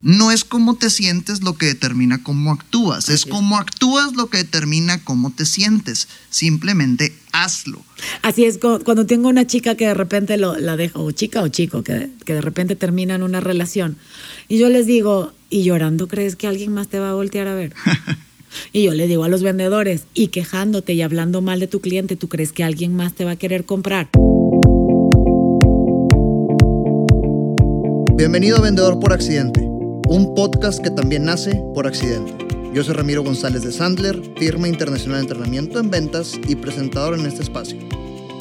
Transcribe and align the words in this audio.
No 0.00 0.30
es 0.30 0.44
cómo 0.44 0.76
te 0.76 0.90
sientes 0.90 1.42
lo 1.42 1.54
que 1.54 1.66
determina 1.66 2.22
cómo 2.22 2.52
actúas, 2.52 3.08
es 3.08 3.26
cómo 3.26 3.58
actúas 3.58 4.14
lo 4.14 4.30
que 4.30 4.38
determina 4.38 5.02
cómo 5.02 5.32
te 5.32 5.44
sientes. 5.44 6.06
Simplemente 6.30 7.12
hazlo. 7.32 7.82
Así 8.22 8.44
es, 8.44 8.58
cuando 8.58 9.06
tengo 9.06 9.28
una 9.28 9.48
chica 9.48 9.74
que 9.74 9.88
de 9.88 9.94
repente 9.94 10.36
lo, 10.36 10.56
la 10.56 10.76
dejo, 10.76 11.02
o 11.02 11.10
chica 11.10 11.42
o 11.42 11.48
chico, 11.48 11.82
que, 11.82 12.10
que 12.24 12.34
de 12.34 12.40
repente 12.40 12.76
terminan 12.76 13.24
una 13.24 13.40
relación, 13.40 13.96
y 14.46 14.58
yo 14.58 14.68
les 14.68 14.86
digo, 14.86 15.32
¿y 15.50 15.64
llorando 15.64 16.06
crees 16.06 16.36
que 16.36 16.46
alguien 16.46 16.72
más 16.72 16.86
te 16.86 17.00
va 17.00 17.10
a 17.10 17.14
voltear 17.14 17.48
a 17.48 17.54
ver? 17.54 17.74
Y 18.72 18.84
yo 18.84 18.94
le 18.94 19.06
digo 19.06 19.24
a 19.24 19.28
los 19.28 19.42
vendedores, 19.42 20.04
y 20.14 20.28
quejándote 20.28 20.94
y 20.94 21.02
hablando 21.02 21.42
mal 21.42 21.60
de 21.60 21.66
tu 21.66 21.82
cliente, 21.82 22.16
¿tú 22.16 22.28
crees 22.28 22.52
que 22.52 22.64
alguien 22.64 22.96
más 22.96 23.12
te 23.12 23.26
va 23.26 23.32
a 23.32 23.36
querer 23.36 23.66
comprar? 23.66 24.08
Bienvenido 28.16 28.56
a 28.56 28.60
Vendedor 28.62 28.98
por 29.00 29.12
Accidente 29.12 29.67
un 30.08 30.34
podcast 30.34 30.82
que 30.82 30.90
también 30.90 31.26
nace 31.26 31.62
por 31.74 31.86
accidente. 31.86 32.32
Yo 32.72 32.82
soy 32.82 32.94
Ramiro 32.94 33.22
González 33.22 33.62
de 33.62 33.70
Sandler, 33.70 34.18
firma 34.38 34.66
internacional 34.66 35.18
de 35.18 35.24
entrenamiento 35.24 35.78
en 35.78 35.90
ventas 35.90 36.32
y 36.48 36.56
presentador 36.56 37.18
en 37.18 37.26
este 37.26 37.42
espacio. 37.42 37.78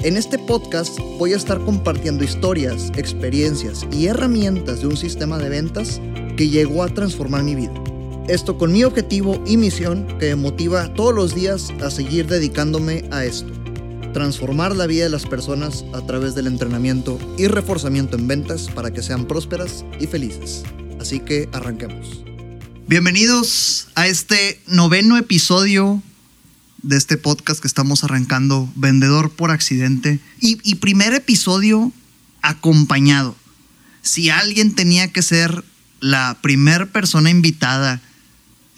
En 0.01 0.15
este 0.15 0.39
podcast 0.39 0.97
voy 1.17 1.33
a 1.33 1.35
estar 1.35 1.59
compartiendo 1.59 2.23
historias, 2.23 2.89
experiencias 2.95 3.85
y 3.91 4.07
herramientas 4.07 4.79
de 4.79 4.87
un 4.87 4.95
sistema 4.95 5.37
de 5.39 5.49
ventas 5.49 5.99
que 6.37 6.47
llegó 6.47 6.83
a 6.83 6.87
transformar 6.87 7.43
mi 7.43 7.55
vida. 7.55 7.73
Esto 8.29 8.57
con 8.57 8.71
mi 8.71 8.85
objetivo 8.85 9.43
y 9.45 9.57
misión 9.57 10.07
que 10.19 10.27
me 10.27 10.35
motiva 10.37 10.93
todos 10.93 11.13
los 11.13 11.35
días 11.35 11.73
a 11.83 11.91
seguir 11.91 12.27
dedicándome 12.27 13.03
a 13.11 13.25
esto. 13.25 13.51
Transformar 14.13 14.73
la 14.73 14.87
vida 14.87 15.03
de 15.03 15.09
las 15.09 15.25
personas 15.25 15.83
a 15.93 15.99
través 16.05 16.33
del 16.33 16.47
entrenamiento 16.47 17.19
y 17.37 17.47
reforzamiento 17.47 18.15
en 18.15 18.25
ventas 18.25 18.69
para 18.73 18.91
que 18.91 19.03
sean 19.03 19.25
prósperas 19.25 19.83
y 19.99 20.07
felices. 20.07 20.63
Así 20.99 21.19
que 21.19 21.47
arranquemos. 21.53 22.23
Bienvenidos 22.87 23.87
a 23.95 24.07
este 24.07 24.61
noveno 24.67 25.17
episodio 25.17 26.01
de 26.81 26.97
este 26.97 27.17
podcast 27.17 27.61
que 27.61 27.67
estamos 27.67 28.03
arrancando, 28.03 28.71
Vendedor 28.75 29.29
por 29.31 29.51
Accidente, 29.51 30.19
y, 30.39 30.75
primer 30.75 31.13
episodio 31.13 31.91
acompañado. 32.41 33.35
Si 34.01 34.29
alguien 34.29 34.73
tenía 34.73 35.11
que 35.11 35.21
ser 35.21 35.63
la 35.99 36.37
primer 36.41 36.89
persona 36.89 37.29
invitada, 37.29 38.01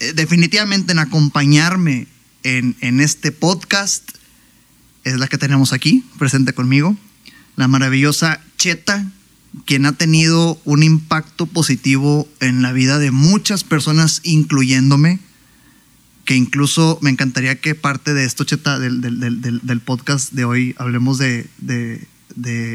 eh, 0.00 0.12
definitivamente 0.12 0.92
en 0.92 0.98
acompañarme 0.98 2.06
en, 2.42 2.76
en 2.80 3.00
este 3.00 3.32
podcast, 3.32 4.10
es 5.04 5.18
la 5.18 5.28
que 5.28 5.38
tenemos 5.38 5.72
aquí, 5.72 6.04
presente 6.18 6.52
conmigo, 6.52 6.96
la 7.56 7.68
maravillosa 7.68 8.42
Cheta 8.56 9.10
quien 9.66 9.86
ha 9.86 9.92
tenido 9.92 10.60
un 10.64 10.82
impacto 10.82 11.46
positivo 11.46 12.28
en 12.40 12.62
la 12.62 12.72
vida 12.72 12.98
de 12.98 13.10
muchas 13.10 13.64
personas, 13.64 14.20
incluyéndome, 14.22 15.18
que 16.24 16.36
incluso 16.36 16.98
me 17.02 17.10
encantaría 17.10 17.60
que 17.60 17.74
parte 17.74 18.14
de 18.14 18.24
esto, 18.24 18.44
Cheta, 18.44 18.78
del, 18.78 19.82
podcast 19.84 20.32
de 20.32 20.44
hoy, 20.44 20.74
hablemos 20.78 21.18
de, 21.18 21.48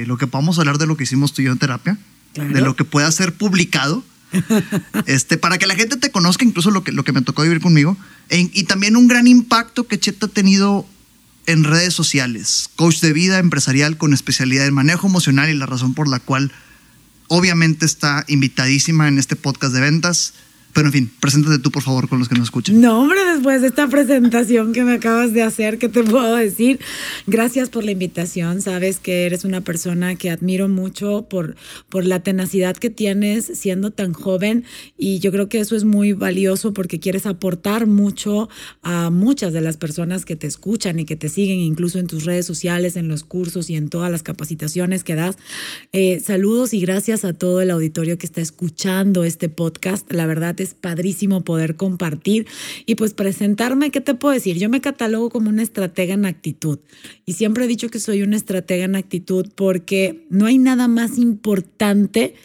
lo 0.05 0.17
que 0.17 0.27
podamos 0.27 0.59
hablar 0.59 0.77
de 0.77 0.87
lo 0.87 0.97
que 0.97 1.05
hicimos 1.05 1.33
tú 1.33 1.41
y 1.41 1.45
yo 1.45 1.51
en 1.51 1.57
terapia, 1.57 1.97
de 2.33 2.61
lo 2.61 2.75
que 2.75 2.83
pueda 2.83 3.09
ser 3.11 3.33
publicado, 3.33 4.03
este, 5.05 5.37
para 5.37 5.57
que 5.57 5.67
la 5.67 5.75
gente 5.75 5.95
te 5.95 6.11
conozca, 6.11 6.43
incluso 6.43 6.71
lo 6.71 6.83
que, 6.83 6.91
lo 6.91 7.05
que 7.05 7.13
me 7.13 7.21
tocó 7.21 7.43
vivir 7.43 7.61
conmigo, 7.61 7.95
y 8.29 8.63
también 8.63 8.97
un 8.97 9.07
gran 9.07 9.27
impacto 9.27 9.87
que 9.87 9.99
Cheta 9.99 10.25
ha 10.25 10.29
tenido 10.29 10.85
en 11.45 11.63
redes 11.63 11.93
sociales, 11.93 12.69
coach 12.75 12.99
de 12.99 13.13
vida 13.13 13.39
empresarial 13.39 13.97
con 13.97 14.13
especialidad 14.13 14.65
en 14.65 14.73
manejo 14.73 15.07
emocional 15.07 15.49
y 15.49 15.53
la 15.53 15.65
razón 15.65 15.93
por 15.93 16.07
la 16.07 16.19
cual 16.19 16.51
obviamente 17.27 17.85
está 17.85 18.23
invitadísima 18.27 19.07
en 19.07 19.19
este 19.19 19.35
podcast 19.35 19.73
de 19.73 19.81
ventas. 19.81 20.33
Pero 20.75 20.87
en 20.87 20.91
fin, 20.91 21.11
preséntate 21.21 21.57
tú, 21.59 21.71
por 21.71 21.83
favor, 21.83 22.09
con 22.09 22.19
los 22.19 22.27
que 22.27 22.35
nos 22.35 22.47
escuchan. 22.47 22.81
No, 22.81 22.99
hombre, 22.99 23.17
después 23.33 23.61
de 23.61 23.67
esta 23.67 23.87
presentación 23.87 24.73
que 24.73 24.83
me 24.83 24.95
acabas 24.95 25.31
de 25.31 25.41
hacer, 25.41 25.77
¿qué 25.77 25.87
te 25.87 26.03
puedo 26.03 26.35
decir? 26.35 26.81
Gracias 27.27 27.69
por 27.69 27.85
la 27.85 27.91
invitación. 27.91 28.61
Sabes 28.61 28.99
que 28.99 29.25
eres 29.25 29.45
una 29.45 29.61
persona 29.61 30.15
que 30.15 30.29
admiro 30.29 30.67
mucho 30.67 31.27
por, 31.29 31.55
por 31.87 32.03
la 32.03 32.19
tenacidad 32.19 32.75
que 32.75 32.89
tienes 32.89 33.45
siendo 33.45 33.91
tan 33.91 34.11
joven 34.11 34.65
y 34.97 35.19
yo 35.19 35.31
creo 35.31 35.47
que 35.47 35.61
eso 35.61 35.77
es 35.77 35.85
muy 35.85 36.11
valioso 36.11 36.73
porque 36.73 36.99
quieres 36.99 37.25
aportar 37.25 37.87
mucho 37.87 38.49
a 38.81 39.09
muchas 39.11 39.53
de 39.53 39.61
las 39.61 39.77
personas 39.77 40.25
que 40.25 40.35
te 40.35 40.45
escuchan 40.45 40.99
y 40.99 41.05
que 41.05 41.15
te 41.15 41.29
siguen, 41.29 41.59
incluso 41.59 41.99
en 41.99 42.07
tus 42.07 42.25
redes 42.25 42.45
sociales, 42.45 42.97
en 42.97 43.07
los 43.07 43.23
cursos 43.23 43.69
y 43.69 43.77
en 43.77 43.87
todas 43.87 44.11
las 44.11 44.23
capacitaciones 44.23 45.05
que 45.05 45.15
das. 45.15 45.37
Eh, 45.93 46.19
saludos 46.19 46.73
y 46.73 46.81
gracias 46.81 47.23
a 47.23 47.31
todo 47.31 47.61
el 47.61 47.71
auditorio 47.71 48.17
que 48.17 48.25
está 48.25 48.41
escuchando 48.41 49.23
este 49.23 49.47
podcast. 49.47 50.11
La 50.11 50.25
verdad 50.25 50.59
es 50.59 50.64
padrísimo 50.73 51.43
poder 51.43 51.75
compartir 51.75 52.47
y 52.85 52.95
pues 52.95 53.13
presentarme, 53.13 53.91
¿qué 53.91 54.01
te 54.01 54.15
puedo 54.15 54.33
decir? 54.33 54.57
Yo 54.57 54.69
me 54.69 54.81
catalogo 54.81 55.29
como 55.29 55.49
una 55.49 55.63
estratega 55.63 56.13
en 56.13 56.25
actitud 56.25 56.79
y 57.25 57.33
siempre 57.33 57.65
he 57.65 57.67
dicho 57.67 57.89
que 57.89 57.99
soy 57.99 58.21
una 58.23 58.35
estratega 58.35 58.85
en 58.85 58.95
actitud 58.95 59.47
porque 59.55 60.25
no 60.29 60.45
hay 60.45 60.57
nada 60.57 60.87
más 60.87 61.17
importante 61.17 62.35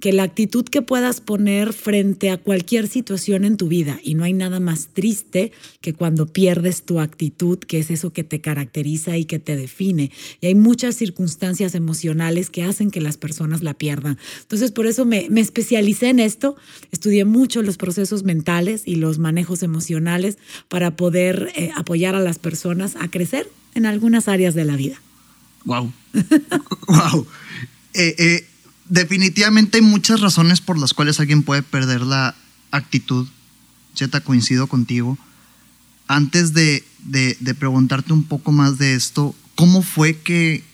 que 0.00 0.12
la 0.12 0.22
actitud 0.22 0.64
que 0.64 0.82
puedas 0.82 1.20
poner 1.20 1.72
frente 1.72 2.30
a 2.30 2.38
cualquier 2.38 2.88
situación 2.88 3.44
en 3.44 3.56
tu 3.56 3.68
vida. 3.68 4.00
Y 4.02 4.14
no 4.14 4.24
hay 4.24 4.32
nada 4.32 4.58
más 4.58 4.88
triste 4.92 5.52
que 5.80 5.92
cuando 5.92 6.26
pierdes 6.26 6.82
tu 6.82 7.00
actitud, 7.00 7.58
que 7.58 7.78
es 7.78 7.90
eso 7.90 8.12
que 8.12 8.24
te 8.24 8.40
caracteriza 8.40 9.18
y 9.18 9.26
que 9.26 9.38
te 9.38 9.56
define. 9.56 10.10
Y 10.40 10.46
hay 10.46 10.54
muchas 10.54 10.96
circunstancias 10.96 11.74
emocionales 11.74 12.48
que 12.48 12.64
hacen 12.64 12.90
que 12.90 13.00
las 13.00 13.18
personas 13.18 13.62
la 13.62 13.74
pierdan. 13.74 14.18
Entonces, 14.40 14.72
por 14.72 14.86
eso 14.86 15.04
me, 15.04 15.28
especialicé 15.36 16.08
en 16.08 16.20
esto. 16.20 16.56
Estudié 16.90 17.26
mucho 17.26 17.62
los 17.62 17.76
procesos 17.76 18.24
mentales 18.24 18.82
y 18.86 18.96
los 18.96 19.18
manejos 19.18 19.62
emocionales 19.62 20.38
para 20.68 20.96
poder 20.96 21.52
eh, 21.54 21.70
apoyar 21.76 22.14
a 22.14 22.20
las 22.20 22.38
personas 22.38 22.96
a 22.96 23.10
crecer 23.10 23.48
en 23.74 23.84
algunas 23.84 24.28
áreas 24.28 24.54
de 24.54 24.64
la 24.64 24.76
vida. 24.76 25.00
Wow. 25.64 25.92
wow. 26.88 27.26
Eh, 27.92 28.14
eh, 28.18 28.46
definitivamente 28.90 29.78
hay 29.78 29.82
muchas 29.82 30.20
razones 30.20 30.60
por 30.60 30.78
las 30.78 30.92
cuales 30.92 31.18
alguien 31.20 31.42
puede 31.42 31.62
perder 31.62 32.02
la 32.02 32.34
actitud. 32.70 33.26
Cheta, 33.94 34.20
coincido 34.20 34.66
contigo. 34.66 35.16
Antes 36.06 36.52
de, 36.52 36.84
preguntarte 37.58 38.12
un 38.12 38.24
poco 38.24 38.52
más 38.52 38.76
de 38.78 38.94
esto, 38.94 39.34
¿cómo 39.54 39.82
fue 39.82 40.18
que, 40.18 40.64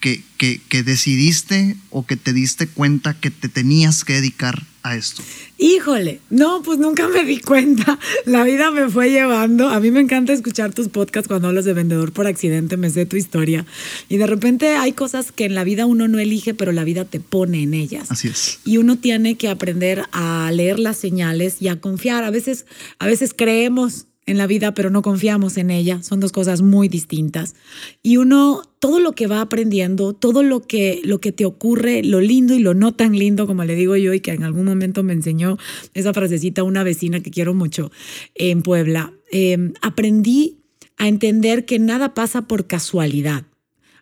que, 0.00 0.22
que 0.36 0.82
decidiste 0.82 1.76
o 1.90 2.04
que 2.04 2.16
te 2.16 2.32
diste 2.32 2.66
cuenta 2.66 3.14
que 3.14 3.30
te 3.30 3.48
tenías 3.48 4.04
que 4.04 4.14
dedicar 4.14 4.66
a 4.82 4.96
esto? 4.96 5.22
Híjole, 5.58 6.20
no, 6.30 6.62
pues 6.62 6.78
nunca 6.78 7.08
me 7.08 7.24
di 7.24 7.40
cuenta. 7.40 7.98
La 8.26 8.44
vida 8.44 8.70
me 8.70 8.88
fue 8.88 9.10
llevando. 9.10 9.68
A 9.68 9.80
mí 9.80 9.90
me 9.90 10.00
encanta 10.00 10.32
escuchar 10.32 10.72
tus 10.72 10.88
podcasts 10.88 11.28
cuando 11.28 11.48
hablas 11.48 11.64
de 11.64 11.72
vendedor 11.72 12.12
por 12.12 12.26
accidente, 12.26 12.76
me 12.76 12.90
sé 12.90 13.06
tu 13.06 13.16
historia. 13.16 13.64
Y 14.08 14.16
de 14.16 14.26
repente 14.26 14.76
hay 14.76 14.92
cosas 14.92 15.32
que 15.32 15.44
en 15.44 15.54
la 15.54 15.64
vida 15.64 15.86
uno 15.86 16.08
no 16.08 16.18
elige, 16.18 16.54
pero 16.54 16.72
la 16.72 16.84
vida 16.84 17.04
te 17.04 17.20
pone 17.20 17.62
en 17.62 17.74
ellas. 17.74 18.10
Así 18.10 18.28
es. 18.28 18.58
Y 18.64 18.78
uno 18.78 18.98
tiene 18.98 19.36
que 19.36 19.48
aprender 19.48 20.04
a 20.12 20.50
leer 20.52 20.78
las 20.78 20.96
señales 20.96 21.56
y 21.60 21.68
a 21.68 21.80
confiar. 21.80 22.24
A 22.24 22.30
veces, 22.30 22.66
a 22.98 23.06
veces 23.06 23.34
creemos 23.36 24.06
en 24.26 24.38
la 24.38 24.46
vida, 24.46 24.72
pero 24.74 24.90
no 24.90 25.02
confiamos 25.02 25.56
en 25.56 25.70
ella. 25.70 26.02
Son 26.02 26.20
dos 26.20 26.32
cosas 26.32 26.62
muy 26.62 26.88
distintas. 26.88 27.54
Y 28.02 28.18
uno, 28.18 28.62
todo 28.78 29.00
lo 29.00 29.12
que 29.12 29.26
va 29.26 29.40
aprendiendo, 29.40 30.12
todo 30.12 30.42
lo 30.42 30.60
que, 30.60 31.00
lo 31.04 31.20
que 31.20 31.32
te 31.32 31.44
ocurre, 31.44 32.02
lo 32.02 32.20
lindo 32.20 32.54
y 32.54 32.60
lo 32.60 32.74
no 32.74 32.92
tan 32.92 33.18
lindo, 33.18 33.46
como 33.46 33.64
le 33.64 33.74
digo 33.74 33.96
yo, 33.96 34.12
y 34.14 34.20
que 34.20 34.32
en 34.32 34.44
algún 34.44 34.64
momento 34.64 35.02
me 35.02 35.12
enseñó 35.12 35.58
esa 35.94 36.12
frasecita 36.12 36.62
una 36.62 36.84
vecina 36.84 37.20
que 37.20 37.30
quiero 37.30 37.54
mucho 37.54 37.90
en 38.34 38.62
Puebla, 38.62 39.12
em, 39.30 39.72
aprendí 39.82 40.58
a 40.98 41.08
entender 41.08 41.64
que 41.64 41.78
nada 41.78 42.14
pasa 42.14 42.42
por 42.42 42.66
casualidad. 42.66 43.44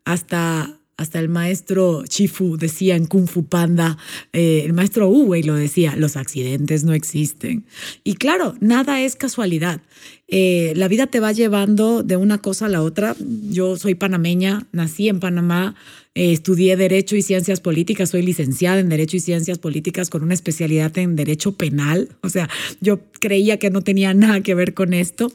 Hasta 0.05 0.80
hasta 1.01 1.19
el 1.19 1.31
maestro 1.31 2.05
Chifu 2.07 2.59
decía 2.59 2.95
en 2.95 3.07
Kung 3.07 3.27
Fu 3.27 3.47
Panda, 3.47 3.97
eh, 4.35 4.63
el 4.67 4.75
maestro 4.75 5.09
Uwei 5.09 5.43
lo 5.43 5.55
decía, 5.55 5.97
los 5.97 6.17
accidentes 6.17 6.85
no 6.85 6.93
existen. 6.93 7.65
Y 8.05 8.17
claro, 8.17 8.55
nada 8.61 9.01
es 9.01 9.17
casualidad. 9.17 9.81
Eh, 10.29 10.75
la 10.77 10.89
vida 10.89 11.07
te 11.07 11.19
va 11.19 11.33
llevando 11.33 12.03
de 12.03 12.17
una 12.17 12.37
cosa 12.37 12.67
a 12.67 12.69
la 12.69 12.83
otra. 12.83 13.17
Yo 13.51 13.79
soy 13.79 13.95
panameña, 13.95 14.67
nací 14.73 15.09
en 15.09 15.21
Panamá, 15.21 15.75
eh, 16.15 16.33
estudié 16.33 16.77
Derecho 16.77 17.17
y 17.17 17.23
Ciencias 17.23 17.61
Políticas, 17.61 18.11
soy 18.11 18.21
licenciada 18.21 18.79
en 18.79 18.91
Derecho 18.91 19.17
y 19.17 19.21
Ciencias 19.21 19.59
Políticas 19.59 20.11
con 20.11 20.23
una 20.23 20.35
especialidad 20.35 20.97
en 20.99 21.17
Derecho 21.17 21.53
Penal. 21.53 22.11
O 22.21 22.29
sea, 22.29 22.51
yo 22.83 23.01
creía 23.21 23.59
que 23.59 23.71
no 23.71 23.81
tenía 23.81 24.13
nada 24.13 24.43
que 24.43 24.55
ver 24.55 24.75
con 24.75 24.93
esto. 24.93 25.33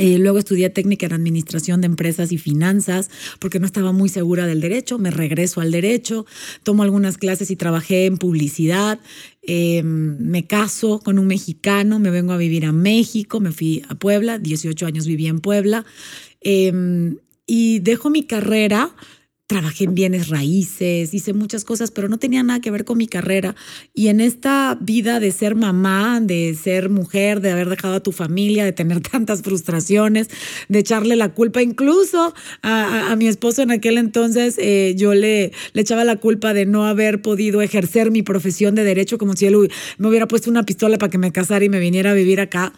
Eh, 0.00 0.16
luego 0.18 0.38
estudié 0.38 0.70
técnica 0.70 1.04
en 1.04 1.12
administración 1.12 1.82
de 1.82 1.86
empresas 1.86 2.32
y 2.32 2.38
finanzas 2.38 3.10
porque 3.38 3.60
no 3.60 3.66
estaba 3.66 3.92
muy 3.92 4.08
segura 4.08 4.46
del 4.46 4.62
derecho. 4.62 4.98
Me 4.98 5.10
regreso 5.10 5.60
al 5.60 5.70
derecho, 5.70 6.24
tomo 6.62 6.84
algunas 6.84 7.18
clases 7.18 7.50
y 7.50 7.56
trabajé 7.56 8.06
en 8.06 8.16
publicidad. 8.16 8.98
Em, 9.42 10.16
me 10.18 10.46
caso 10.46 11.00
con 11.00 11.18
un 11.18 11.26
mexicano, 11.26 11.98
me 11.98 12.08
vengo 12.08 12.32
a 12.32 12.38
vivir 12.38 12.64
a 12.64 12.72
México, 12.72 13.40
me 13.40 13.52
fui 13.52 13.82
a 13.90 13.94
Puebla, 13.94 14.38
18 14.38 14.86
años 14.86 15.06
viví 15.06 15.26
en 15.26 15.40
Puebla. 15.40 15.84
Em, 16.40 17.18
y 17.46 17.80
dejo 17.80 18.08
mi 18.08 18.22
carrera 18.22 18.94
trabajé 19.50 19.82
en 19.82 19.96
bienes 19.96 20.28
raíces, 20.28 21.12
hice 21.12 21.32
muchas 21.32 21.64
cosas, 21.64 21.90
pero 21.90 22.08
no 22.08 22.20
tenía 22.20 22.44
nada 22.44 22.60
que 22.60 22.70
ver 22.70 22.84
con 22.84 22.96
mi 22.96 23.08
carrera. 23.08 23.56
Y 23.92 24.06
en 24.06 24.20
esta 24.20 24.78
vida 24.80 25.18
de 25.18 25.32
ser 25.32 25.56
mamá, 25.56 26.20
de 26.20 26.54
ser 26.54 26.88
mujer, 26.88 27.40
de 27.40 27.50
haber 27.50 27.68
dejado 27.68 27.94
a 27.94 28.00
tu 28.00 28.12
familia, 28.12 28.64
de 28.64 28.70
tener 28.70 29.00
tantas 29.10 29.42
frustraciones, 29.42 30.28
de 30.68 30.78
echarle 30.78 31.16
la 31.16 31.34
culpa, 31.34 31.62
incluso 31.62 32.32
a, 32.62 33.16
mi 33.16 33.26
esposo 33.26 33.62
en 33.62 33.72
aquel 33.72 33.98
entonces, 33.98 34.54
eh, 34.56 34.94
yo 34.96 35.14
le, 35.14 35.50
le 35.72 35.82
echaba 35.82 36.04
la 36.04 36.14
culpa 36.14 36.54
de 36.54 36.64
no 36.64 36.86
haber 36.86 37.20
podido 37.20 37.60
ejercer 37.60 38.12
mi 38.12 38.22
profesión 38.22 38.76
de 38.76 38.84
derecho, 38.84 39.18
como 39.18 39.34
si 39.34 39.46
él 39.46 39.68
me 39.98 40.08
hubiera 40.08 40.28
puesto 40.28 40.48
una 40.48 40.62
pistola 40.62 40.96
para 40.96 41.10
que 41.10 41.18
me 41.18 41.32
casara 41.32 41.64
y 41.64 41.68
me 41.68 41.80
viniera 41.80 42.12
a 42.12 42.14
vivir 42.14 42.40
acá. 42.40 42.72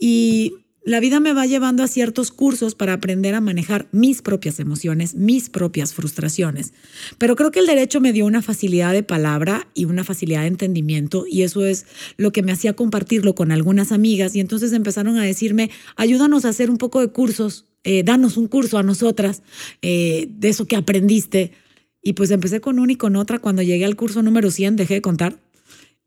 Y 0.00 0.54
la 0.88 1.00
vida 1.00 1.20
me 1.20 1.34
va 1.34 1.44
llevando 1.44 1.82
a 1.82 1.86
ciertos 1.86 2.30
cursos 2.30 2.74
para 2.74 2.94
aprender 2.94 3.34
a 3.34 3.42
manejar 3.42 3.88
mis 3.92 4.22
propias 4.22 4.58
emociones, 4.58 5.14
mis 5.14 5.50
propias 5.50 5.92
frustraciones. 5.92 6.72
Pero 7.18 7.36
creo 7.36 7.50
que 7.50 7.60
el 7.60 7.66
derecho 7.66 8.00
me 8.00 8.14
dio 8.14 8.24
una 8.24 8.40
facilidad 8.40 8.94
de 8.94 9.02
palabra 9.02 9.68
y 9.74 9.84
una 9.84 10.02
facilidad 10.02 10.40
de 10.40 10.46
entendimiento 10.46 11.26
y 11.28 11.42
eso 11.42 11.66
es 11.66 11.84
lo 12.16 12.32
que 12.32 12.42
me 12.42 12.52
hacía 12.52 12.72
compartirlo 12.72 13.34
con 13.34 13.52
algunas 13.52 13.92
amigas 13.92 14.34
y 14.34 14.40
entonces 14.40 14.72
empezaron 14.72 15.18
a 15.18 15.24
decirme, 15.24 15.70
ayúdanos 15.96 16.46
a 16.46 16.48
hacer 16.48 16.70
un 16.70 16.78
poco 16.78 17.00
de 17.00 17.08
cursos, 17.08 17.66
eh, 17.84 18.02
danos 18.02 18.38
un 18.38 18.48
curso 18.48 18.78
a 18.78 18.82
nosotras 18.82 19.42
eh, 19.82 20.28
de 20.30 20.48
eso 20.48 20.66
que 20.66 20.76
aprendiste. 20.76 21.52
Y 22.00 22.14
pues 22.14 22.30
empecé 22.30 22.62
con 22.62 22.78
una 22.78 22.92
y 22.92 22.96
con 22.96 23.16
otra. 23.16 23.40
Cuando 23.40 23.60
llegué 23.60 23.84
al 23.84 23.96
curso 23.96 24.22
número 24.22 24.50
100, 24.50 24.76
dejé 24.76 24.94
de 24.94 25.02
contar 25.02 25.38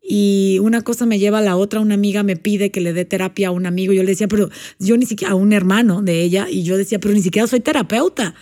y 0.01 0.57
una 0.61 0.81
cosa 0.81 1.05
me 1.05 1.19
lleva 1.19 1.39
a 1.39 1.41
la 1.41 1.55
otra, 1.55 1.79
una 1.79 1.93
amiga 1.93 2.23
me 2.23 2.35
pide 2.35 2.71
que 2.71 2.81
le 2.81 2.93
dé 2.93 3.05
terapia 3.05 3.49
a 3.49 3.51
un 3.51 3.65
amigo, 3.65 3.93
yo 3.93 4.03
le 4.03 4.09
decía, 4.09 4.27
pero 4.27 4.49
yo 4.79 4.97
ni 4.97 5.05
siquiera, 5.05 5.33
a 5.33 5.35
un 5.35 5.53
hermano 5.53 6.01
de 6.01 6.21
ella, 6.21 6.47
y 6.49 6.63
yo 6.63 6.77
decía, 6.77 6.99
pero 6.99 7.13
ni 7.13 7.21
siquiera 7.21 7.47
soy 7.47 7.59
terapeuta. 7.59 8.33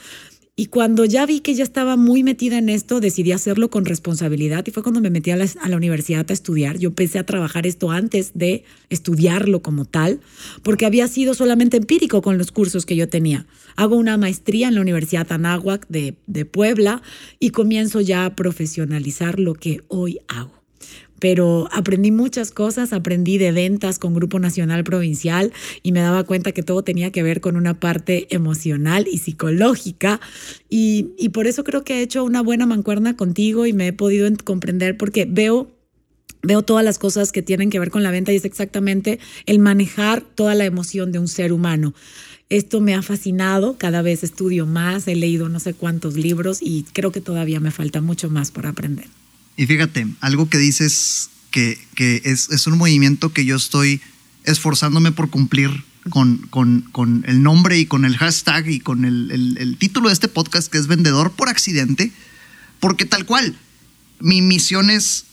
Y 0.55 0.65
cuando 0.65 1.05
ya 1.05 1.25
vi 1.25 1.39
que 1.39 1.53
ya 1.55 1.63
estaba 1.63 1.95
muy 1.95 2.21
metida 2.21 2.57
en 2.57 2.67
esto, 2.67 2.99
decidí 2.99 3.31
hacerlo 3.31 3.69
con 3.69 3.85
responsabilidad 3.85 4.67
y 4.67 4.71
fue 4.71 4.83
cuando 4.83 4.99
me 4.99 5.09
metí 5.09 5.31
a 5.31 5.37
la, 5.37 5.77
universidad 5.77 6.25
a 6.29 6.33
estudiar. 6.33 6.77
Yo 6.77 6.89
empecé 6.89 7.17
a 7.17 7.25
trabajar 7.25 7.65
esto 7.65 7.91
antes 7.91 8.31
de 8.33 8.65
estudiarlo 8.89 9.61
como 9.61 9.85
tal, 9.85 10.19
porque 10.61 10.85
había 10.85 11.07
sido 11.07 11.33
solamente 11.33 11.77
empírico 11.77 12.21
con 12.21 12.37
los 12.37 12.51
cursos 12.51 12.85
que 12.85 12.97
yo 12.97 13.07
tenía. 13.07 13.47
Hago 13.77 13.95
una 13.95 14.17
maestría 14.17 14.67
en 14.67 14.75
la 14.75 14.81
Universidad 14.81 15.31
Anáhuac 15.31 15.87
de 15.87 16.45
Puebla 16.45 17.01
y 17.39 17.51
comienzo 17.51 18.01
ya 18.01 18.25
a 18.25 18.35
profesionalizar 18.35 19.39
lo 19.39 19.53
que 19.53 19.79
hoy 19.87 20.19
hago 20.27 20.58
pero 21.19 21.69
aprendí 21.71 22.11
muchas 22.11 22.51
cosas, 22.51 22.93
aprendí 22.93 23.37
de 23.37 23.51
ventas 23.51 23.99
con 23.99 24.13
Grupo 24.13 24.39
Nacional 24.39 24.83
Provincial 24.83 25.51
y 25.83 25.91
me 25.91 25.99
daba 25.99 26.23
cuenta 26.23 26.51
que 26.51 26.63
todo 26.63 26.83
tenía 26.83 27.11
que 27.11 27.23
ver 27.23 27.41
con 27.41 27.55
una 27.55 27.79
parte 27.79 28.27
emocional 28.33 29.07
y 29.11 29.17
psicológica 29.17 30.19
y, 30.69 31.29
por 31.33 31.47
eso 31.47 31.63
creo 31.63 31.83
que 31.83 31.99
he 31.99 32.01
hecho 32.01 32.23
una 32.23 32.41
buena 32.41 32.65
mancuerna 32.65 33.15
contigo 33.15 33.65
y 33.65 33.73
me 33.73 33.87
he 33.87 33.93
podido 33.93 34.29
comprender 34.43 34.97
porque 34.97 35.25
veo 35.25 35.71
veo 36.41 36.61
todas 36.61 36.85
las 36.85 36.97
cosas 36.97 37.33
que 37.33 37.41
tienen 37.41 37.69
que 37.69 37.79
ver 37.79 37.91
con 37.91 38.01
la 38.01 38.11
venta 38.11 38.31
y 38.31 38.37
es 38.37 38.45
exactamente 38.45 39.19
el 39.45 39.59
manejar 39.59 40.21
toda 40.21 40.55
la 40.55 40.65
emoción 40.65 41.11
de 41.11 41.19
un 41.19 41.27
ser 41.27 41.51
humano. 41.51 41.93
Esto 42.49 42.79
me 42.79 42.95
ha 42.95 43.01
fascinado, 43.01 43.75
cada 43.77 44.01
vez 44.01 44.23
estudio 44.23 44.65
más, 44.65 45.07
he 45.07 45.15
leído 45.15 45.49
no 45.49 45.59
sé 45.59 45.73
cuántos 45.73 46.15
libros 46.15 46.59
y 46.61 46.83
creo 46.93 47.11
que 47.11 47.21
todavía 47.21 47.59
me 47.59 47.71
falta 47.71 48.01
mucho 48.01 48.29
más 48.29 48.51
por 48.51 48.65
aprender. 48.67 49.05
Y 49.59 49.67
fíjate, 49.67 50.07
algo 50.21 50.47
que 50.47 50.57
dices 50.57 51.31
que, 51.51 51.77
es, 52.23 52.65
un 52.67 52.77
movimiento 52.77 53.33
que 53.33 53.43
yo 53.43 53.57
estoy 53.57 53.99
esforzándome 54.45 55.11
por 55.11 55.29
cumplir 55.29 55.83
con, 56.09 56.37
con, 56.47 57.25
el 57.27 57.43
nombre 57.43 57.77
y 57.77 57.85
con 57.85 58.05
el 58.05 58.15
hashtag 58.15 58.69
y 58.69 58.79
con 58.79 59.03
el, 59.03 59.75
título 59.77 60.07
de 60.07 60.13
este 60.13 60.29
podcast 60.29 60.71
que 60.71 60.77
es 60.77 60.87
Vendedor 60.87 61.33
por 61.33 61.49
Accidente, 61.49 62.13
porque 62.79 63.03
tal 63.03 63.25
cual, 63.25 63.59
mi 64.21 64.41
misión 64.41 64.89
es 64.89 65.25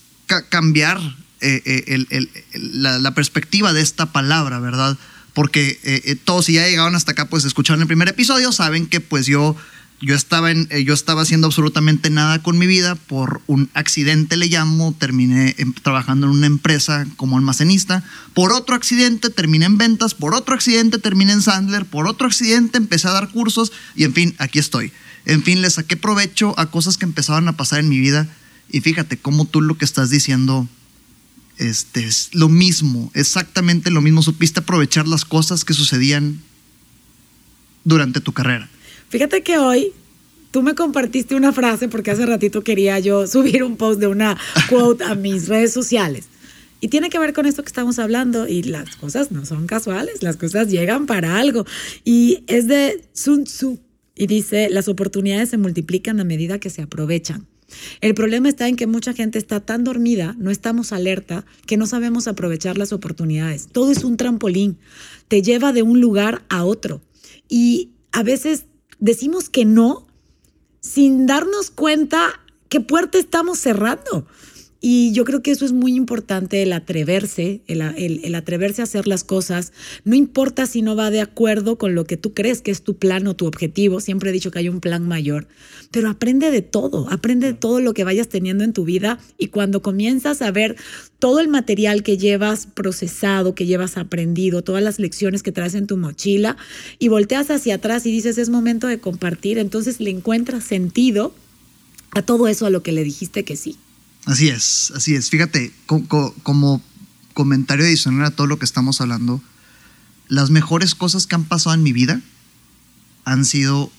cambiar 0.49 0.99
eh, 1.39 1.61
eh, 1.65 2.27
la, 2.51 3.15
perspectiva 3.15 3.71
de 3.71 3.79
esta 3.79 4.11
palabra, 4.11 4.59
¿verdad? 4.59 4.97
Porque 5.33 5.79
eh, 5.83 6.17
todos 6.21 6.47
si 6.47 6.53
ya 6.55 6.67
llegaron 6.67 6.95
hasta 6.95 7.13
acá, 7.13 7.29
pues 7.29 7.45
escucharon 7.45 7.79
el 7.79 7.87
primer 7.87 8.09
episodio, 8.09 8.51
saben 8.51 8.87
que 8.87 8.99
pues 8.99 9.25
yo 9.25 9.55
yo 9.99 10.13
estaba, 10.15 10.51
eh, 10.51 10.83
yo 10.83 10.93
estaba 10.93 11.23
haciendo 11.23 11.47
absolutamente 11.47 12.09
nada 12.09 12.43
con 12.43 12.57
mi 12.57 12.67
vida 12.67 12.95
por 12.95 13.41
un 13.47 13.69
accidente, 13.73 14.37
le 14.37 14.47
llamo, 14.47 14.93
terminé 14.97 15.55
trabajando 15.81 16.27
en 16.27 16.33
una 16.33 16.47
empresa 16.47 17.07
como 17.15 17.37
almacenista, 17.37 18.03
por 18.33 18.51
otro 18.51 18.75
accidente 18.75 19.29
terminé 19.29 19.65
en 19.65 19.77
ventas, 19.77 20.13
por 20.13 20.35
otro 20.35 20.53
accidente 20.53 20.99
terminé 20.99 21.33
en 21.33 21.41
Sandler, 21.41 21.85
por 21.85 22.07
otro 22.07 22.27
accidente 22.27 22.77
empecé 22.77 23.07
a 23.07 23.11
dar 23.11 23.29
cursos 23.29 23.71
y 23.95 24.03
en 24.03 24.13
fin, 24.13 24.35
aquí 24.37 24.59
estoy. 24.59 24.91
En 25.25 25.43
fin, 25.43 25.61
le 25.61 25.69
saqué 25.69 25.97
provecho 25.97 26.57
a 26.57 26.67
cosas 26.67 26.97
que 26.97 27.05
empezaban 27.05 27.47
a 27.47 27.57
pasar 27.57 27.79
en 27.79 27.89
mi 27.89 27.99
vida 27.99 28.27
y 28.69 28.81
fíjate 28.81 29.17
cómo 29.17 29.45
tú 29.45 29.61
lo 29.61 29.77
que 29.77 29.85
estás 29.85 30.09
diciendo 30.09 30.67
este, 31.57 32.05
es 32.05 32.29
lo 32.33 32.49
mismo, 32.49 33.11
exactamente 33.15 33.89
lo 33.89 34.01
mismo, 34.01 34.21
supiste 34.21 34.59
aprovechar 34.59 35.07
las 35.07 35.25
cosas 35.25 35.65
que 35.65 35.73
sucedían 35.73 36.39
durante 37.83 38.21
tu 38.21 38.31
carrera. 38.31 38.69
Fíjate 39.09 39.41
que 39.41 39.57
hoy 39.57 39.93
tú 40.51 40.61
me 40.61 40.75
compartiste 40.75 41.35
una 41.35 41.53
frase 41.53 41.87
porque 41.87 42.11
hace 42.11 42.25
ratito 42.25 42.63
quería 42.63 42.99
yo 42.99 43.27
subir 43.27 43.63
un 43.63 43.77
post 43.77 43.99
de 43.99 44.07
una 44.07 44.37
quote 44.69 45.03
a 45.03 45.15
mis 45.15 45.47
redes 45.47 45.73
sociales. 45.73 46.25
Y 46.79 46.89
tiene 46.89 47.09
que 47.09 47.17
ver 47.17 47.33
con 47.33 47.45
esto 47.47 47.63
que 47.63 47.69
estamos 47.69 47.97
hablando 47.97 48.47
y 48.47 48.61
las 48.63 48.95
cosas 48.97 49.31
no 49.31 49.45
son 49.45 49.65
casuales, 49.65 50.21
las 50.21 50.37
cosas 50.37 50.69
llegan 50.69 51.07
para 51.07 51.39
algo. 51.39 51.65
Y 52.05 52.43
es 52.47 52.67
de 52.67 53.03
Sun 53.13 53.45
Tzu 53.45 53.79
y 54.15 54.27
dice, 54.27 54.69
las 54.69 54.87
oportunidades 54.87 55.49
se 55.49 55.57
multiplican 55.57 56.19
a 56.19 56.23
medida 56.23 56.59
que 56.59 56.69
se 56.69 56.83
aprovechan. 56.83 57.47
El 57.99 58.13
problema 58.13 58.47
está 58.47 58.67
en 58.67 58.75
que 58.75 58.87
mucha 58.87 59.13
gente 59.13 59.39
está 59.39 59.59
tan 59.59 59.83
dormida, 59.83 60.35
no 60.37 60.51
estamos 60.51 60.93
alerta, 60.93 61.45
que 61.65 61.77
no 61.77 61.87
sabemos 61.87 62.27
aprovechar 62.27 62.77
las 62.77 62.93
oportunidades. 62.93 63.67
Todo 63.71 63.91
es 63.91 64.03
un 64.03 64.15
trampolín, 64.15 64.77
te 65.27 65.41
lleva 65.41 65.73
de 65.73 65.81
un 65.81 65.99
lugar 65.99 66.43
a 66.47 66.63
otro. 66.63 67.01
Y 67.49 67.89
a 68.11 68.23
veces 68.23 68.65
decimos 68.99 69.49
que 69.49 69.65
no 69.65 70.07
sin 70.79 71.25
darnos 71.25 71.69
cuenta 71.69 72.41
qué 72.69 72.79
puerta 72.79 73.17
estamos 73.17 73.59
cerrando. 73.59 74.25
Y 74.79 75.11
yo 75.11 75.25
creo 75.25 75.41
que 75.41 75.49
eso 75.49 75.65
es 75.65 75.71
muy 75.71 75.95
importante, 75.95 76.61
el 76.61 76.71
atreverse, 76.71 77.61
el, 77.67 78.35
atreverse 78.35 78.81
a 78.81 78.83
hacer 78.83 79.07
las 79.07 79.23
cosas. 79.23 79.73
No 80.03 80.15
importa 80.15 80.67
si 80.67 80.83
no 80.83 80.95
va 80.95 81.09
de 81.09 81.19
acuerdo 81.19 81.79
con 81.79 81.95
lo 81.95 82.05
que 82.05 82.15
tú 82.15 82.33
crees 82.35 82.61
que 82.61 82.69
es 82.69 82.83
tu 82.83 82.95
plan 82.95 83.25
o 83.25 83.35
tu 83.35 83.47
objetivo. 83.47 83.99
Siempre 83.99 84.29
he 84.29 84.33
dicho 84.33 84.51
que 84.51 84.59
hay 84.59 84.69
un 84.69 84.79
plan 84.79 85.07
mayor. 85.07 85.47
Pero 85.89 86.09
aprende 86.09 86.51
de 86.51 86.61
todo, 86.61 87.09
aprende 87.09 87.47
de 87.47 87.53
todo 87.53 87.79
lo 87.79 87.95
que 87.95 88.03
vayas 88.03 88.27
teniendo 88.29 88.63
en 88.63 88.73
tu 88.73 88.85
vida. 88.85 89.17
Y 89.39 89.47
cuando 89.47 89.81
comienzas 89.81 90.43
a 90.43 90.51
ver 90.51 90.75
todo 91.17 91.39
el 91.39 91.47
material 91.47 92.03
que 92.03 92.19
llevas 92.19 92.67
procesado, 92.67 93.55
que 93.55 93.65
llevas 93.65 93.97
aprendido, 93.97 94.61
todas 94.61 94.83
las 94.83 94.99
lecciones 94.99 95.41
que 95.41 95.51
traes 95.51 95.73
en 95.73 95.87
tu 95.87 95.97
mochila, 95.97 96.55
y 96.99 97.07
volteas 97.07 97.49
hacia 97.49 97.75
atrás 97.75 98.05
y 98.05 98.11
dices, 98.11 98.37
es 98.37 98.49
momento 98.49 98.85
de 98.85 98.99
compartir, 98.99 99.57
entonces 99.57 99.99
le 99.99 100.11
encuentras 100.11 100.63
sentido 100.63 101.33
a 102.11 102.21
todo 102.21 102.47
eso 102.47 102.67
a 102.67 102.69
lo 102.69 102.83
que 102.83 102.91
le 102.91 103.03
dijiste 103.03 103.43
que 103.43 103.55
sí. 103.55 103.77
Así 104.27 104.49
es, 104.49 104.91
así 104.95 105.15
es. 105.15 105.29
Fíjate, 105.29 105.71
como 105.85 106.81
comentario 107.33 107.85
adicional 107.85 108.25
a 108.25 108.31
todo 108.31 108.45
lo 108.45 108.59
que 108.59 108.65
estamos 108.65 108.99
hablando, 109.01 109.41
las 110.27 110.49
mejores 110.49 110.95
cosas 110.95 111.27
que 111.27 111.35
han 111.35 111.45
pasado 111.45 111.73
en 111.73 111.83
mi 111.83 111.93
vida 111.93 112.21
han 113.23 113.45
sido, 113.45 113.91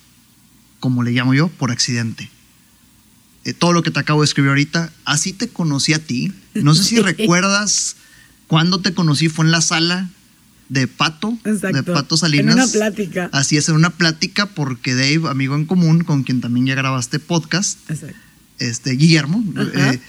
como 0.80 1.02
le 1.02 1.12
llamo 1.12 1.34
yo, 1.34 1.48
por 1.48 1.70
accidente. 1.70 2.30
Eh, 3.44 3.54
todo 3.54 3.72
lo 3.72 3.82
que 3.82 3.90
te 3.90 4.00
acabo 4.00 4.20
de 4.20 4.26
escribir 4.26 4.50
ahorita, 4.50 4.92
así 5.06 5.32
te 5.32 5.48
conocí 5.48 5.94
a 5.94 6.04
ti. 6.04 6.32
No 6.54 6.74
sé 6.74 6.84
si 6.84 7.00
recuerdas 7.00 7.96
cuando 8.46 8.80
te 8.80 8.92
conocí, 8.92 9.28
fue 9.28 9.46
en 9.46 9.50
la 9.50 9.62
sala 9.62 10.10
de 10.68 10.86
Pato, 10.86 11.38
de 11.44 11.82
Pato 11.82 12.18
Salinas. 12.18 12.54
En 12.54 12.62
una 12.62 12.70
plática. 12.70 13.30
Así 13.32 13.56
es, 13.56 13.68
en 13.70 13.74
una 13.74 13.90
plática 13.90 14.46
porque 14.46 14.94
Dave, 14.94 15.30
amigo 15.30 15.54
en 15.54 15.64
común, 15.64 16.04
con 16.04 16.24
quien 16.24 16.42
también 16.42 16.66
ya 16.66 16.74
grabaste 16.74 17.18
podcast, 17.18 17.78
este, 18.58 18.90
Guillermo, 18.92 19.42
eh, 19.74 20.00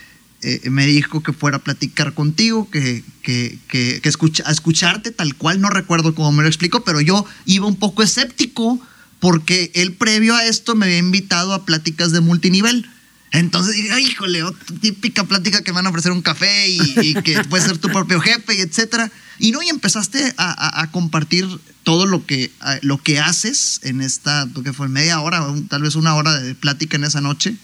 me 0.69 0.86
dijo 0.86 1.22
que 1.22 1.34
fuera 1.34 1.58
a 1.58 1.63
platicar 1.63 2.13
contigo, 2.13 2.69
que, 2.69 3.03
que, 3.22 3.60
que, 3.67 4.01
escucha, 4.03 4.43
a 4.48 4.51
escucharte 4.51 5.12
tal 5.12 5.36
cual, 5.36 5.60
no 5.60 5.69
recuerdo 5.69 6.15
cómo 6.15 6.31
me 6.31 6.43
lo 6.43 6.48
explicó, 6.48 6.84
pero 6.84 7.01
yo 7.01 7.25
iba 7.46 7.67
un 7.67 7.75
poco 7.75 8.03
escéptico 8.03 8.79
porque 9.19 9.72
él 9.75 9.93
previo 9.93 10.36
a 10.36 10.46
esto 10.46 10.75
me 10.75 10.86
había 10.86 10.98
invitado 10.98 11.53
a 11.53 11.65
pláticas 11.65 12.12
de 12.12 12.22
multinivel. 12.22 12.89
Entonces 13.31 13.75
dije, 13.75 14.01
híjole, 14.01 14.43
típica 14.81 15.24
plática 15.24 15.62
que 15.62 15.72
van 15.72 15.86
a 15.86 15.89
ofrecer 15.89 16.12
un 16.12 16.22
café 16.22 16.67
y, 16.67 17.13
que 17.15 17.43
puedes 17.50 17.67
ser 17.67 17.77
tu 17.77 17.89
propio 17.89 18.19
jefe 18.19 18.55
y 18.55 18.62
etcétera. 18.62 19.12
Y 19.38 19.51
no, 19.51 19.62
y 19.62 19.69
empezaste 19.69 20.34
a, 20.38 20.81
a, 20.81 20.91
compartir 20.91 21.48
todo 21.84 22.05
lo 22.05 22.25
que, 22.25 22.51
lo 22.81 22.98
que 22.98 23.19
haces 23.19 23.81
en 23.84 24.01
esta, 24.01 24.48
que 24.63 24.74
fue 24.74 24.89
media 24.89 25.19
hora, 25.22 25.46
tal 25.69 25.84
vez 25.84 25.96
una 25.96 26.15
hora 26.15 26.39
de 26.39 26.55
plática 26.55 26.98
en 26.98 27.03
esa 27.03 27.22
noche. 27.22 27.55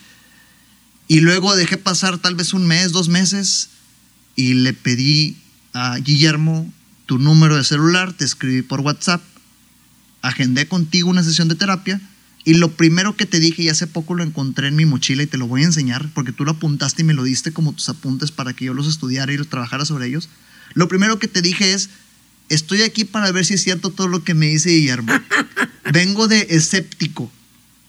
Y 1.07 1.19
luego 1.19 1.55
dejé 1.55 1.77
pasar 1.77 2.17
tal 2.17 2.35
vez 2.35 2.53
un 2.53 2.65
mes, 2.65 2.91
dos 2.91 3.09
meses 3.09 3.69
y 4.35 4.55
le 4.55 4.73
pedí 4.73 5.37
a 5.73 5.97
Guillermo 5.97 6.71
tu 7.05 7.19
número 7.19 7.55
de 7.55 7.63
celular, 7.63 8.13
te 8.13 8.25
escribí 8.25 8.61
por 8.61 8.81
WhatsApp, 8.81 9.21
agendé 10.21 10.67
contigo 10.67 11.09
una 11.09 11.23
sesión 11.23 11.47
de 11.47 11.55
terapia 11.55 12.01
Y 12.43 12.55
lo 12.55 12.71
primero 12.71 13.15
que 13.15 13.25
te 13.25 13.39
dije, 13.39 13.63
y 13.63 13.69
hace 13.69 13.87
poco 13.87 14.13
lo 14.15 14.23
encontré 14.23 14.67
en 14.67 14.75
mi 14.75 14.85
mochila 14.85 15.23
y 15.23 15.27
te 15.27 15.37
lo 15.37 15.47
voy 15.47 15.63
a 15.63 15.65
enseñar, 15.65 16.09
porque 16.13 16.31
tú 16.31 16.45
lo 16.45 16.51
apuntaste 16.51 17.01
y 17.01 17.05
me 17.05 17.13
lo 17.13 17.23
diste 17.23 17.51
como 17.51 17.73
tus 17.73 17.89
apuntes 17.89 18.31
para 18.31 18.53
que 18.53 18.65
yo 18.65 18.73
los 18.73 18.87
estudiara 18.87 19.33
y 19.33 19.37
los 19.37 19.49
trabajara 19.49 19.85
sobre 19.85 20.07
ellos. 20.07 20.29
Lo 20.73 20.87
primero 20.87 21.17
que 21.17 21.27
te 21.27 21.41
dije 21.41 21.73
es, 21.73 21.89
estoy 22.49 22.83
aquí 22.83 23.03
para 23.03 23.31
ver 23.31 23.45
si 23.45 23.55
es 23.55 23.63
cierto 23.63 23.89
todo 23.91 24.07
lo 24.07 24.23
que 24.23 24.35
me 24.35 24.47
dice 24.47 24.69
Guillermo. 24.69 25.11
Vengo 25.91 26.27
de 26.27 26.47
escéptico. 26.51 27.31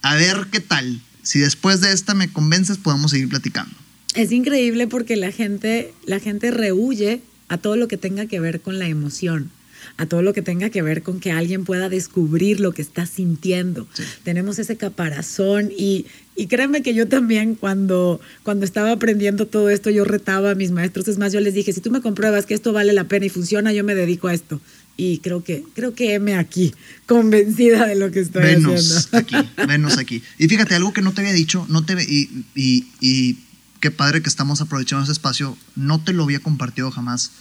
A 0.00 0.14
ver 0.14 0.48
qué 0.50 0.60
tal. 0.60 1.02
Si 1.26 1.40
después 1.40 1.80
de 1.80 1.92
esta 1.92 2.14
me 2.14 2.32
convences, 2.32 2.78
podemos 2.78 3.10
seguir 3.10 3.28
platicando. 3.28 3.74
Es 4.14 4.30
increíble 4.30 4.86
porque 4.86 5.16
la 5.16 5.32
gente, 5.32 5.92
la 6.04 6.20
gente 6.20 6.52
rehuye 6.52 7.20
a 7.48 7.58
todo 7.58 7.74
lo 7.74 7.88
que 7.88 7.96
tenga 7.96 8.26
que 8.26 8.38
ver 8.38 8.60
con 8.60 8.78
la 8.78 8.86
emoción 8.86 9.50
a 9.96 10.06
todo 10.06 10.22
lo 10.22 10.32
que 10.32 10.42
tenga 10.42 10.70
que 10.70 10.82
ver 10.82 11.02
con 11.02 11.20
que 11.20 11.32
alguien 11.32 11.64
pueda 11.64 11.88
descubrir 11.88 12.60
lo 12.60 12.72
que 12.72 12.82
está 12.82 13.06
sintiendo. 13.06 13.86
Tenemos 14.24 14.58
ese 14.58 14.76
caparazón 14.76 15.70
y, 15.76 16.06
y 16.34 16.46
créanme 16.46 16.82
que 16.82 16.94
yo 16.94 17.08
también 17.08 17.54
cuando, 17.54 18.20
cuando 18.42 18.64
estaba 18.64 18.92
aprendiendo 18.92 19.46
todo 19.46 19.70
esto, 19.70 19.90
yo 19.90 20.04
retaba 20.04 20.50
a 20.50 20.54
mis 20.54 20.70
maestros. 20.70 21.08
Es 21.08 21.18
más, 21.18 21.32
yo 21.32 21.40
les 21.40 21.54
dije, 21.54 21.72
si 21.72 21.80
tú 21.80 21.90
me 21.90 22.00
compruebas 22.00 22.46
que 22.46 22.54
esto 22.54 22.72
vale 22.72 22.92
la 22.92 23.08
pena 23.08 23.26
y 23.26 23.30
funciona, 23.30 23.72
yo 23.72 23.84
me 23.84 23.94
dedico 23.94 24.28
a 24.28 24.34
esto. 24.34 24.60
Y 24.98 25.18
creo 25.18 25.44
que, 25.44 25.62
creo 25.74 25.94
que 25.94 26.14
heme 26.14 26.34
aquí, 26.34 26.74
convencida 27.06 27.86
de 27.86 27.96
lo 27.96 28.10
que 28.10 28.20
estoy 28.20 28.42
venos 28.42 28.96
haciendo. 28.96 29.18
aquí, 29.18 29.50
venos 29.66 29.98
aquí. 29.98 30.22
Y 30.38 30.48
fíjate, 30.48 30.74
algo 30.74 30.92
que 30.92 31.02
no 31.02 31.12
te 31.12 31.20
había 31.20 31.34
dicho, 31.34 31.66
no 31.68 31.84
te 31.84 31.94
y, 32.02 32.44
y, 32.54 32.86
y 33.00 33.38
qué 33.80 33.90
padre 33.90 34.22
que 34.22 34.28
estamos 34.28 34.60
aprovechando 34.60 35.04
ese 35.04 35.12
espacio, 35.12 35.56
no 35.74 36.02
te 36.02 36.12
lo 36.12 36.24
había 36.24 36.40
compartido 36.40 36.90
jamás. 36.90 37.32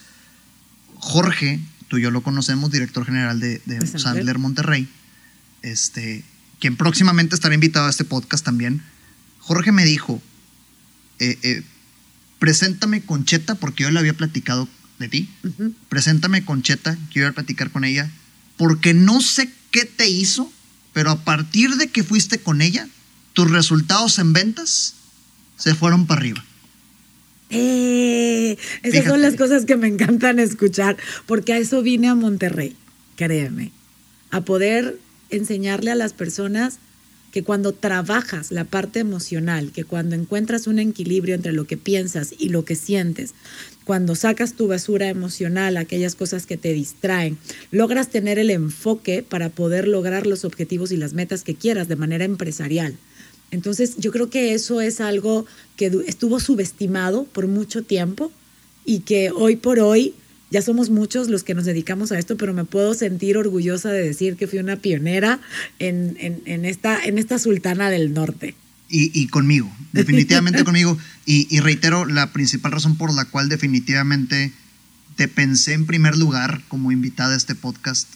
Jorge 0.95 1.59
tú 1.95 1.99
y 1.99 2.01
yo 2.01 2.11
lo 2.11 2.23
conocemos, 2.23 2.71
director 2.71 3.05
general 3.05 3.39
de, 3.39 3.61
Sandler 3.97 4.37
Monterrey, 4.37 4.85
este, 5.61 6.25
quien 6.59 6.75
próximamente 6.75 7.35
estará 7.35 7.55
invitado 7.55 7.87
a 7.87 7.89
este 7.89 8.03
podcast 8.03 8.43
también. 8.43 8.83
Jorge 9.39 9.71
me 9.71 9.85
dijo, 9.85 10.21
eh, 11.19 11.39
eh, 11.41 11.63
preséntame 12.37 13.01
con 13.01 13.23
Cheta, 13.23 13.55
porque 13.55 13.83
yo 13.83 13.91
le 13.91 13.99
había 13.99 14.13
platicado 14.13 14.67
de 14.99 15.07
ti. 15.07 15.29
Preséntame 15.87 16.43
con 16.43 16.63
Cheta, 16.63 16.97
quiero 17.13 17.29
ir 17.29 17.31
a 17.31 17.35
platicar 17.35 17.71
con 17.71 17.85
ella, 17.85 18.11
porque 18.57 18.93
no 18.93 19.21
sé 19.21 19.49
qué 19.71 19.85
te 19.85 20.09
hizo, 20.09 20.51
pero 20.91 21.11
a 21.11 21.23
partir 21.23 21.77
de 21.77 21.87
que 21.87 22.03
fuiste 22.03 22.39
con 22.39 22.61
ella, 22.61 22.89
tus 23.31 23.49
resultados 23.49 24.19
en 24.19 24.33
ventas 24.33 24.95
se 25.57 25.75
fueron 25.75 26.07
para 26.07 26.19
arriba. 26.19 26.43
Eh, 27.49 28.57
esas 28.83 29.05
son 29.05 29.21
las 29.21 29.35
cosas 29.35 29.65
que 29.65 29.77
me 29.77 29.87
encantan 29.87 30.39
escuchar, 30.39 30.97
porque 31.25 31.53
a 31.53 31.57
eso 31.57 31.81
vine 31.81 32.07
a 32.07 32.15
Monterrey, 32.15 32.75
créeme, 33.15 33.71
a 34.31 34.41
poder 34.41 34.97
enseñarle 35.29 35.91
a 35.91 35.95
las 35.95 36.13
personas 36.13 36.79
que 37.35 37.43
cuando 37.43 37.73
trabajas 37.73 38.51
la 38.51 38.63
parte 38.63 38.99
emocional, 38.99 39.73
que 39.73 39.83
cuando 39.83 40.15
encuentras 40.15 40.67
un 40.67 40.79
equilibrio 40.79 41.35
entre 41.35 41.51
lo 41.51 41.67
que 41.67 41.75
piensas 41.75 42.33
y 42.37 42.47
lo 42.47 42.63
que 42.63 42.75
sientes, 42.75 43.33
cuando 43.83 44.15
sacas 44.15 44.53
tu 44.53 44.69
basura 44.69 45.09
emocional, 45.09 45.75
aquellas 45.75 46.15
cosas 46.15 46.45
que 46.45 46.55
te 46.55 46.71
distraen, 46.71 47.37
logras 47.71 48.09
tener 48.09 48.39
el 48.39 48.51
enfoque 48.51 49.21
para 49.21 49.49
poder 49.49 49.85
lograr 49.85 50.25
los 50.25 50.45
objetivos 50.45 50.93
y 50.93 50.97
las 50.97 51.11
metas 51.11 51.43
que 51.43 51.55
quieras 51.55 51.89
de 51.89 51.97
manera 51.97 52.23
empresarial. 52.23 52.95
Entonces 53.51 53.95
yo 53.97 54.11
creo 54.11 54.29
que 54.29 54.53
eso 54.53 54.81
es 54.81 55.01
algo 55.01 55.45
que 55.75 55.91
estuvo 56.07 56.39
subestimado 56.39 57.25
por 57.25 57.47
mucho 57.47 57.83
tiempo 57.83 58.31
y 58.85 58.99
que 58.99 59.31
hoy 59.31 59.55
por 59.55 59.79
hoy 59.79 60.13
ya 60.51 60.61
somos 60.61 60.89
muchos 60.89 61.27
los 61.27 61.43
que 61.43 61.55
nos 61.55 61.65
dedicamos 61.65 62.11
a 62.11 62.19
esto, 62.19 62.37
pero 62.37 62.53
me 62.53 62.65
puedo 62.65 62.93
sentir 62.93 63.37
orgullosa 63.37 63.89
de 63.89 64.03
decir 64.03 64.37
que 64.37 64.47
fui 64.47 64.59
una 64.59 64.77
pionera 64.77 65.41
en, 65.79 66.15
esta, 66.65 67.03
en 67.03 67.17
esta 67.17 67.39
sultana 67.39 67.89
del 67.89 68.13
norte. 68.13 68.55
Y, 68.87 69.27
conmigo, 69.27 69.69
definitivamente 69.91 70.63
conmigo. 70.63 70.97
Y, 71.25 71.47
y, 71.53 71.59
reitero 71.59 72.05
la 72.05 72.31
principal 72.31 72.71
razón 72.71 72.97
por 72.97 73.13
la 73.13 73.25
cual 73.25 73.49
definitivamente 73.49 74.53
te 75.15 75.27
pensé 75.27 75.73
en 75.73 75.85
primer 75.85 76.15
lugar 76.15 76.61
como 76.67 76.91
invitada 76.91 77.33
a 77.33 77.37
este 77.37 77.55
podcast. 77.55 78.07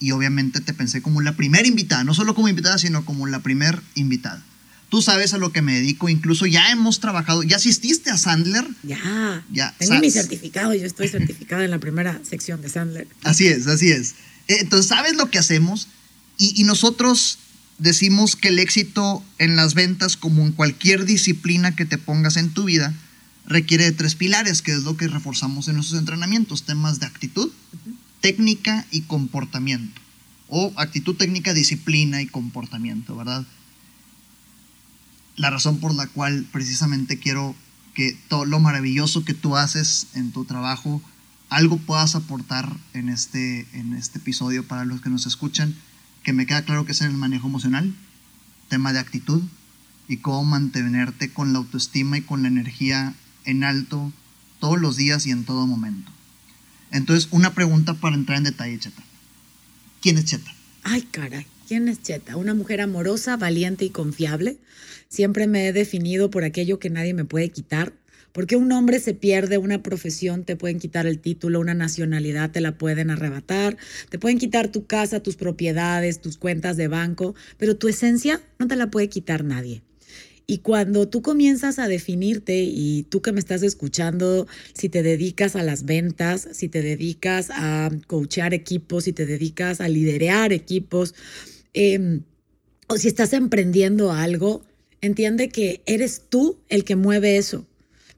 Y 0.00 0.10
obviamente 0.10 0.60
te 0.60 0.74
pensé 0.74 1.00
como 1.00 1.20
la 1.22 1.36
primera 1.36 1.66
invitada, 1.66 2.02
no 2.02 2.12
solo 2.12 2.34
como 2.34 2.48
invitada, 2.48 2.76
sino 2.76 3.04
como 3.04 3.28
la 3.28 3.38
primera 3.38 3.80
invitada. 3.94 4.44
Tú 4.92 5.00
sabes 5.00 5.32
a 5.32 5.38
lo 5.38 5.52
que 5.52 5.62
me 5.62 5.72
dedico, 5.72 6.10
incluso 6.10 6.44
ya 6.44 6.70
hemos 6.70 7.00
trabajado, 7.00 7.42
ya 7.42 7.56
asististe 7.56 8.10
a 8.10 8.18
Sandler. 8.18 8.66
Ya, 8.82 9.42
ya. 9.50 9.74
Tengo 9.78 9.98
mi 10.00 10.10
certificado, 10.10 10.74
yo 10.74 10.84
estoy 10.84 11.08
certificada 11.08 11.64
en 11.64 11.70
la 11.70 11.78
primera 11.78 12.20
sección 12.28 12.60
de 12.60 12.68
Sandler. 12.68 13.08
Así 13.24 13.46
es, 13.46 13.66
así 13.68 13.90
es. 13.90 14.10
Eh, 14.48 14.58
entonces, 14.60 14.88
sabes 14.88 15.16
lo 15.16 15.30
que 15.30 15.38
hacemos 15.38 15.88
y, 16.36 16.60
y 16.60 16.64
nosotros 16.64 17.38
decimos 17.78 18.36
que 18.36 18.48
el 18.48 18.58
éxito 18.58 19.24
en 19.38 19.56
las 19.56 19.72
ventas, 19.72 20.18
como 20.18 20.44
en 20.44 20.52
cualquier 20.52 21.06
disciplina 21.06 21.74
que 21.74 21.86
te 21.86 21.96
pongas 21.96 22.36
en 22.36 22.50
tu 22.50 22.64
vida, 22.64 22.92
requiere 23.46 23.84
de 23.84 23.92
tres 23.92 24.14
pilares, 24.14 24.60
que 24.60 24.72
es 24.72 24.82
lo 24.82 24.98
que 24.98 25.08
reforzamos 25.08 25.68
en 25.68 25.76
nuestros 25.76 25.98
entrenamientos, 25.98 26.64
temas 26.64 27.00
de 27.00 27.06
actitud, 27.06 27.50
técnica 28.20 28.84
y 28.90 29.00
comportamiento. 29.00 29.98
O 30.48 30.70
actitud 30.76 31.16
técnica, 31.16 31.54
disciplina 31.54 32.20
y 32.20 32.26
comportamiento, 32.26 33.16
¿verdad? 33.16 33.46
La 35.36 35.50
razón 35.50 35.78
por 35.78 35.94
la 35.94 36.06
cual 36.06 36.46
precisamente 36.52 37.18
quiero 37.18 37.54
que 37.94 38.16
todo 38.28 38.44
lo 38.44 38.60
maravilloso 38.60 39.24
que 39.24 39.34
tú 39.34 39.56
haces 39.56 40.08
en 40.14 40.32
tu 40.32 40.44
trabajo, 40.44 41.02
algo 41.48 41.76
puedas 41.78 42.14
aportar 42.14 42.76
en 42.94 43.08
este, 43.08 43.66
en 43.72 43.92
este 43.92 44.18
episodio 44.18 44.66
para 44.66 44.84
los 44.84 45.00
que 45.00 45.10
nos 45.10 45.26
escuchan, 45.26 45.74
que 46.22 46.32
me 46.32 46.46
queda 46.46 46.64
claro 46.64 46.86
que 46.86 46.92
es 46.92 47.00
en 47.00 47.10
el 47.10 47.16
manejo 47.16 47.48
emocional, 47.48 47.94
tema 48.68 48.92
de 48.92 49.00
actitud 49.00 49.42
y 50.08 50.18
cómo 50.18 50.44
mantenerte 50.44 51.30
con 51.30 51.52
la 51.52 51.58
autoestima 51.58 52.18
y 52.18 52.22
con 52.22 52.42
la 52.42 52.48
energía 52.48 53.14
en 53.44 53.64
alto 53.64 54.12
todos 54.60 54.80
los 54.80 54.96
días 54.96 55.26
y 55.26 55.30
en 55.30 55.44
todo 55.44 55.66
momento. 55.66 56.10
Entonces, 56.90 57.28
una 57.30 57.54
pregunta 57.54 57.94
para 57.94 58.14
entrar 58.14 58.38
en 58.38 58.44
detalle, 58.44 58.78
Cheta. 58.78 59.02
¿Quién 60.00 60.18
es 60.18 60.26
Cheta? 60.26 60.52
Ay, 60.84 61.02
caray, 61.10 61.46
¿quién 61.72 62.02
Cheta? 62.02 62.36
Una 62.36 62.52
mujer 62.52 62.82
amorosa, 62.82 63.38
valiente 63.38 63.86
y 63.86 63.88
confiable 63.88 64.58
Siempre 65.08 65.46
me 65.46 65.68
he 65.68 65.72
definido 65.72 66.28
por 66.28 66.44
aquello 66.44 66.78
que 66.78 66.90
nadie 66.90 67.14
me 67.14 67.24
puede 67.24 67.48
quitar. 67.48 67.94
Porque 68.32 68.56
un 68.56 68.70
hombre 68.72 69.00
se 69.00 69.14
pierde, 69.14 69.56
una 69.56 69.82
profesión, 69.82 70.44
te 70.44 70.54
pueden 70.54 70.78
quitar 70.78 71.06
el 71.06 71.18
título, 71.18 71.60
una 71.60 71.72
nacionalidad 71.72 72.50
te 72.50 72.60
la 72.60 72.76
pueden 72.76 73.10
arrebatar, 73.10 73.78
te 74.10 74.18
pueden 74.18 74.38
quitar 74.38 74.68
tu 74.68 74.84
casa, 74.84 75.20
tus 75.20 75.36
propiedades, 75.36 76.20
tus 76.20 76.36
cuentas 76.36 76.76
de 76.76 76.88
banco, 76.88 77.34
pero 77.56 77.74
tu 77.74 77.88
esencia 77.88 78.42
no 78.58 78.68
te 78.68 78.76
la 78.76 78.90
puede 78.90 79.08
quitar 79.08 79.42
nadie. 79.42 79.82
Y 80.46 80.58
cuando 80.58 81.08
tú 81.08 81.22
comienzas 81.22 81.78
a 81.78 81.88
definirte 81.88 82.62
y 82.62 83.04
tú 83.04 83.22
que 83.22 83.32
me 83.32 83.40
estás 83.40 83.62
escuchando, 83.62 84.46
si 84.74 84.88
te 84.88 85.02
dedicas 85.02 85.56
a 85.56 85.62
las 85.62 85.84
ventas, 85.84 86.48
si 86.52 86.68
te 86.68 86.82
dedicas 86.82 87.48
a 87.50 87.90
coachear 88.06 88.52
equipos, 88.52 89.04
si 89.04 89.12
te 89.12 89.24
dedicas 89.24 89.80
a 89.80 89.88
liderar 89.88 90.52
equipos, 90.52 91.14
em, 91.74 92.22
o 92.88 92.96
si 92.96 93.08
estás 93.08 93.32
emprendiendo 93.32 94.12
algo, 94.12 94.64
entiende 95.00 95.48
que 95.48 95.82
eres 95.86 96.22
tú 96.28 96.58
el 96.68 96.84
que 96.84 96.96
mueve 96.96 97.36
eso. 97.36 97.66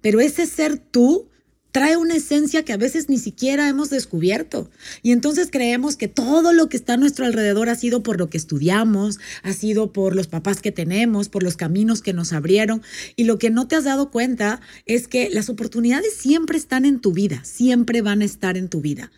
Pero 0.00 0.20
ese 0.20 0.46
ser 0.46 0.78
tú 0.78 1.28
trae 1.74 1.96
una 1.96 2.14
esencia 2.14 2.64
que 2.64 2.72
a 2.72 2.76
veces 2.76 3.08
ni 3.08 3.18
siquiera 3.18 3.68
hemos 3.68 3.90
descubierto. 3.90 4.70
Y 5.02 5.10
entonces 5.10 5.48
creemos 5.50 5.96
que 5.96 6.06
todo 6.06 6.52
lo 6.52 6.68
que 6.68 6.76
está 6.76 6.92
a 6.92 6.96
nuestro 6.96 7.26
alrededor 7.26 7.68
ha 7.68 7.74
sido 7.74 8.04
por 8.04 8.16
lo 8.16 8.30
que 8.30 8.36
estudiamos, 8.36 9.18
ha 9.42 9.52
sido 9.52 9.92
por 9.92 10.14
los 10.14 10.28
papás 10.28 10.62
que 10.62 10.70
tenemos, 10.70 11.28
por 11.28 11.42
los 11.42 11.56
caminos 11.56 12.00
que 12.00 12.12
nos 12.12 12.32
abrieron. 12.32 12.80
Y 13.16 13.24
lo 13.24 13.40
que 13.40 13.50
no 13.50 13.66
te 13.66 13.74
has 13.74 13.82
dado 13.82 14.12
cuenta 14.12 14.60
es 14.86 15.08
que 15.08 15.30
las 15.30 15.48
oportunidades 15.48 16.14
siempre 16.14 16.58
están 16.58 16.84
en 16.84 17.00
tu 17.00 17.12
vida, 17.12 17.42
siempre 17.42 18.02
van 18.02 18.22
a 18.22 18.26
estar 18.26 18.56
en 18.56 18.68
tu 18.68 18.80
vida. 18.80 19.10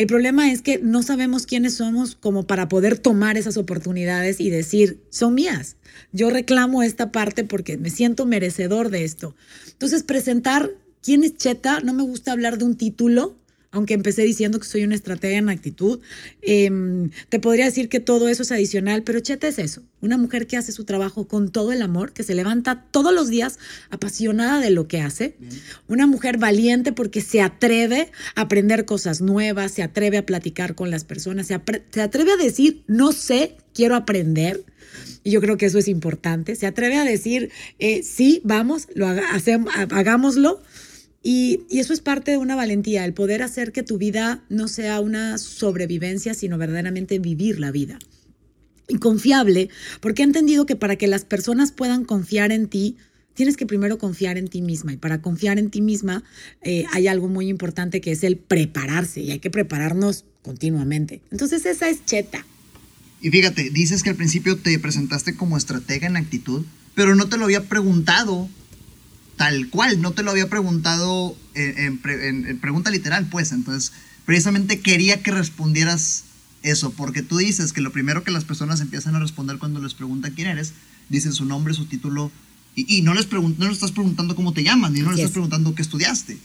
El 0.00 0.06
problema 0.06 0.50
es 0.50 0.62
que 0.62 0.78
no 0.78 1.02
sabemos 1.02 1.44
quiénes 1.44 1.74
somos 1.74 2.14
como 2.14 2.46
para 2.46 2.70
poder 2.70 2.96
tomar 2.96 3.36
esas 3.36 3.58
oportunidades 3.58 4.40
y 4.40 4.48
decir, 4.48 5.02
son 5.10 5.34
mías. 5.34 5.76
Yo 6.10 6.30
reclamo 6.30 6.82
esta 6.82 7.12
parte 7.12 7.44
porque 7.44 7.76
me 7.76 7.90
siento 7.90 8.24
merecedor 8.24 8.88
de 8.88 9.04
esto. 9.04 9.36
Entonces, 9.72 10.02
presentar 10.02 10.70
quién 11.02 11.22
es 11.22 11.36
Cheta, 11.36 11.80
no 11.80 11.92
me 11.92 12.02
gusta 12.02 12.32
hablar 12.32 12.56
de 12.56 12.64
un 12.64 12.78
título, 12.78 13.36
aunque 13.72 13.94
empecé 13.94 14.22
diciendo 14.22 14.58
que 14.58 14.66
soy 14.66 14.82
una 14.82 14.96
estratega 14.96 15.38
en 15.38 15.48
actitud, 15.48 16.00
em, 16.42 17.10
te 17.28 17.38
podría 17.38 17.66
decir 17.66 17.88
que 17.88 18.00
todo 18.00 18.28
eso 18.28 18.42
es 18.42 18.50
adicional, 18.50 19.04
pero 19.04 19.20
Cheta 19.20 19.46
es 19.46 19.58
eso, 19.58 19.82
una 20.00 20.18
mujer 20.18 20.48
que 20.48 20.56
hace 20.56 20.72
su 20.72 20.84
trabajo 20.84 21.28
con 21.28 21.52
todo 21.52 21.70
el 21.70 21.82
amor, 21.82 22.12
que 22.12 22.24
se 22.24 22.34
levanta 22.34 22.84
todos 22.90 23.14
los 23.14 23.28
días 23.28 23.58
apasionada 23.90 24.60
de 24.60 24.70
lo 24.70 24.88
que 24.88 25.00
hace, 25.00 25.36
una 25.86 26.06
mujer 26.06 26.38
valiente 26.38 26.92
porque 26.92 27.20
se 27.20 27.42
atreve 27.42 28.10
a 28.34 28.42
aprender 28.42 28.84
cosas 28.84 29.20
nuevas, 29.20 29.70
se 29.70 29.84
atreve 29.84 30.18
a 30.18 30.26
platicar 30.26 30.74
con 30.74 30.90
las 30.90 31.04
personas, 31.04 31.46
se, 31.46 31.54
atreve 31.54 32.32
a 32.32 32.36
decir, 32.36 32.82
no 32.88 33.12
sé, 33.12 33.56
quiero 33.72 33.94
aprender. 33.94 34.64
Y 35.22 35.30
yo 35.30 35.40
creo 35.40 35.58
que 35.58 35.66
eso 35.66 35.78
es 35.78 35.86
importante. 35.86 36.56
Se 36.56 36.66
atreve 36.66 36.96
a 36.96 37.04
decir, 37.04 37.50
eh, 37.78 38.02
sí, 38.02 38.40
vamos, 38.42 38.88
lo 38.94 39.06
hacemos, 39.06 39.72
hagámoslo 39.74 40.62
y, 41.22 41.66
eso 41.70 41.92
es 41.92 42.00
parte 42.00 42.30
de 42.30 42.38
una 42.38 42.56
valentía, 42.56 43.04
el 43.04 43.12
poder 43.12 43.42
hacer 43.42 43.72
que 43.72 43.82
tu 43.82 43.98
vida 43.98 44.42
no 44.48 44.68
sea 44.68 45.00
una 45.00 45.38
sobrevivencia, 45.38 46.34
sino 46.34 46.58
verdaderamente 46.58 47.18
vivir 47.18 47.58
la 47.60 47.70
vida. 47.70 47.98
y 48.88 48.98
confiable, 48.98 49.68
porque 50.00 50.22
he 50.22 50.24
entendido 50.24 50.66
que 50.66 50.74
para 50.74 50.96
que 50.96 51.06
las 51.06 51.24
personas 51.24 51.70
puedan 51.70 52.04
confiar 52.04 52.50
en 52.50 52.66
ti, 52.66 52.96
tienes 53.34 53.56
que 53.56 53.64
primero 53.64 53.98
confiar 53.98 54.36
en 54.36 54.48
ti 54.48 54.62
misma. 54.62 54.92
Y 54.92 54.96
para 54.96 55.22
confiar 55.22 55.60
en 55.60 55.70
ti 55.70 55.80
misma 55.80 56.24
eh, 56.62 56.84
hay 56.92 57.06
algo 57.06 57.28
muy 57.28 57.48
importante 57.48 58.00
que 58.00 58.10
es 58.10 58.24
el 58.24 58.36
prepararse 58.36 59.20
y 59.20 59.30
hay 59.30 59.38
que 59.38 59.48
prepararnos 59.48 60.24
continuamente. 60.42 61.22
Entonces 61.30 61.64
esa 61.66 61.88
es 61.88 62.04
Cheta. 62.04 62.44
Y 63.20 63.30
fíjate, 63.30 63.70
dices 63.70 64.02
que 64.02 64.10
al 64.10 64.16
principio 64.16 64.56
te 64.56 64.78
presentaste 64.78 65.36
como 65.36 65.56
estratega 65.56 66.08
en 66.08 66.16
actitud, 66.16 66.64
pero 66.94 67.14
no 67.14 67.28
te 67.28 67.36
lo 67.36 67.44
había 67.44 67.62
preguntado 67.64 68.48
tal 69.40 69.70
cual, 69.70 70.02
no 70.02 70.10
te 70.12 70.22
lo 70.22 70.32
había 70.32 70.50
preguntado 70.50 71.34
en, 71.54 72.58
pregunta 72.60 72.90
literal, 72.90 73.26
pues. 73.30 73.52
Entonces, 73.52 73.90
precisamente 74.26 74.80
quería 74.80 75.22
que 75.22 75.30
respondieras 75.30 76.24
eso, 76.62 76.92
porque 76.92 77.22
tú 77.22 77.38
dices 77.38 77.72
que 77.72 77.80
lo 77.80 77.90
primero 77.90 78.22
que 78.22 78.32
las 78.32 78.44
personas 78.44 78.82
empiezan 78.82 79.14
a 79.14 79.18
responder 79.18 79.56
cuando 79.56 79.80
les 79.80 79.94
preguntan 79.94 80.34
quién 80.36 80.48
eres, 80.48 80.74
dicen 81.08 81.32
su 81.32 81.46
nombre, 81.46 81.72
su 81.72 81.86
título, 81.86 82.30
y, 82.74 83.00
no, 83.00 83.14
les 83.14 83.32
no 83.32 83.48
les 83.60 83.72
estás 83.72 83.92
preguntando 83.92 84.36
cómo 84.36 84.52
te 84.52 84.62
llaman, 84.62 84.92
ni 84.92 85.00
no 85.00 85.10
les 85.10 85.20
estás 85.20 85.32
preguntando 85.32 85.74
qué 85.74 85.80
estudiaste. 85.80 86.36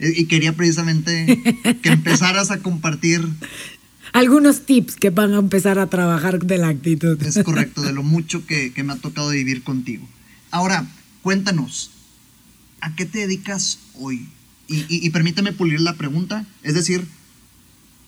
E, 0.00 0.14
y 0.16 0.24
quería 0.24 0.56
precisamente 0.56 1.40
que 1.80 1.88
empezaras 1.92 2.50
a 2.50 2.58
compartir 2.58 3.28
algunos 4.12 4.66
tips 4.66 4.96
que 4.96 5.10
van 5.10 5.34
a 5.34 5.38
empezar 5.38 5.78
a 5.78 5.86
trabajar 5.86 6.40
de 6.40 6.58
la 6.58 6.66
actitud. 6.66 7.22
Es 7.22 7.38
correcto, 7.44 7.82
de 7.82 7.92
lo 7.92 8.02
mucho 8.02 8.44
que, 8.44 8.72
me 8.82 8.92
ha 8.92 8.96
tocado 8.96 9.30
vivir 9.30 9.62
contigo. 9.62 10.08
Ahora, 10.50 10.84
cuéntanos, 11.22 11.92
¿a 12.80 12.94
qué 12.96 13.06
te 13.06 13.20
dedicas 13.20 13.78
hoy? 13.98 14.28
Y, 14.68 14.84
y 14.88 15.10
permíteme 15.10 15.52
pulir 15.52 15.80
la 15.80 15.94
pregunta, 15.94 16.46
es 16.62 16.74
decir, 16.74 17.04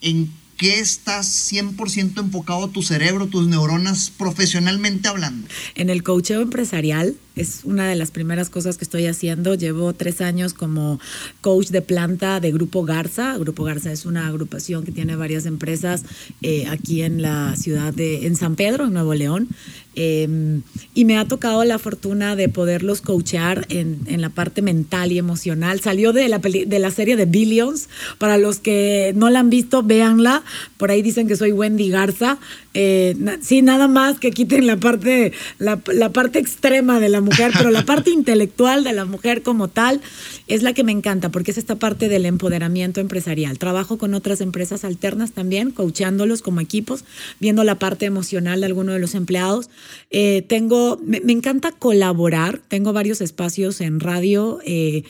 ¿en 0.01 0.31
qué 0.57 0.79
estás 0.79 1.51
100% 1.51 2.19
enfocado 2.19 2.69
tu 2.69 2.83
cerebro, 2.83 3.27
tus 3.27 3.47
neuronas, 3.47 4.09
profesionalmente 4.09 5.07
hablando? 5.07 5.47
En 5.75 5.89
el 5.89 6.03
coacheo 6.03 6.41
empresarial 6.41 7.17
es 7.35 7.61
una 7.63 7.87
de 7.87 7.95
las 7.95 8.11
primeras 8.11 8.49
cosas 8.49 8.77
que 8.77 8.83
estoy 8.83 9.07
haciendo. 9.07 9.55
Llevo 9.55 9.93
tres 9.93 10.21
años 10.21 10.53
como 10.53 10.99
coach 11.41 11.69
de 11.69 11.81
planta 11.81 12.39
de 12.39 12.51
Grupo 12.51 12.83
Garza. 12.83 13.37
Grupo 13.37 13.63
Garza 13.63 13.91
es 13.91 14.05
una 14.05 14.27
agrupación 14.27 14.83
que 14.83 14.91
tiene 14.91 15.15
varias 15.15 15.45
empresas 15.45 16.03
eh, 16.41 16.65
aquí 16.69 17.01
en 17.01 17.21
la 17.21 17.55
ciudad 17.55 17.93
de 17.93 18.27
en 18.27 18.35
San 18.35 18.55
Pedro, 18.55 18.85
en 18.85 18.93
Nuevo 18.93 19.13
León. 19.13 19.47
Em, 19.95 20.63
y 20.95 21.05
me 21.05 21.17
ha 21.17 21.25
tocado 21.25 21.63
la 21.65 21.77
fortuna 21.77 22.35
de 22.35 22.49
poderlos 22.49 23.01
coachear 23.01 23.67
en, 23.69 23.99
en 24.07 24.21
la 24.21 24.29
parte 24.29 24.61
mental 24.61 25.11
y 25.11 25.19
emocional. 25.19 25.81
Salió 25.81 26.13
de 26.13 26.27
la, 26.29 26.39
de 26.39 26.79
la 26.79 26.91
serie 26.91 27.15
de 27.15 27.25
Billions. 27.25 27.89
Para 28.17 28.37
los 28.37 28.59
que 28.59 29.13
no 29.15 29.29
la 29.29 29.39
han 29.39 29.49
visto, 29.49 29.83
véanla. 29.83 30.43
Por 30.77 30.89
ahí 30.89 31.01
dicen 31.01 31.27
que 31.27 31.35
soy 31.35 31.51
Wendy 31.51 31.89
Garza. 31.89 32.39
Eh, 32.73 33.15
sí, 33.41 33.61
nada 33.61 33.87
más 33.87 34.19
que 34.19 34.31
quiten 34.31 34.65
la 34.65 34.77
parte, 34.77 35.31
la, 35.59 35.79
la 35.93 36.11
parte 36.11 36.39
extrema 36.39 36.99
de 36.99 37.09
la 37.09 37.21
mujer, 37.23 37.51
pero 37.57 37.71
la 37.71 37.83
parte 37.83 38.11
intelectual 38.11 38.83
de 38.83 38.93
la 38.93 39.05
mujer 39.05 39.41
como 39.41 39.67
tal 39.67 40.01
es 40.47 40.63
la 40.63 40.73
que 40.73 40.83
me 40.83 40.91
encanta, 40.91 41.29
porque 41.29 41.51
es 41.51 41.57
esta 41.57 41.75
parte 41.75 42.09
del 42.09 42.25
empoderamiento 42.25 43.01
empresarial. 43.01 43.59
Trabajo 43.59 43.97
con 43.97 44.13
otras 44.13 44.41
empresas 44.41 44.83
alternas 44.83 45.31
también, 45.31 45.71
coachándolos 45.71 46.41
como 46.41 46.61
equipos, 46.61 47.05
viendo 47.39 47.63
la 47.63 47.79
parte 47.79 48.05
emocional 48.05 48.59
de 48.59 48.65
alguno 48.65 48.93
de 48.93 48.99
los 48.99 49.15
empleados. 49.15 49.69
Eh, 50.11 50.43
tengo, 50.47 50.99
me, 51.05 51.19
encanta 51.31 51.71
colaborar, 51.71 52.61
tengo 52.67 52.93
varios 52.93 53.21
espacios 53.21 53.81
en 53.81 53.99
radio 53.99 54.59
eh, 54.65 55.03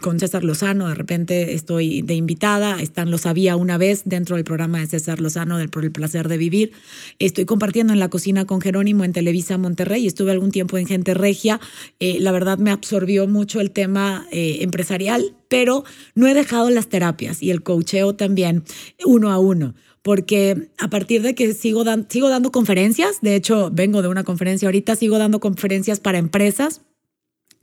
con 0.00 0.20
César 0.20 0.44
Lozano, 0.44 0.88
de 0.88 0.94
repente 0.94 1.54
estoy 1.54 2.02
de 2.02 2.14
invitada, 2.14 2.80
están, 2.80 3.10
lo 3.10 3.18
sabía 3.18 3.56
una 3.56 3.78
vez 3.78 4.02
dentro 4.04 4.36
del 4.36 4.44
programa 4.44 4.80
de 4.80 4.86
César 4.86 5.20
Lozano 5.20 5.58
del 5.58 5.68
Por 5.70 5.84
el 5.84 5.92
Placer 5.92 6.28
de 6.28 6.38
Vivir. 6.38 6.72
Estoy 7.18 7.44
compartiendo 7.44 7.92
en 7.92 7.98
la 7.98 8.08
cocina 8.08 8.44
con 8.44 8.60
Jerónimo 8.60 9.04
en 9.04 9.12
Televisa 9.12 9.58
Monterrey, 9.58 10.06
estuve 10.06 10.30
algún 10.30 10.50
tiempo 10.50 10.78
en 10.78 10.86
Gente 10.86 11.14
Regia 11.14 11.60
eh, 12.00 12.18
la 12.20 12.32
verdad 12.32 12.58
me 12.58 12.70
absorbió 12.70 13.26
mucho 13.26 13.60
el 13.60 13.70
tema 13.70 14.26
empresarial, 14.68 15.36
pero 15.48 15.84
no 16.14 16.26
he 16.28 16.34
dejado 16.34 16.70
las 16.70 16.88
terapias 16.88 17.42
y 17.42 17.50
el 17.50 17.62
coacheo 17.62 18.14
también 18.14 18.64
uno 19.04 19.30
a 19.30 19.38
uno 19.38 19.74
porque 20.02 20.70
a 20.78 20.88
partir 20.88 21.20
de 21.20 21.34
que 21.34 21.52
sigo, 21.52 21.84
sigo 22.08 22.28
dando 22.30 22.50
conferencias, 22.50 23.20
de 23.20 23.34
hecho 23.34 23.70
vengo 23.70 24.00
de 24.00 24.08
una 24.08 24.24
conferencia 24.24 24.68
ahorita, 24.68 24.96
sigo 24.96 25.18
dando 25.18 25.38
conferencias 25.38 26.00
para 26.00 26.16
empresas, 26.16 26.82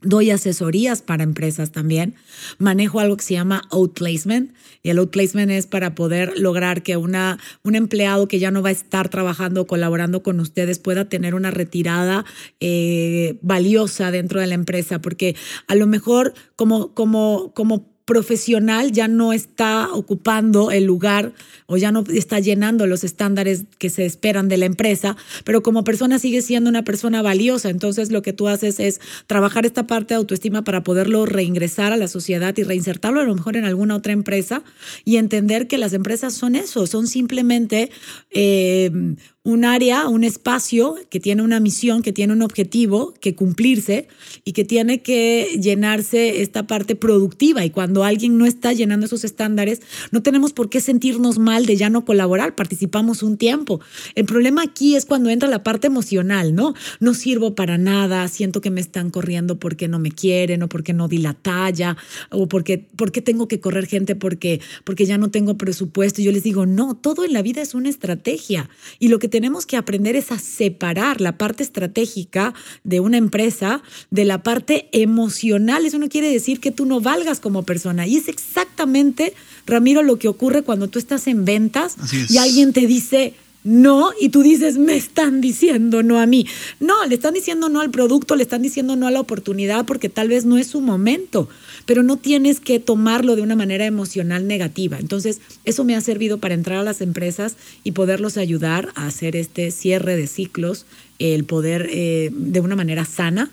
Doy 0.06 0.30
asesorías 0.30 1.02
para 1.02 1.24
empresas 1.24 1.72
también. 1.72 2.14
Manejo 2.58 3.00
algo 3.00 3.16
que 3.16 3.24
se 3.24 3.34
llama 3.34 3.62
outplacement 3.70 4.52
y 4.82 4.90
el 4.90 4.98
outplacement 4.98 5.50
es 5.50 5.66
para 5.66 5.96
poder 5.96 6.38
lograr 6.38 6.82
que 6.82 6.96
una, 6.96 7.38
un 7.64 7.74
empleado 7.74 8.28
que 8.28 8.38
ya 8.38 8.52
no 8.52 8.62
va 8.62 8.68
a 8.68 8.72
estar 8.72 9.08
trabajando 9.08 9.66
colaborando 9.66 10.22
con 10.22 10.38
ustedes 10.38 10.78
pueda 10.78 11.08
tener 11.08 11.34
una 11.34 11.50
retirada 11.50 12.24
eh, 12.60 13.38
valiosa 13.42 14.12
dentro 14.12 14.40
de 14.40 14.46
la 14.46 14.54
empresa, 14.54 15.00
porque 15.00 15.34
a 15.66 15.74
lo 15.74 15.88
mejor 15.88 16.34
como, 16.54 16.94
como, 16.94 17.52
como 17.52 17.95
profesional 18.06 18.92
ya 18.92 19.08
no 19.08 19.32
está 19.32 19.92
ocupando 19.92 20.70
el 20.70 20.84
lugar 20.84 21.32
o 21.66 21.76
ya 21.76 21.90
no 21.90 22.04
está 22.08 22.38
llenando 22.38 22.86
los 22.86 23.02
estándares 23.02 23.64
que 23.78 23.90
se 23.90 24.06
esperan 24.06 24.48
de 24.48 24.56
la 24.56 24.66
empresa, 24.66 25.16
pero 25.44 25.62
como 25.64 25.82
persona 25.82 26.20
sigue 26.20 26.40
siendo 26.40 26.70
una 26.70 26.84
persona 26.84 27.20
valiosa. 27.20 27.68
Entonces 27.68 28.12
lo 28.12 28.22
que 28.22 28.32
tú 28.32 28.46
haces 28.46 28.78
es 28.78 29.00
trabajar 29.26 29.66
esta 29.66 29.88
parte 29.88 30.14
de 30.14 30.18
autoestima 30.18 30.62
para 30.62 30.84
poderlo 30.84 31.26
reingresar 31.26 31.92
a 31.92 31.96
la 31.96 32.06
sociedad 32.06 32.56
y 32.56 32.62
reinsertarlo 32.62 33.20
a 33.20 33.24
lo 33.24 33.34
mejor 33.34 33.56
en 33.56 33.64
alguna 33.64 33.96
otra 33.96 34.12
empresa 34.12 34.62
y 35.04 35.16
entender 35.16 35.66
que 35.66 35.76
las 35.76 35.92
empresas 35.92 36.32
son 36.32 36.54
eso, 36.54 36.86
son 36.86 37.08
simplemente 37.08 37.90
eh, 38.30 39.16
un 39.46 39.64
área, 39.64 40.08
un 40.08 40.24
espacio 40.24 40.96
que 41.08 41.20
tiene 41.20 41.40
una 41.40 41.60
misión, 41.60 42.02
que 42.02 42.12
tiene 42.12 42.32
un 42.32 42.42
objetivo 42.42 43.14
que 43.20 43.36
cumplirse 43.36 44.08
y 44.44 44.54
que 44.54 44.64
tiene 44.64 45.02
que 45.02 45.56
llenarse 45.62 46.42
esta 46.42 46.66
parte 46.66 46.96
productiva. 46.96 47.64
Y 47.64 47.70
cuando 47.70 48.02
alguien 48.02 48.38
no 48.38 48.44
está 48.44 48.72
llenando 48.72 49.06
esos 49.06 49.22
estándares, 49.22 49.82
no 50.10 50.20
tenemos 50.20 50.52
por 50.52 50.68
qué 50.68 50.80
sentirnos 50.80 51.38
mal 51.38 51.64
de 51.64 51.76
ya 51.76 51.90
no 51.90 52.04
colaborar, 52.04 52.56
participamos 52.56 53.22
un 53.22 53.36
tiempo. 53.36 53.80
El 54.16 54.24
problema 54.24 54.62
aquí 54.62 54.96
es 54.96 55.04
cuando 55.04 55.30
entra 55.30 55.48
la 55.48 55.62
parte 55.62 55.86
emocional, 55.86 56.52
¿no? 56.52 56.74
No 56.98 57.14
sirvo 57.14 57.54
para 57.54 57.78
nada, 57.78 58.26
siento 58.26 58.60
que 58.60 58.70
me 58.72 58.80
están 58.80 59.10
corriendo 59.10 59.60
porque 59.60 59.86
no 59.86 60.00
me 60.00 60.10
quieren 60.10 60.64
o 60.64 60.68
porque 60.68 60.92
no 60.92 61.06
di 61.06 61.18
la 61.18 61.34
talla 61.34 61.96
o 62.32 62.48
porque, 62.48 62.84
porque 62.96 63.22
tengo 63.22 63.46
que 63.46 63.60
correr 63.60 63.86
gente 63.86 64.16
porque, 64.16 64.60
porque 64.82 65.06
ya 65.06 65.18
no 65.18 65.30
tengo 65.30 65.56
presupuesto. 65.56 66.20
Y 66.20 66.24
yo 66.24 66.32
les 66.32 66.42
digo, 66.42 66.66
no, 66.66 66.96
todo 66.96 67.24
en 67.24 67.32
la 67.32 67.42
vida 67.42 67.62
es 67.62 67.74
una 67.74 67.90
estrategia. 67.90 68.68
Y 68.98 69.06
lo 69.06 69.20
que 69.20 69.35
tenemos 69.36 69.66
que 69.66 69.76
aprender 69.76 70.16
es 70.16 70.32
a 70.32 70.38
separar 70.38 71.20
la 71.20 71.36
parte 71.36 71.62
estratégica 71.62 72.54
de 72.84 73.00
una 73.00 73.18
empresa 73.18 73.82
de 74.10 74.24
la 74.24 74.42
parte 74.42 74.88
emocional. 74.92 75.84
Eso 75.84 75.98
no 75.98 76.08
quiere 76.08 76.30
decir 76.30 76.58
que 76.58 76.70
tú 76.70 76.86
no 76.86 77.02
valgas 77.02 77.38
como 77.38 77.62
persona. 77.62 78.06
Y 78.06 78.16
es 78.16 78.28
exactamente, 78.28 79.34
Ramiro, 79.66 80.02
lo 80.02 80.18
que 80.18 80.28
ocurre 80.28 80.62
cuando 80.62 80.88
tú 80.88 80.98
estás 80.98 81.26
en 81.26 81.44
ventas 81.44 81.96
y 82.30 82.38
alguien 82.38 82.72
te 82.72 82.86
dice, 82.86 83.34
no 83.66 84.12
y 84.18 84.30
tú 84.30 84.42
dices, 84.42 84.78
me 84.78 84.96
están 84.96 85.40
diciendo 85.40 86.02
no 86.02 86.18
a 86.20 86.26
mí. 86.26 86.46
No, 86.80 87.04
le 87.06 87.14
están 87.14 87.34
diciendo 87.34 87.68
no 87.68 87.80
al 87.80 87.90
producto, 87.90 88.36
le 88.36 88.42
están 88.42 88.62
diciendo 88.62 88.96
no 88.96 89.06
a 89.06 89.10
la 89.10 89.20
oportunidad 89.20 89.84
porque 89.84 90.08
tal 90.08 90.28
vez 90.28 90.46
no 90.46 90.56
es 90.56 90.68
su 90.68 90.80
momento 90.80 91.48
pero 91.86 92.02
no 92.02 92.18
tienes 92.18 92.60
que 92.60 92.80
tomarlo 92.80 93.36
de 93.36 93.42
una 93.42 93.56
manera 93.56 93.86
emocional 93.86 94.46
negativa. 94.46 94.98
Entonces, 94.98 95.40
eso 95.64 95.84
me 95.84 95.94
ha 95.94 96.00
servido 96.00 96.38
para 96.38 96.54
entrar 96.54 96.78
a 96.78 96.82
las 96.82 97.00
empresas 97.00 97.56
y 97.84 97.92
poderlos 97.92 98.36
ayudar 98.36 98.90
a 98.96 99.06
hacer 99.06 99.36
este 99.36 99.70
cierre 99.70 100.16
de 100.16 100.26
ciclos, 100.26 100.84
el 101.18 101.44
poder 101.44 101.88
eh, 101.90 102.30
de 102.32 102.60
una 102.60 102.76
manera 102.76 103.04
sana 103.04 103.50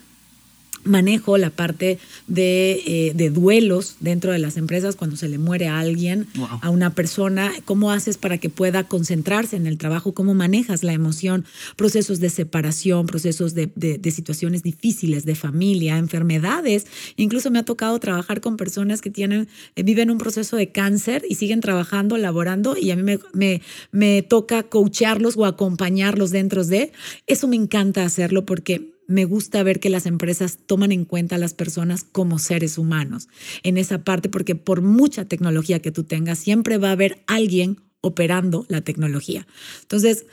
manejo 0.84 1.38
la 1.38 1.50
parte 1.50 1.98
de, 2.26 2.82
eh, 2.86 3.12
de, 3.14 3.30
duelos 3.30 3.96
dentro 4.00 4.32
de 4.32 4.38
las 4.38 4.56
empresas 4.56 4.96
cuando 4.96 5.16
se 5.16 5.28
le 5.28 5.38
muere 5.38 5.68
a 5.68 5.78
alguien, 5.78 6.26
a 6.60 6.70
una 6.70 6.94
persona, 6.94 7.52
cómo 7.64 7.90
haces 7.90 8.18
para 8.18 8.38
que 8.38 8.50
pueda 8.50 8.84
concentrarse 8.84 9.56
en 9.56 9.66
el 9.66 9.78
trabajo, 9.78 10.12
cómo 10.12 10.34
manejas 10.34 10.82
la 10.84 10.92
emoción, 10.92 11.44
procesos 11.76 12.20
de 12.20 12.30
separación, 12.30 13.06
procesos 13.06 13.54
de, 13.54 13.70
de, 13.74 14.10
situaciones 14.10 14.62
difíciles 14.62 15.24
de 15.24 15.34
familia, 15.34 15.98
enfermedades. 15.98 16.86
Incluso 17.16 17.50
me 17.50 17.58
ha 17.58 17.64
tocado 17.64 17.98
trabajar 17.98 18.40
con 18.40 18.56
personas 18.56 19.00
que 19.00 19.10
tienen, 19.10 19.48
eh, 19.76 19.82
viven 19.82 20.10
un 20.10 20.18
proceso 20.18 20.56
de 20.56 20.68
cáncer 20.68 21.24
y 21.28 21.34
siguen 21.34 21.60
trabajando, 21.60 22.16
laborando, 22.16 22.76
y 22.76 22.90
a 22.90 22.96
mí 22.96 23.02
me, 23.02 23.18
me, 23.32 23.62
me 23.90 24.22
toca 24.22 24.62
coacharlos 24.62 25.36
o 25.36 25.46
acompañarlos 25.46 26.30
dentro 26.30 26.64
de. 26.64 26.92
Eso 27.26 27.48
me 27.48 27.56
encanta 27.56 28.04
hacerlo 28.04 28.44
porque 28.44 28.93
me 29.06 29.24
gusta 29.24 29.62
ver 29.62 29.80
que 29.80 29.90
las 29.90 30.06
empresas 30.06 30.58
toman 30.66 30.92
en 30.92 31.04
cuenta 31.04 31.36
a 31.36 31.38
las 31.38 31.54
personas 31.54 32.04
como 32.04 32.38
seres 32.38 32.78
humanos 32.78 33.28
en 33.62 33.78
esa 33.78 34.04
parte, 34.04 34.28
porque 34.28 34.54
por 34.54 34.82
mucha 34.82 35.26
tecnología 35.26 35.80
que 35.80 35.92
tú 35.92 36.04
tengas, 36.04 36.38
siempre 36.38 36.78
va 36.78 36.88
a 36.88 36.92
haber 36.92 37.22
alguien 37.26 37.80
operando 38.00 38.66
la 38.68 38.82
tecnología. 38.82 39.46
Entonces, 39.82 40.26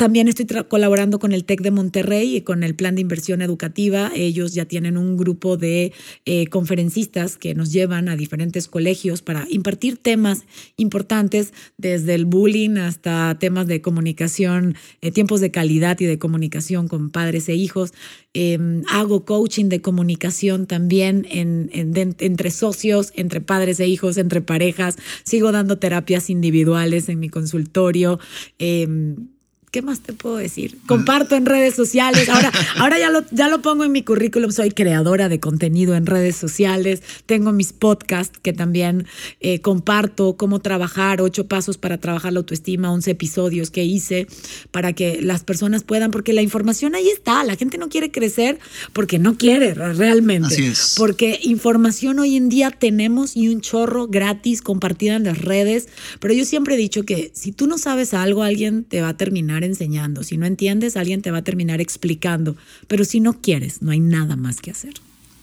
también 0.00 0.28
estoy 0.28 0.46
colaborando 0.66 1.18
con 1.18 1.32
el 1.32 1.44
TEC 1.44 1.60
de 1.60 1.70
Monterrey 1.70 2.36
y 2.36 2.40
con 2.40 2.62
el 2.62 2.74
Plan 2.74 2.94
de 2.94 3.02
Inversión 3.02 3.42
Educativa. 3.42 4.10
Ellos 4.14 4.54
ya 4.54 4.64
tienen 4.64 4.96
un 4.96 5.18
grupo 5.18 5.58
de 5.58 5.92
eh, 6.24 6.46
conferencistas 6.46 7.36
que 7.36 7.54
nos 7.54 7.70
llevan 7.70 8.08
a 8.08 8.16
diferentes 8.16 8.66
colegios 8.66 9.20
para 9.20 9.44
impartir 9.50 9.98
temas 9.98 10.44
importantes, 10.78 11.52
desde 11.76 12.14
el 12.14 12.24
bullying 12.24 12.78
hasta 12.78 13.36
temas 13.38 13.66
de 13.66 13.82
comunicación, 13.82 14.74
eh, 15.02 15.10
tiempos 15.10 15.42
de 15.42 15.50
calidad 15.50 16.00
y 16.00 16.06
de 16.06 16.18
comunicación 16.18 16.88
con 16.88 17.10
padres 17.10 17.50
e 17.50 17.54
hijos. 17.54 17.92
Em, 18.32 18.82
hago 18.88 19.26
coaching 19.26 19.66
de 19.66 19.82
comunicación 19.82 20.66
también 20.66 21.26
en, 21.30 21.68
entre 21.74 22.50
socios, 22.50 23.12
entre 23.16 23.42
padres 23.42 23.78
e 23.80 23.86
hijos, 23.86 24.16
entre 24.16 24.40
parejas. 24.40 24.96
Sigo 25.24 25.52
dando 25.52 25.76
terapias 25.76 26.30
individuales 26.30 27.10
en 27.10 27.20
mi 27.20 27.28
consultorio. 27.28 28.18
¿Qué 29.70 29.82
más 29.82 30.00
te 30.00 30.12
puedo 30.12 30.36
decir? 30.36 30.78
Comparto 30.86 31.36
en 31.36 31.46
redes 31.46 31.74
sociales. 31.74 32.28
Ahora, 32.28 32.52
ahora 32.76 32.98
ya, 32.98 33.10
lo, 33.10 33.24
ya 33.30 33.48
lo 33.48 33.62
pongo 33.62 33.84
en 33.84 33.92
mi 33.92 34.02
currículum. 34.02 34.50
Soy 34.50 34.70
creadora 34.70 35.28
de 35.28 35.38
contenido 35.38 35.94
en 35.94 36.06
redes 36.06 36.36
sociales. 36.36 37.02
Tengo 37.26 37.52
mis 37.52 37.72
podcasts 37.72 38.38
que 38.42 38.52
también 38.52 39.06
eh, 39.40 39.60
comparto 39.60 40.36
cómo 40.36 40.58
trabajar, 40.60 41.20
ocho 41.20 41.46
pasos 41.46 41.78
para 41.78 41.98
trabajar 41.98 42.32
la 42.32 42.40
autoestima, 42.40 42.92
once 42.92 43.12
episodios 43.12 43.70
que 43.70 43.84
hice 43.84 44.26
para 44.70 44.92
que 44.92 45.22
las 45.22 45.44
personas 45.44 45.84
puedan, 45.84 46.10
porque 46.10 46.32
la 46.32 46.42
información 46.42 46.94
ahí 46.94 47.08
está. 47.08 47.44
La 47.44 47.56
gente 47.56 47.78
no 47.78 47.88
quiere 47.88 48.10
crecer 48.10 48.58
porque 48.92 49.18
no 49.18 49.36
quiere 49.36 49.74
realmente. 49.74 50.48
Así 50.48 50.66
es. 50.66 50.94
Porque 50.96 51.38
información 51.42 52.18
hoy 52.18 52.36
en 52.36 52.48
día 52.48 52.70
tenemos 52.70 53.36
y 53.36 53.48
un 53.48 53.60
chorro 53.60 54.08
gratis 54.08 54.62
compartida 54.62 55.14
en 55.14 55.24
las 55.24 55.38
redes. 55.38 55.88
Pero 56.18 56.34
yo 56.34 56.44
siempre 56.44 56.74
he 56.74 56.78
dicho 56.78 57.04
que 57.04 57.30
si 57.34 57.52
tú 57.52 57.68
no 57.68 57.78
sabes 57.78 58.14
algo, 58.14 58.42
alguien 58.42 58.84
te 58.84 59.00
va 59.00 59.10
a 59.10 59.16
terminar 59.16 59.59
enseñando. 59.64 60.24
Si 60.24 60.36
no 60.36 60.46
entiendes, 60.46 60.96
alguien 60.96 61.22
te 61.22 61.30
va 61.30 61.38
a 61.38 61.44
terminar 61.44 61.80
explicando. 61.80 62.56
Pero 62.88 63.04
si 63.04 63.20
no 63.20 63.40
quieres, 63.40 63.82
no 63.82 63.90
hay 63.90 64.00
nada 64.00 64.36
más 64.36 64.60
que 64.60 64.70
hacer. 64.70 64.94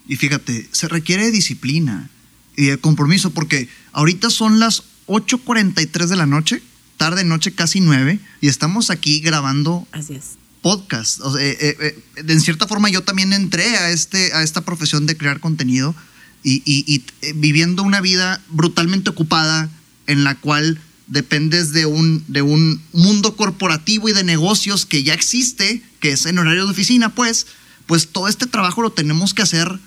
Y 0.08 0.16
fíjate, 0.16 0.68
se 0.72 0.88
requiere 0.88 1.32
disciplina 1.32 2.10
y 2.56 2.66
de 2.68 2.78
compromiso, 2.78 3.32
porque 3.32 3.70
ahorita 3.92 4.30
son 4.30 4.60
las 4.60 4.84
8.43 5.08 6.08
de 6.08 6.16
la 6.16 6.26
noche, 6.26 6.62
tarde, 6.98 7.24
noche, 7.24 7.54
casi 7.54 7.82
9, 7.82 8.20
y 8.42 8.48
estamos 8.48 8.90
aquí 8.90 9.20
grabando 9.20 9.88
Así 9.92 10.16
es. 10.16 10.38
podcast. 10.62 11.22
O 11.22 11.38
eh, 11.38 11.58
eh, 11.60 11.78
eh, 11.80 12.04
en 12.28 12.42
cierta 12.42 12.68
forma 12.68 12.90
yo 12.90 13.04
también 13.04 13.34
entré 13.34 13.78
a, 13.78 13.92
este, 13.92 14.34
a 14.34 14.44
esta 14.44 14.62
profesión 14.62 15.06
de 15.06 15.18
crear 15.18 15.40
contenido 15.40 15.96
y, 16.44 16.62
y 16.66 17.04
viviendo 17.34 17.84
una 17.84 18.00
vida 18.00 18.42
brutalmente 18.50 19.10
ocupada 19.10 19.70
en 20.08 20.24
la 20.24 20.36
cual 20.36 20.80
dependes 21.08 21.72
de 21.72 21.86
un, 21.86 22.24
de 22.28 22.42
un 22.42 22.82
mundo 22.92 23.36
corporativo 23.36 24.10
y 24.10 24.14
de 24.14 24.24
negocios 24.24 24.86
que 24.86 25.04
ya 25.04 25.14
existe, 25.14 25.82
que 26.00 26.12
es 26.12 26.26
en 26.26 26.38
horario 26.38 26.66
de 26.66 26.72
oficina, 26.72 27.10
pues, 27.10 27.48
pues 27.86 28.10
todo 28.10 28.28
este 28.28 28.46
trabajo 28.46 28.82
lo 28.82 28.92
tenemos 28.92 29.34
que 29.34 29.42
hacer 29.42 29.80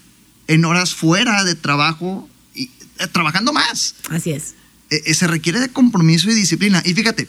en 0.48 0.64
horas 0.64 0.94
fuera 0.94 1.44
de 1.44 1.54
trabajo 1.54 2.28
y 2.54 2.64
eh, 2.98 3.06
trabajando 3.12 3.52
más. 3.52 3.94
Así 4.08 4.32
es. 4.32 4.54
Eh, 4.90 5.02
eh, 5.06 5.14
se 5.14 5.26
requiere 5.26 5.60
de 5.60 5.68
compromiso 5.68 6.30
y 6.30 6.34
disciplina. 6.34 6.82
Y 6.84 6.94
fíjate, 6.94 7.28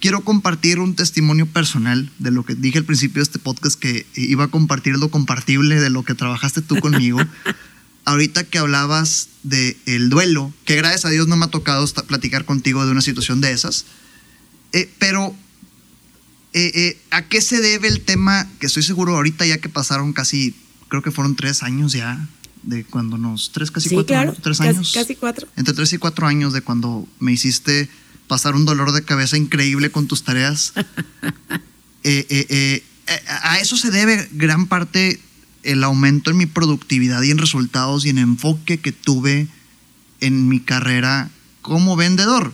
quiero 0.00 0.20
compartir 0.20 0.78
un 0.78 0.94
testimonio 0.94 1.46
personal 1.46 2.10
de 2.18 2.30
lo 2.30 2.44
que 2.44 2.54
dije 2.54 2.78
al 2.78 2.84
principio 2.84 3.20
de 3.20 3.24
este 3.24 3.38
podcast, 3.38 3.78
que 3.78 4.06
iba 4.14 4.44
a 4.44 4.48
compartir 4.48 4.96
lo 4.96 5.10
compartible 5.10 5.80
de 5.80 5.90
lo 5.90 6.04
que 6.04 6.14
trabajaste 6.14 6.62
tú 6.62 6.78
conmigo. 6.78 7.18
ahorita 8.04 8.44
que 8.44 8.58
hablabas 8.58 9.28
del 9.42 9.76
el 9.86 10.10
duelo, 10.10 10.52
que 10.64 10.76
gracias 10.76 11.04
a 11.04 11.10
Dios 11.10 11.28
no 11.28 11.36
me 11.36 11.46
ha 11.46 11.48
tocado 11.48 11.86
platicar 12.06 12.44
contigo 12.44 12.84
de 12.84 12.92
una 12.92 13.00
situación 13.00 13.40
de 13.40 13.52
esas, 13.52 13.86
eh, 14.72 14.90
pero 14.98 15.34
eh, 16.52 16.70
eh, 16.74 16.98
¿a 17.10 17.22
qué 17.28 17.40
se 17.40 17.60
debe 17.60 17.88
el 17.88 18.00
tema? 18.02 18.48
Que 18.58 18.66
estoy 18.66 18.82
seguro 18.82 19.14
ahorita 19.16 19.46
ya 19.46 19.58
que 19.58 19.68
pasaron 19.68 20.12
casi, 20.12 20.54
creo 20.88 21.02
que 21.02 21.10
fueron 21.10 21.36
tres 21.36 21.62
años 21.62 21.92
ya, 21.92 22.28
de 22.62 22.84
cuando 22.84 23.18
nos, 23.18 23.52
tres, 23.52 23.70
casi 23.70 23.90
cuatro 23.90 24.16
años, 24.16 24.38
tres 24.42 24.60
años. 24.60 24.92
Casi 24.92 25.14
cuatro. 25.16 25.48
Entre 25.56 25.74
tres 25.74 25.92
y 25.92 25.98
cuatro 25.98 26.26
años 26.26 26.52
de 26.52 26.62
cuando 26.62 27.06
me 27.18 27.32
hiciste 27.32 27.88
pasar 28.28 28.54
un 28.54 28.64
dolor 28.64 28.92
de 28.92 29.04
cabeza 29.04 29.36
increíble 29.36 29.90
con 29.90 30.06
tus 30.06 30.24
tareas. 30.24 30.72
a 33.42 33.58
eso 33.60 33.76
se 33.76 33.90
debe 33.90 34.28
gran 34.32 34.66
parte 34.66 35.20
el 35.64 35.82
aumento 35.84 36.30
en 36.30 36.36
mi 36.36 36.46
productividad 36.46 37.22
y 37.22 37.30
en 37.30 37.38
resultados 37.38 38.04
y 38.04 38.10
en 38.10 38.18
enfoque 38.18 38.78
que 38.78 38.92
tuve 38.92 39.48
en 40.20 40.48
mi 40.48 40.60
carrera 40.60 41.30
como 41.62 41.96
vendedor. 41.96 42.52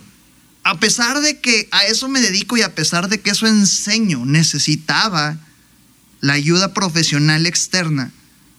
A 0.62 0.78
pesar 0.78 1.20
de 1.20 1.40
que 1.40 1.68
a 1.70 1.84
eso 1.84 2.08
me 2.08 2.20
dedico 2.20 2.56
y 2.56 2.62
a 2.62 2.74
pesar 2.74 3.08
de 3.08 3.20
que 3.20 3.30
eso 3.30 3.46
enseño, 3.46 4.24
necesitaba 4.24 5.38
la 6.20 6.34
ayuda 6.34 6.74
profesional 6.74 7.46
externa 7.46 8.12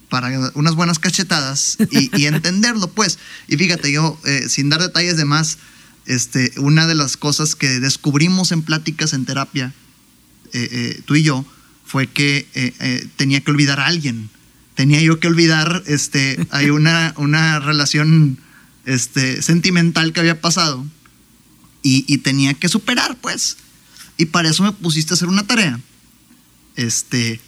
para 0.09 0.51
unas 0.55 0.75
buenas 0.75 0.99
cachetadas 0.99 1.77
y, 1.89 2.25
entenderlo, 2.25 2.89
pues. 2.91 3.17
Y 3.47 3.55
fíjate, 3.57 3.91
yo, 3.91 4.19
eh, 4.25 4.49
sin 4.49 4.69
dar 4.69 4.81
detalles 4.81 5.15
de 5.15 5.25
más, 5.25 5.57
este, 6.05 6.51
una 6.57 6.87
de 6.87 6.95
las 6.95 7.17
cosas 7.17 7.55
que 7.55 7.79
descubrimos 7.79 8.51
en 8.51 8.63
pláticas 8.63 9.13
en 9.13 9.25
terapia, 9.25 9.73
eh, 10.53 10.67
eh, 10.71 11.01
tú 11.05 11.15
y 11.15 11.23
yo, 11.23 11.45
fue 11.85 12.07
que 12.07 12.47
tenía 13.17 13.41
que 13.41 13.51
olvidar 13.51 13.81
a 13.81 13.85
alguien 13.85 14.29
tenía 14.81 14.99
yo 14.99 15.19
que 15.19 15.27
olvidar, 15.27 15.83
este, 15.85 16.39
hay 16.49 16.71
una, 16.71 17.13
una 17.17 17.59
relación 17.59 18.39
este, 18.87 19.43
sentimental 19.43 20.11
que 20.11 20.21
había 20.21 20.41
pasado 20.41 20.83
y, 21.83 22.17
tenía 22.17 22.55
que 22.55 22.67
superar, 22.67 23.15
pues. 23.21 23.57
Y 24.17 24.25
para 24.25 24.49
eso 24.49 24.63
me 24.63 24.71
pusiste 24.71 25.13
a 25.13 25.15
hacer 25.15 25.27
una 25.27 25.45
tarea. 25.45 25.79
Este. 26.75 27.39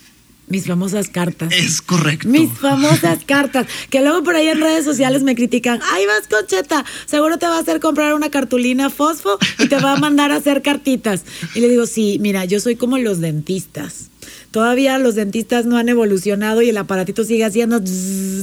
Mis 0.47 0.67
famosas 0.67 1.09
cartas. 1.09 1.51
Es 1.51 1.81
correcto. 1.81 2.27
Mis 2.27 2.51
famosas 2.51 3.25
cartas. 3.25 3.65
Que 3.89 4.01
luego 4.01 4.21
por 4.21 4.35
ahí 4.35 4.49
en 4.49 4.61
redes 4.61 4.85
sociales 4.85 5.23
me 5.23 5.33
critican. 5.33 5.79
Ay, 5.91 6.05
vas, 6.05 6.27
Concheta. 6.27 6.85
Seguro 7.07 7.39
te 7.39 7.47
va 7.47 7.57
a 7.57 7.61
hacer 7.61 7.79
comprar 7.79 8.13
una 8.13 8.29
cartulina 8.29 8.91
fosfo 8.91 9.39
y 9.57 9.67
te 9.69 9.79
va 9.79 9.93
a 9.93 9.97
mandar 9.97 10.31
a 10.31 10.35
hacer 10.35 10.61
cartitas. 10.61 11.23
Y 11.55 11.61
le 11.61 11.69
digo, 11.69 11.87
sí, 11.87 12.19
mira, 12.21 12.45
yo 12.45 12.59
soy 12.59 12.75
como 12.75 12.99
los 12.99 13.21
dentistas. 13.21 14.11
Todavía 14.53 14.99
los 14.99 15.15
dentistas 15.15 15.65
no 15.65 15.77
han 15.77 15.89
evolucionado 15.89 16.61
y 16.61 16.69
el 16.69 16.77
aparatito 16.77 17.23
sigue 17.23 17.43
haciendo 17.43 17.81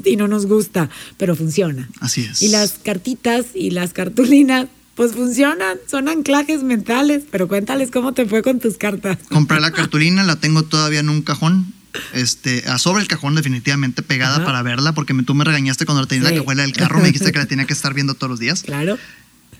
y 0.04 0.16
no 0.16 0.26
nos 0.26 0.46
gusta, 0.46 0.90
pero 1.16 1.36
funciona. 1.36 1.88
Así 2.00 2.22
es. 2.22 2.42
Y 2.42 2.48
las 2.48 2.72
cartitas 2.82 3.46
y 3.54 3.70
las 3.70 3.92
cartulinas 3.92 4.66
pues 4.96 5.12
funcionan, 5.12 5.78
son 5.88 6.08
anclajes 6.08 6.64
mentales, 6.64 7.22
pero 7.30 7.46
cuéntales 7.46 7.92
cómo 7.92 8.12
te 8.12 8.26
fue 8.26 8.42
con 8.42 8.58
tus 8.58 8.76
cartas. 8.76 9.18
Compré 9.28 9.60
la 9.60 9.70
cartulina, 9.72 10.24
la 10.24 10.34
tengo 10.34 10.64
todavía 10.64 10.98
en 10.98 11.10
un 11.10 11.22
cajón, 11.22 11.72
este, 12.12 12.64
sobre 12.78 13.02
el 13.02 13.08
cajón 13.08 13.36
definitivamente 13.36 14.02
pegada 14.02 14.44
para 14.44 14.62
verla, 14.62 14.92
porque 14.94 15.14
tú 15.22 15.36
me 15.36 15.44
regañaste 15.44 15.86
cuando 15.86 16.00
la 16.00 16.08
tenía 16.08 16.28
en 16.28 16.34
la 16.34 16.40
cajuela 16.40 16.62
del 16.62 16.72
carro, 16.72 16.98
me 16.98 17.06
dijiste 17.06 17.30
que 17.30 17.38
la 17.38 17.46
tenía 17.46 17.66
que 17.66 17.72
estar 17.72 17.94
viendo 17.94 18.14
todos 18.14 18.30
los 18.30 18.40
días. 18.40 18.64
Claro. 18.64 18.98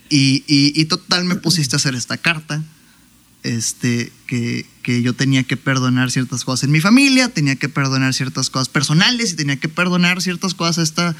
Y, 0.08 0.42
y, 0.48 0.72
y 0.74 0.86
total 0.86 1.24
me 1.26 1.36
pusiste 1.36 1.76
a 1.76 1.78
hacer 1.78 1.94
esta 1.94 2.16
carta 2.16 2.60
este, 3.42 4.12
que, 4.26 4.66
que, 4.82 5.02
yo 5.02 5.14
tenía 5.14 5.42
que 5.44 5.56
perdonar 5.56 6.10
ciertas 6.10 6.44
cosas 6.44 6.64
en 6.64 6.72
mi 6.72 6.80
familia, 6.80 7.28
tenía 7.28 7.56
que 7.56 7.68
perdonar 7.68 8.14
ciertas 8.14 8.50
cosas 8.50 8.68
personales 8.68 9.32
y 9.32 9.36
tenía 9.36 9.56
que 9.56 9.68
perdonar 9.68 10.20
ciertas 10.20 10.54
cosas 10.54 10.78
a 10.78 10.82
esta 10.82 11.16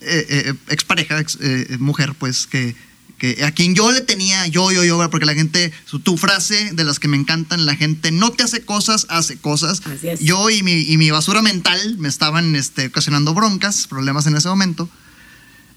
eh, 0.00 0.26
eh, 0.28 0.54
expareja, 0.68 1.24
eh, 1.40 1.76
mujer, 1.78 2.14
pues, 2.18 2.46
que, 2.46 2.76
que, 3.16 3.42
a 3.44 3.52
quien 3.52 3.74
yo 3.74 3.90
le 3.90 4.02
tenía 4.02 4.46
yo, 4.48 4.70
yo, 4.70 4.84
yo, 4.84 4.98
porque 5.10 5.24
la 5.24 5.34
gente, 5.34 5.72
tu 6.02 6.18
frase 6.18 6.72
de 6.72 6.84
las 6.84 6.98
que 6.98 7.08
me 7.08 7.16
encantan, 7.16 7.64
la 7.64 7.74
gente 7.74 8.10
no 8.10 8.30
te 8.30 8.42
hace 8.42 8.62
cosas, 8.62 9.06
hace 9.08 9.38
cosas. 9.38 9.80
Yo 10.20 10.50
y 10.50 10.62
mi, 10.62 10.82
y 10.82 10.98
mi, 10.98 11.10
basura 11.10 11.40
mental 11.40 11.96
me 11.98 12.08
estaban 12.08 12.54
este, 12.54 12.88
ocasionando 12.88 13.32
broncas, 13.32 13.86
problemas 13.86 14.26
en 14.26 14.36
ese 14.36 14.48
momento. 14.48 14.90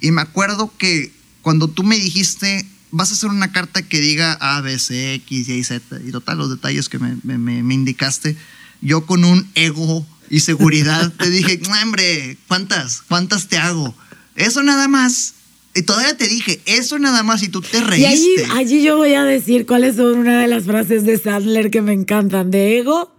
Y 0.01 0.11
me 0.11 0.21
acuerdo 0.21 0.73
que 0.77 1.13
cuando 1.41 1.69
tú 1.69 1.83
me 1.83 1.97
dijiste, 1.97 2.67
vas 2.91 3.11
a 3.11 3.13
hacer 3.13 3.29
una 3.29 3.51
carta 3.51 3.81
que 3.81 3.99
diga 3.99 4.33
A, 4.39 4.61
B, 4.61 4.77
C, 4.79 5.15
X, 5.15 5.49
Y, 5.49 5.63
Z, 5.63 5.99
y 6.05 6.11
total, 6.11 6.37
los 6.37 6.49
detalles 6.49 6.89
que 6.89 6.99
me, 6.99 7.17
me, 7.23 7.73
indicaste. 7.73 8.35
Yo 8.81 9.05
con 9.05 9.23
un 9.23 9.47
ego 9.55 10.05
y 10.29 10.41
seguridad 10.41 11.11
te 11.17 11.29
dije, 11.29 11.59
hombre, 11.83 12.37
¿cuántas? 12.47 13.01
¿Cuántas 13.01 13.47
te 13.47 13.57
hago? 13.57 13.95
Eso 14.35 14.63
nada 14.63 14.87
más. 14.87 15.33
Y 15.75 15.83
todavía 15.83 16.17
te 16.17 16.27
dije, 16.27 16.59
eso 16.65 16.97
nada 16.97 17.21
más, 17.21 17.43
y 17.43 17.49
tú 17.49 17.61
te 17.61 17.81
reíste. 17.81 18.47
Y 18.47 18.51
allí 18.57 18.81
yo 18.81 18.97
voy 18.97 19.13
a 19.13 19.23
decir 19.23 19.67
cuáles 19.67 19.95
son 19.95 20.17
una 20.17 20.39
de 20.39 20.47
las 20.47 20.63
frases 20.63 21.05
de 21.05 21.19
Sandler 21.19 21.69
que 21.69 21.83
me 21.83 21.93
encantan. 21.93 22.49
De 22.49 22.79
ego, 22.79 23.15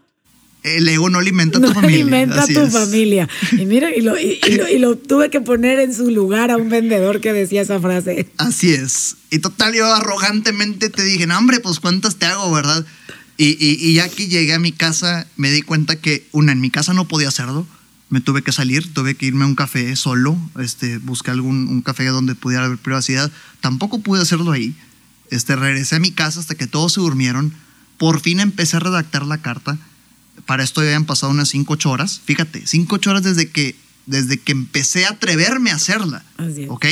el 0.63 0.89
ego 0.89 1.09
no 1.09 1.19
alimenta 1.19 1.59
a 1.59 1.63
tu 1.63 1.73
familia. 1.73 2.03
alimenta 2.03 2.43
a 2.43 2.47
tu 2.47 2.67
familia. 2.69 3.29
Y 3.53 3.65
mira, 3.67 3.95
y 3.95 4.01
lo, 4.01 4.19
y, 4.19 4.79
lo, 4.79 4.97
tuve 4.97 5.31
que 5.31 5.41
poner 5.41 5.79
en 5.79 5.95
su 5.95 6.11
lugar 6.11 6.51
a 6.51 6.57
un 6.57 6.69
vendedor 6.69 7.21
que 7.21 7.33
decía 7.33 7.63
esa 7.63 7.81
frase. 7.81 8.29
Así 8.37 8.73
es. 8.73 9.17
Y 9.31 9.39
total, 9.39 9.75
yo 9.75 9.87
arrogantemente 9.93 10.91
te 10.91 11.05
dije, 11.05 11.27
no, 11.27 11.39
hombre, 11.39 11.61
pues 11.61 11.81
cuántas 11.81 12.17
te 12.17 12.27
hago, 12.27 12.53
¿verdad? 12.53 12.85
Y, 13.37 13.57
y, 13.61 13.95
ya 13.95 14.09
que 14.09 14.27
llegué 14.27 14.53
a 14.55 14.59
mi 14.59 14.73
casa, 14.73 15.29
me 15.37 15.51
di 15.51 15.63
cuenta 15.63 15.97
que, 15.97 16.27
una, 16.33 16.53
en 16.53 16.61
mi 16.61 16.71
casa 16.71 16.93
no 16.93 17.07
podía 17.07 17.29
hacerlo. 17.29 17.67
Me 18.11 18.21
tuve 18.21 18.43
que 18.43 18.53
salir, 18.53 18.93
tuve 18.93 19.15
que 19.15 19.27
irme 19.27 19.45
a 19.45 19.47
un 19.47 19.55
café 19.55 19.95
solo, 19.95 20.37
este, 20.59 20.99
busqué 20.99 21.31
algún 21.31 21.69
un 21.69 21.83
café 21.83 22.07
donde 22.07 22.35
pudiera 22.35 22.65
haber 22.65 22.79
privacidad. 22.79 23.31
Tampoco 23.61 24.01
pude 24.01 24.23
hacerlo 24.23 24.51
ahí. 24.51 24.75
Este, 25.31 25.55
regresé 25.57 25.97
a 25.97 26.01
mi 26.01 26.11
casa 26.11 26.41
hasta 26.41 26.55
que 26.55 26.67
todos 26.67 26.95
se 26.95 27.01
durmieron 27.01 27.53
por 27.99 28.21
fin 28.21 28.41
empecé 28.41 28.77
a 28.77 28.81
redactar 28.81 29.27
la 29.27 29.39
carta. 29.39 29.77
Para 30.49 30.65
esto 30.65 30.81
ya 30.81 30.87
habían 30.89 31.05
pasado 31.05 31.31
unas 31.31 31.51
5, 31.51 31.75
8 31.75 31.91
horas. 31.91 32.23
Fíjate, 32.25 32.67
5, 32.67 32.95
8 32.97 33.11
horas 33.11 33.23
desde 33.23 33.51
que, 33.51 33.77
desde 34.07 34.39
que 34.39 34.53
empecé 34.53 35.05
a 35.05 35.11
atreverme 35.11 35.71
a 35.71 35.75
hacerla. 35.75 36.25
Así 36.39 36.63
es. 36.63 36.71
¿Ok? 36.71 36.87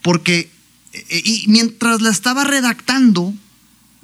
Porque, 0.00 0.50
eh, 0.94 1.22
y 1.22 1.44
mientras 1.48 2.00
la 2.00 2.08
estaba 2.08 2.42
redactando, 2.44 3.34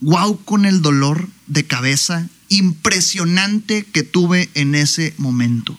wow 0.00 0.38
con 0.44 0.66
el 0.66 0.82
dolor 0.82 1.26
de 1.46 1.64
cabeza 1.66 2.28
impresionante 2.50 3.84
que 3.84 4.02
tuve 4.02 4.50
en 4.52 4.74
ese 4.74 5.14
momento. 5.16 5.78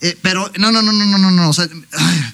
Eh, 0.00 0.16
pero 0.22 0.50
no, 0.58 0.72
no, 0.72 0.80
no, 0.82 0.92
no, 0.92 1.04
no, 1.04 1.18
no, 1.18 1.30
no. 1.30 1.50
O 1.50 1.52
sea, 1.52 1.68
ay, 1.98 2.24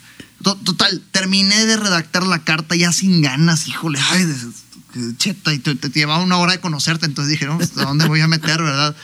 to- 0.43 0.55
total, 0.59 1.03
terminé 1.11 1.67
de 1.67 1.77
redactar 1.77 2.23
la 2.25 2.45
carta 2.45 2.77
ya 2.77 2.93
sin 2.93 3.21
ganas, 3.21 3.67
híjole, 3.67 3.99
ay, 4.13 4.25
de- 4.25 5.17
cheta, 5.19 5.53
y 5.53 5.59
te, 5.59 5.75
te 5.75 5.91
llevaba 5.91 6.23
una 6.23 6.39
hora 6.39 6.53
de 6.53 6.61
conocerte, 6.61 7.05
entonces 7.05 7.33
dije, 7.33 7.45
no, 7.47 7.59
¿a 7.61 7.85
dónde 7.85 8.07
voy 8.07 8.21
a 8.21 8.29
meter, 8.29 8.63
verdad? 8.63 8.97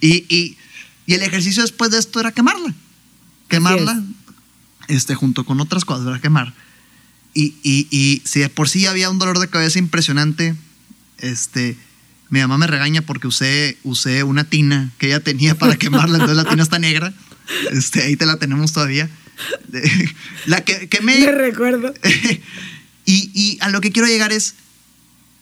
Y, 0.00 0.24
y, 0.34 0.56
y 1.06 1.14
el 1.14 1.22
ejercicio 1.22 1.62
después 1.62 1.90
de 1.90 1.98
esto 1.98 2.20
era 2.20 2.32
quemarla. 2.32 2.74
Quemarla, 3.48 4.02
este, 4.88 5.14
junto 5.14 5.44
con 5.44 5.60
otras 5.60 5.84
cosas, 5.84 6.06
era 6.06 6.20
quemar. 6.20 6.52
Y, 7.32 7.54
y, 7.62 7.86
y 7.90 8.22
si 8.24 8.40
de 8.40 8.48
por 8.48 8.68
sí 8.68 8.86
había 8.86 9.10
un 9.10 9.18
dolor 9.18 9.38
de 9.38 9.48
cabeza 9.48 9.78
impresionante, 9.78 10.56
este, 11.18 11.76
mi 12.28 12.40
mamá 12.40 12.58
me 12.58 12.66
regaña 12.66 13.02
porque 13.02 13.26
usé, 13.26 13.78
usé 13.84 14.22
una 14.24 14.44
tina 14.44 14.90
que 14.98 15.08
ella 15.08 15.20
tenía 15.20 15.56
para 15.56 15.76
quemarla, 15.78 16.14
entonces 16.18 16.36
la 16.36 16.48
tina 16.48 16.62
está 16.62 16.78
negra. 16.78 17.12
Este, 17.70 18.02
ahí 18.02 18.16
te 18.16 18.26
la 18.26 18.38
tenemos 18.38 18.72
todavía. 18.72 19.08
La 20.46 20.64
que, 20.64 20.88
que 20.88 21.02
Me 21.02 21.20
me... 21.20 21.30
recuerdo. 21.30 21.92
y, 23.04 23.30
y 23.34 23.58
a 23.60 23.68
lo 23.68 23.82
que 23.82 23.92
quiero 23.92 24.08
llegar 24.08 24.32
es, 24.32 24.54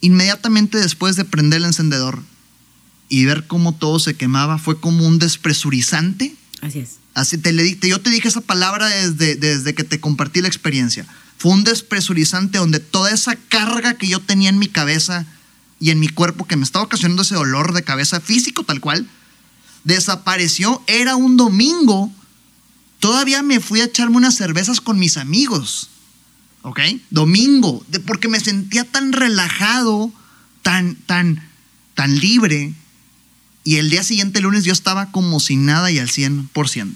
inmediatamente 0.01 0.79
después 0.79 1.17
de 1.17 1.25
prender 1.25 1.61
el 1.61 1.67
encendedor 1.67 2.21
y 3.21 3.25
ver 3.27 3.47
cómo 3.47 3.75
todo 3.75 3.99
se 3.99 4.15
quemaba, 4.15 4.59
fue 4.59 4.81
como 4.81 5.07
un 5.07 5.19
despresurizante. 5.19 6.35
Así 6.61 6.81
es. 6.81 6.97
Así 7.15 7.39
te 7.39 7.53
le 7.53 7.75
te- 7.77 7.89
yo 7.89 8.01
te 8.01 8.11
dije 8.11 8.27
esa 8.29 8.41
palabra 8.41 8.89
desde, 8.89 9.37
desde 9.37 9.75
que 9.75 9.85
te 9.85 10.01
compartí 10.01 10.41
la 10.43 10.49
experiencia. 10.49 11.07
Fue 11.39 11.53
un 11.53 11.63
despresurizante 11.65 12.59
donde 12.59 12.81
toda 12.81 13.11
esa 13.13 13.37
carga 13.37 13.95
que 13.95 14.09
yo 14.09 14.21
tenía 14.21 14.49
en 14.49 14.59
mi 14.59 14.69
cabeza 14.69 15.27
y 15.79 15.91
en 15.91 16.01
mi 16.01 16.09
cuerpo 16.09 16.47
que 16.47 16.57
me 16.57 16.65
estaba 16.65 16.85
ocasionando 16.85 17.23
ese 17.23 17.35
dolor 17.35 17.73
de 17.73 17.83
cabeza 17.83 18.21
físico 18.21 18.65
tal 18.65 18.81
cual, 18.81 19.07
desapareció. 19.85 20.83
Era 20.87 21.17
un 21.17 21.37
domingo. 21.37 22.11
Todavía 23.01 23.43
me 23.43 23.61
fui 23.61 23.81
a 23.81 23.85
echarme 23.85 24.17
unas 24.17 24.35
cervezas 24.35 24.81
con 24.81 24.99
mis 24.99 25.17
amigos. 25.17 25.91
¿Ok? 26.63 26.81
Domingo. 27.11 27.85
De, 27.89 28.01
porque 28.01 28.29
me 28.29 28.41
sentía 28.41 28.85
tan 28.85 29.13
relajado, 29.13 30.11
tan, 30.63 30.95
tan, 30.97 31.47
tan 31.95 32.19
libre. 32.19 32.73
Y 33.65 33.77
el 33.77 33.89
día 33.89 34.05
siguiente, 34.05 34.43
lunes, 34.43 34.65
yo 34.65 34.73
estaba 34.73 35.11
como 35.11 35.41
sin 35.41 35.65
nada 35.65 35.91
y 35.91 35.99
al 35.99 36.09
100%. 36.09 36.93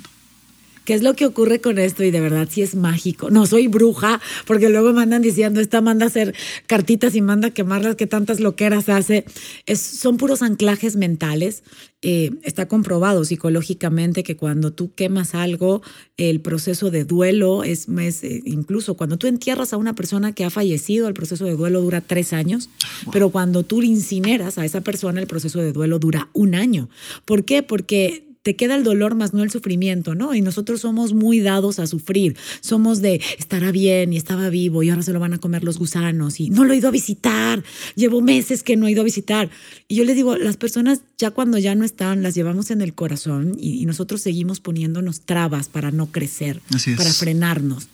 ¿Qué 0.88 0.94
es 0.94 1.02
lo 1.02 1.12
que 1.12 1.26
ocurre 1.26 1.60
con 1.60 1.78
esto? 1.78 2.02
Y 2.02 2.10
de 2.10 2.18
verdad 2.18 2.48
sí 2.50 2.62
es 2.62 2.74
mágico. 2.74 3.30
No 3.30 3.44
soy 3.44 3.66
bruja, 3.66 4.22
porque 4.46 4.70
luego 4.70 4.94
me 4.94 5.02
andan 5.02 5.20
diciendo, 5.20 5.60
esta 5.60 5.82
manda 5.82 6.06
a 6.06 6.08
hacer 6.08 6.34
cartitas 6.66 7.14
y 7.14 7.20
manda 7.20 7.48
a 7.48 7.50
quemarlas, 7.50 7.96
que 7.96 8.06
tantas 8.06 8.40
loqueras 8.40 8.88
hace. 8.88 9.26
Es, 9.66 9.82
son 9.82 10.16
puros 10.16 10.40
anclajes 10.40 10.96
mentales. 10.96 11.62
Eh, 12.00 12.30
está 12.42 12.68
comprobado 12.68 13.26
psicológicamente 13.26 14.22
que 14.22 14.38
cuando 14.38 14.72
tú 14.72 14.94
quemas 14.94 15.34
algo, 15.34 15.82
el 16.16 16.40
proceso 16.40 16.90
de 16.90 17.04
duelo 17.04 17.64
es, 17.64 17.86
es, 18.00 18.24
eh, 18.24 18.40
incluso 18.46 18.94
cuando 18.94 19.18
tú 19.18 19.26
entierras 19.26 19.74
a 19.74 19.76
una 19.76 19.94
persona 19.94 20.32
que 20.32 20.46
ha 20.46 20.50
fallecido, 20.50 21.06
el 21.06 21.12
proceso 21.12 21.44
de 21.44 21.54
duelo 21.54 21.82
dura 21.82 22.00
tres 22.00 22.32
años, 22.32 22.70
pero 23.12 23.28
cuando 23.28 23.62
tú 23.62 23.82
incineras 23.82 24.56
a 24.56 24.64
esa 24.64 24.80
persona, 24.80 25.20
el 25.20 25.26
proceso 25.26 25.58
de 25.58 25.74
duelo 25.74 25.98
dura 25.98 26.30
un 26.32 26.54
año. 26.54 26.88
¿Por 27.26 27.44
qué? 27.44 27.62
Porque 27.62 28.27
te 28.48 28.56
queda 28.56 28.76
el 28.76 28.82
dolor 28.82 29.14
más 29.14 29.34
no 29.34 29.42
el 29.42 29.50
sufrimiento, 29.50 30.14
¿no? 30.14 30.34
Y 30.34 30.40
nosotros 30.40 30.80
somos 30.80 31.12
muy 31.12 31.40
dados 31.40 31.78
a 31.78 31.86
sufrir. 31.86 32.34
Somos 32.62 33.02
de 33.02 33.20
estará 33.38 33.72
bien 33.72 34.14
y 34.14 34.16
estaba 34.16 34.48
vivo 34.48 34.82
y 34.82 34.88
ahora 34.88 35.02
se 35.02 35.12
lo 35.12 35.20
van 35.20 35.34
a 35.34 35.38
comer 35.38 35.64
los 35.64 35.78
gusanos 35.78 36.40
y 36.40 36.48
no 36.48 36.64
lo 36.64 36.72
he 36.72 36.78
ido 36.78 36.88
a 36.88 36.90
visitar. 36.90 37.62
Llevo 37.94 38.22
meses 38.22 38.62
que 38.62 38.78
no 38.78 38.86
he 38.86 38.92
ido 38.92 39.02
a 39.02 39.04
visitar. 39.04 39.50
Y 39.86 39.96
yo 39.96 40.04
les 40.04 40.16
digo, 40.16 40.38
las 40.38 40.56
personas 40.56 41.02
ya 41.18 41.30
cuando 41.30 41.58
ya 41.58 41.74
no 41.74 41.84
están, 41.84 42.22
las 42.22 42.34
llevamos 42.34 42.70
en 42.70 42.80
el 42.80 42.94
corazón 42.94 43.54
y, 43.60 43.82
y 43.82 43.84
nosotros 43.84 44.22
seguimos 44.22 44.60
poniéndonos 44.60 45.20
trabas 45.20 45.68
para 45.68 45.90
no 45.90 46.06
crecer, 46.06 46.62
Así 46.72 46.92
es. 46.92 46.96
para 46.96 47.12
frenarnos. 47.12 47.86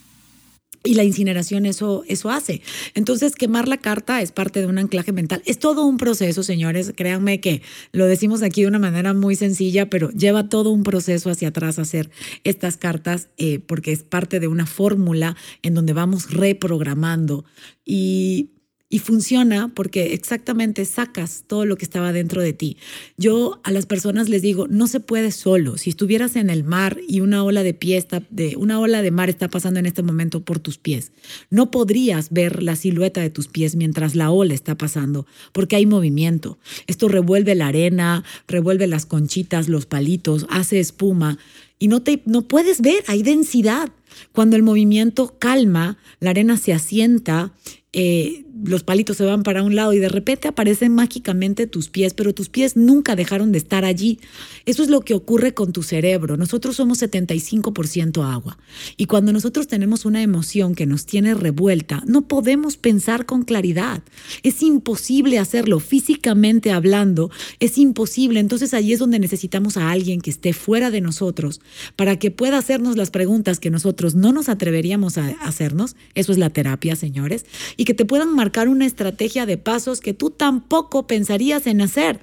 Y 0.87 0.94
la 0.94 1.05
incineración 1.05 1.64
eso, 1.64 2.05
eso 2.09 2.31
hace. 2.31 2.61
Entonces, 2.92 3.37
quemar 3.37 3.68
la 3.68 3.79
carta 3.79 4.20
es 4.20 4.33
parte 4.33 4.61
de 4.61 4.66
un 4.66 4.77
anclaje 4.77 5.12
mental. 5.12 5.42
Es 5.47 5.59
todo 5.59 5.87
un 5.87 5.97
proceso, 5.97 6.42
señores. 6.42 6.92
Créanme 6.94 7.40
que 7.40 7.62
lo 7.92 8.05
decimos 8.05 8.42
aquí 8.42 8.61
de 8.61 8.68
una 8.68 8.79
manera 8.79 9.14
muy 9.14 9.35
sencilla, 9.35 9.88
pero 9.88 10.11
lleva 10.11 10.51
todo 10.51 10.68
un 10.70 10.83
proceso 10.83 11.31
hacia 11.31 11.49
atrás 11.49 11.79
hacer 11.79 12.11
estas 12.44 12.77
cartas 12.77 13.29
eh, 13.38 13.61
porque 13.61 13.92
es 13.92 14.03
parte 14.03 14.40
de 14.40 14.47
una 14.47 14.66
fórmula 14.66 15.37
en 15.62 15.73
donde 15.73 15.94
vamos 15.94 16.31
reprogramando. 16.31 17.47
Y 17.87 18.51
y 18.94 19.00
funciona 19.00 19.72
porque 19.74 20.14
exactamente 20.14 20.85
sacas 20.85 21.42
todo 21.48 21.66
lo 21.66 21.76
que 21.76 21.85
estaba 21.85 22.12
dentro 22.12 22.40
de 22.40 22.52
ti. 22.52 22.76
Yo 23.16 23.59
a 23.64 23.72
las 23.72 23.87
personas 23.87 24.28
les 24.28 24.40
digo, 24.40 24.68
no 24.68 24.87
se 24.87 25.00
puede 25.00 25.33
solo. 25.33 25.78
Si 25.78 25.90
estuvieras 25.90 26.37
en 26.37 26.48
el 26.48 26.62
mar 26.62 27.00
y 27.09 27.18
una 27.18 27.42
ola 27.42 27.64
de 27.64 27.74
pie 27.74 27.96
está, 27.96 28.22
de 28.30 28.54
una 28.57 28.78
ola 28.78 29.02
de 29.02 29.11
mar 29.11 29.28
está 29.28 29.48
pasando 29.48 29.80
en 29.80 29.87
este 29.87 30.04
momento 30.04 30.44
por 30.44 30.61
tus 30.61 30.78
pies, 30.78 31.11
no 31.50 31.72
podrías 31.72 32.30
ver 32.30 32.62
la 32.62 32.76
silueta 32.76 33.20
de 33.20 33.30
tus 33.30 33.48
pies 33.48 33.74
mientras 33.74 34.14
la 34.14 34.30
ola 34.30 34.54
está 34.54 34.78
pasando, 34.78 35.26
porque 35.50 35.74
hay 35.74 35.87
movimiento. 35.87 36.61
Esto 36.87 37.09
revuelve 37.09 37.57
la 37.57 37.66
arena, 37.66 38.22
revuelve 38.46 38.87
las 38.87 39.07
conchitas, 39.07 39.68
los 39.68 39.87
palitos, 39.87 40.46
hace 40.50 40.78
espuma 40.78 41.37
y 41.80 41.88
no 41.88 42.00
te 42.00 42.22
no 42.26 42.42
puedes 42.42 42.80
ver, 42.80 43.02
hay 43.09 43.24
densidad. 43.24 43.90
Cuando 44.30 44.54
el 44.54 44.62
movimiento 44.62 45.37
calma, 45.40 45.98
la 46.20 46.30
arena 46.30 46.57
se 46.57 46.72
asienta, 46.72 47.52
eh, 47.92 48.44
los 48.62 48.84
palitos 48.84 49.16
se 49.16 49.24
van 49.24 49.42
para 49.42 49.62
un 49.62 49.74
lado 49.74 49.92
y 49.92 49.98
de 49.98 50.08
repente 50.08 50.48
aparecen 50.48 50.94
mágicamente 50.94 51.66
tus 51.66 51.88
pies, 51.88 52.14
pero 52.14 52.34
tus 52.34 52.48
pies 52.48 52.76
nunca 52.76 53.16
dejaron 53.16 53.52
de 53.52 53.58
estar 53.58 53.84
allí. 53.84 54.20
Eso 54.64 54.82
es 54.82 54.90
lo 54.90 55.00
que 55.00 55.14
ocurre 55.14 55.54
con 55.54 55.72
tu 55.72 55.82
cerebro. 55.82 56.36
Nosotros 56.36 56.76
somos 56.76 57.02
75% 57.02 58.24
agua. 58.24 58.58
Y 58.96 59.06
cuando 59.06 59.32
nosotros 59.32 59.66
tenemos 59.66 60.04
una 60.04 60.22
emoción 60.22 60.74
que 60.74 60.86
nos 60.86 61.06
tiene 61.06 61.34
revuelta, 61.34 62.02
no 62.06 62.28
podemos 62.28 62.76
pensar 62.76 63.26
con 63.26 63.42
claridad. 63.42 64.02
Es 64.42 64.62
imposible 64.62 65.38
hacerlo 65.38 65.80
físicamente 65.80 66.70
hablando, 66.70 67.30
es 67.60 67.78
imposible. 67.78 68.40
Entonces 68.40 68.74
allí 68.74 68.92
es 68.92 68.98
donde 68.98 69.18
necesitamos 69.18 69.76
a 69.76 69.90
alguien 69.90 70.20
que 70.20 70.30
esté 70.30 70.52
fuera 70.52 70.90
de 70.90 71.00
nosotros 71.00 71.60
para 71.96 72.18
que 72.18 72.30
pueda 72.30 72.58
hacernos 72.58 72.96
las 72.96 73.10
preguntas 73.10 73.58
que 73.58 73.70
nosotros 73.70 74.14
no 74.14 74.32
nos 74.32 74.48
atreveríamos 74.48 75.18
a 75.18 75.28
hacernos. 75.42 75.96
Eso 76.14 76.32
es 76.32 76.38
la 76.38 76.50
terapia, 76.50 76.94
señores. 76.94 77.46
Y 77.76 77.84
que 77.84 77.94
te 77.94 78.04
puedan 78.04 78.34
marcar 78.44 78.68
una 78.68 78.85
estrategia 78.85 79.46
de 79.46 79.57
pasos 79.57 80.02
que 80.02 80.12
tú 80.12 80.28
tampoco 80.28 81.07
pensarías 81.07 81.66
en 81.66 81.80
hacer. 81.80 82.20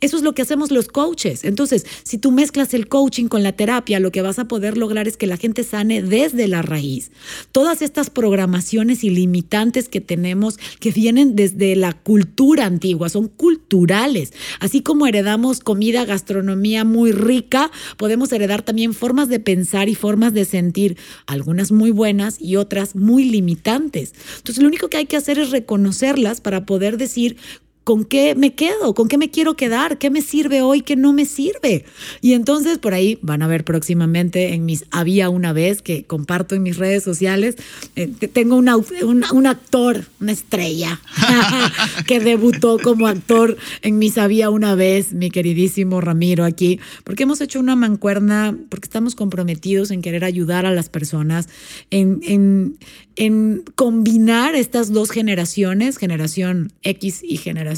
Eso 0.00 0.16
es 0.16 0.22
lo 0.22 0.34
que 0.34 0.42
hacemos 0.42 0.70
los 0.70 0.88
coaches. 0.88 1.44
Entonces, 1.44 1.86
si 2.02 2.18
tú 2.18 2.32
mezclas 2.32 2.74
el 2.74 2.88
coaching 2.88 3.26
con 3.26 3.42
la 3.42 3.52
terapia, 3.52 4.00
lo 4.00 4.10
que 4.10 4.22
vas 4.22 4.38
a 4.38 4.48
poder 4.48 4.76
lograr 4.76 5.06
es 5.06 5.16
que 5.16 5.26
la 5.26 5.36
gente 5.36 5.64
sane 5.64 6.02
desde 6.02 6.48
la 6.48 6.62
raíz. 6.62 7.12
Todas 7.52 7.82
estas 7.82 8.10
programaciones 8.10 9.04
ilimitantes 9.04 9.88
que 9.88 10.00
tenemos, 10.00 10.58
que 10.80 10.90
vienen 10.90 11.36
desde 11.36 11.76
la 11.76 11.92
cultura 11.92 12.66
antigua, 12.66 13.08
son 13.08 13.28
culturales. 13.28 14.32
Así 14.60 14.82
como 14.82 15.06
heredamos 15.06 15.60
comida, 15.60 16.04
gastronomía 16.04 16.84
muy 16.84 17.12
rica, 17.12 17.70
podemos 17.96 18.32
heredar 18.32 18.62
también 18.62 18.94
formas 18.94 19.28
de 19.28 19.40
pensar 19.40 19.88
y 19.88 19.94
formas 19.94 20.34
de 20.34 20.44
sentir, 20.44 20.96
algunas 21.26 21.72
muy 21.72 21.90
buenas 21.90 22.40
y 22.40 22.56
otras 22.56 22.96
muy 22.96 23.24
limitantes. 23.24 24.14
Entonces, 24.38 24.62
lo 24.62 24.68
único 24.68 24.88
que 24.88 24.96
hay 24.96 25.06
que 25.06 25.16
hacer 25.16 25.38
es 25.38 25.50
reconocerlas 25.50 26.40
para 26.40 26.66
poder 26.66 26.96
decir 26.96 27.36
¿Con 27.84 28.04
qué 28.04 28.36
me 28.36 28.54
quedo? 28.54 28.94
¿Con 28.94 29.08
qué 29.08 29.18
me 29.18 29.30
quiero 29.30 29.54
quedar? 29.54 29.98
¿Qué 29.98 30.08
me 30.08 30.22
sirve 30.22 30.62
hoy? 30.62 30.82
¿Qué 30.82 30.94
no 30.94 31.12
me 31.12 31.24
sirve? 31.24 31.84
Y 32.20 32.34
entonces 32.34 32.78
por 32.78 32.94
ahí 32.94 33.18
van 33.22 33.42
a 33.42 33.48
ver 33.48 33.64
próximamente 33.64 34.54
en 34.54 34.64
mis 34.64 34.84
Había 34.92 35.30
una 35.30 35.52
vez, 35.52 35.82
que 35.82 36.04
comparto 36.04 36.54
en 36.54 36.62
mis 36.62 36.76
redes 36.76 37.02
sociales, 37.02 37.56
eh, 37.96 38.06
tengo 38.06 38.54
un, 38.54 38.68
un, 38.68 39.24
un, 39.32 39.46
actor, 39.48 40.04
una 40.20 40.30
estrella, 40.30 41.00
que 42.06 42.20
debutó 42.20 42.78
como 42.78 43.08
actor 43.08 43.56
en 43.82 43.98
mis 43.98 44.16
Había 44.16 44.50
una 44.50 44.76
vez, 44.76 45.12
mi 45.12 45.30
queridísimo 45.30 46.00
Ramiro 46.00 46.44
aquí, 46.44 46.78
porque 47.02 47.24
hemos 47.24 47.40
hecho 47.40 47.58
una 47.58 47.74
mancuerna, 47.74 48.56
porque 48.68 48.86
estamos 48.86 49.16
comprometidos 49.16 49.90
en 49.90 50.02
querer 50.02 50.24
ayudar 50.24 50.66
a 50.66 50.70
las 50.70 50.88
personas, 50.88 51.48
en, 51.90 52.20
en, 52.22 52.78
en 53.16 53.64
combinar 53.74 54.54
estas 54.54 54.92
dos 54.92 55.10
generaciones, 55.10 55.98
generación 55.98 56.72
X 56.82 57.22
y 57.24 57.38
generación 57.38 57.71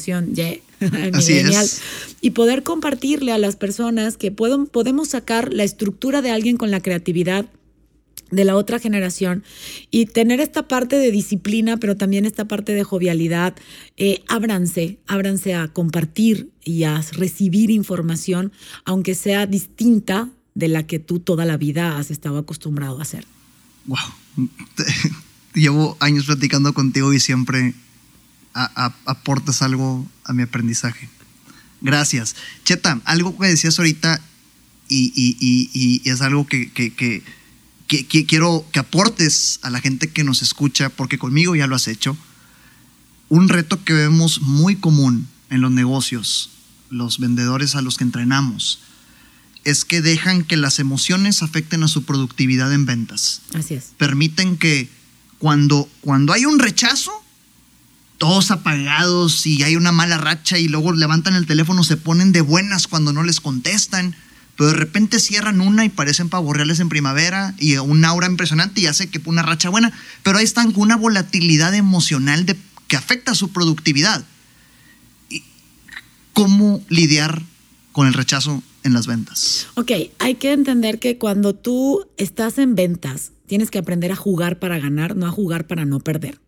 Y, 2.21 2.31
poder 2.31 2.63
compartirle 2.63 3.33
a 3.33 3.39
las 3.39 3.57
personas 3.57 4.17
que 4.17 4.31
puedo, 4.31 4.67
podemos 4.67 5.09
sacar 5.09 5.53
la 5.53 5.65
estructura 5.65 6.21
de 6.21 6.31
alguien 6.31 6.57
con 6.57 6.71
la 6.71 6.81
creatividad 6.81 7.47
de 8.31 8.45
la 8.45 8.57
otra 8.57 8.79
generación 8.79 9.45
y 9.91 10.07
tener 10.07 10.41
esta 10.41 10.67
parte 10.69 10.99
de 10.99 11.11
disciplina, 11.11 11.77
pero 11.77 11.97
también 11.97 12.25
esta 12.25 12.47
parte 12.47 12.73
de 12.73 12.85
jovialidad. 12.85 13.55
Eh, 13.97 14.23
ábranse, 14.29 14.99
ábranse 15.07 15.55
a 15.55 15.69
compartir 15.69 16.51
y 16.65 16.85
a 16.85 17.01
recibir 17.13 17.71
información, 17.71 18.53
aunque 18.85 19.15
sea 19.15 19.47
distinta 19.47 20.31
de 20.55 20.69
la 20.69 20.87
que 20.87 20.99
tú 20.99 21.19
toda 21.21 21.45
la 21.45 21.57
vida 21.57 21.99
has 21.99 22.11
estado 22.11 22.39
acostumbrado 22.39 22.99
a 22.99 23.03
hacer. 23.03 23.25
Wow. 23.87 23.99
Llevo 25.55 25.97
años 26.01 26.27
platicando 26.27 26.73
contigo 26.75 27.13
y 27.13 27.21
siempre 27.21 27.75
aportas 28.55 29.63
algo 29.63 30.07
a 30.25 30.33
mi 30.33 30.43
aprendizaje. 30.43 31.09
Gracias. 31.81 32.37
Cheta, 32.65 33.01
algo 33.05 33.37
que 33.39 33.49
decías 33.49 33.79
ahorita 33.79 34.21
y, 34.89 36.01
es 36.05 36.21
algo 36.23 36.47
que, 36.47 36.71
que, 36.73 37.23
quiero 38.27 38.65
que 38.73 38.79
aportes 38.79 39.59
a 39.63 39.71
la 39.71 39.81
gente 39.81 40.09
que 40.09 40.25
nos 40.25 40.43
escucha, 40.43 40.89
porque 40.89 41.19
conmigo 41.19 41.55
ya 41.57 41.67
lo 41.67 41.77
has 41.77 41.89
hecho. 41.89 42.17
Un 43.29 43.49
reto 43.49 43.83
que 43.85 43.93
vemos 43.93 44.41
muy 44.41 44.77
común 44.77 45.27
en 45.51 45.61
los 45.61 45.71
negocios, 45.71 46.51
los 46.91 47.19
vendedores 47.19 47.75
a 47.75 47.83
los 47.83 47.99
que 47.99 48.05
entrenamos, 48.05 48.81
es 49.65 49.85
que 49.85 50.03
dejan 50.03 50.45
que 50.45 50.57
las 50.57 50.79
emociones 50.79 51.43
afecten 51.43 51.83
a 51.83 51.89
su 51.89 52.05
productividad 52.05 52.73
en 52.73 52.87
ventas. 52.87 53.41
Así 53.55 53.75
es. 53.75 53.93
Permiten 53.97 54.57
que 54.57 54.89
cuando, 55.39 55.89
cuando 56.03 56.33
hay 56.33 56.45
un 56.45 56.59
rechazo, 56.59 57.24
todos 58.19 58.51
apagados 58.51 59.47
y 59.47 59.63
hay 59.63 59.77
una 59.77 59.93
mala 59.93 60.19
racha 60.19 60.59
y 60.59 60.69
luego 60.69 60.93
levantan 60.93 61.35
el 61.35 61.47
teléfono, 61.47 61.83
se 61.85 61.97
ponen 61.97 62.33
de 62.33 62.41
buenas 62.41 62.87
cuando 62.87 63.13
no 63.13 63.23
les 63.23 63.41
contestan, 63.41 64.15
pero 64.57 64.71
de 64.71 64.77
repente 64.77 65.19
cierran 65.19 65.61
una 65.61 65.85
y 65.85 65.89
parecen 65.89 66.29
pavorreales 66.29 66.81
en 66.81 66.89
primavera 66.89 67.55
y 67.59 67.77
un 67.77 68.05
aura 68.05 68.27
impresionante 68.27 68.81
y 68.81 68.87
hace 68.87 69.09
que 69.09 69.21
una 69.25 69.43
racha 69.43 69.69
buena, 69.69 69.93
pero 70.23 70.39
ahí 70.39 70.45
están 70.45 70.73
con 70.73 70.83
una 70.83 70.97
volatilidad 70.97 71.75
emocional 71.75 72.47
que 72.87 72.97
afecta 72.97 73.35
su 73.35 73.53
productividad. 73.53 74.25
¿Cómo 76.33 76.83
lidiar 76.89 77.43
con 77.93 78.07
el 78.09 78.15
rechazo 78.15 78.63
en 78.83 78.93
las 78.93 79.07
ventas? 79.07 79.69
Ok, 79.75 79.93
hay 80.19 80.35
que 80.37 80.53
entender 80.53 80.99
que 80.99 81.19
cuando 81.19 81.55
tú 81.55 82.07
estás 82.17 82.59
en 82.59 82.75
ventas, 82.75 83.33
tienes 83.47 83.71
que 83.71 83.79
aprender 83.79 84.13
a 84.13 84.17
jugar 84.17 84.59
para 84.59 84.79
ganar, 84.79 85.17
no 85.17 85.27
a 85.27 85.31
jugar 85.31 85.67
para 85.67 85.85
no 85.85 86.01
perder. 86.01 86.41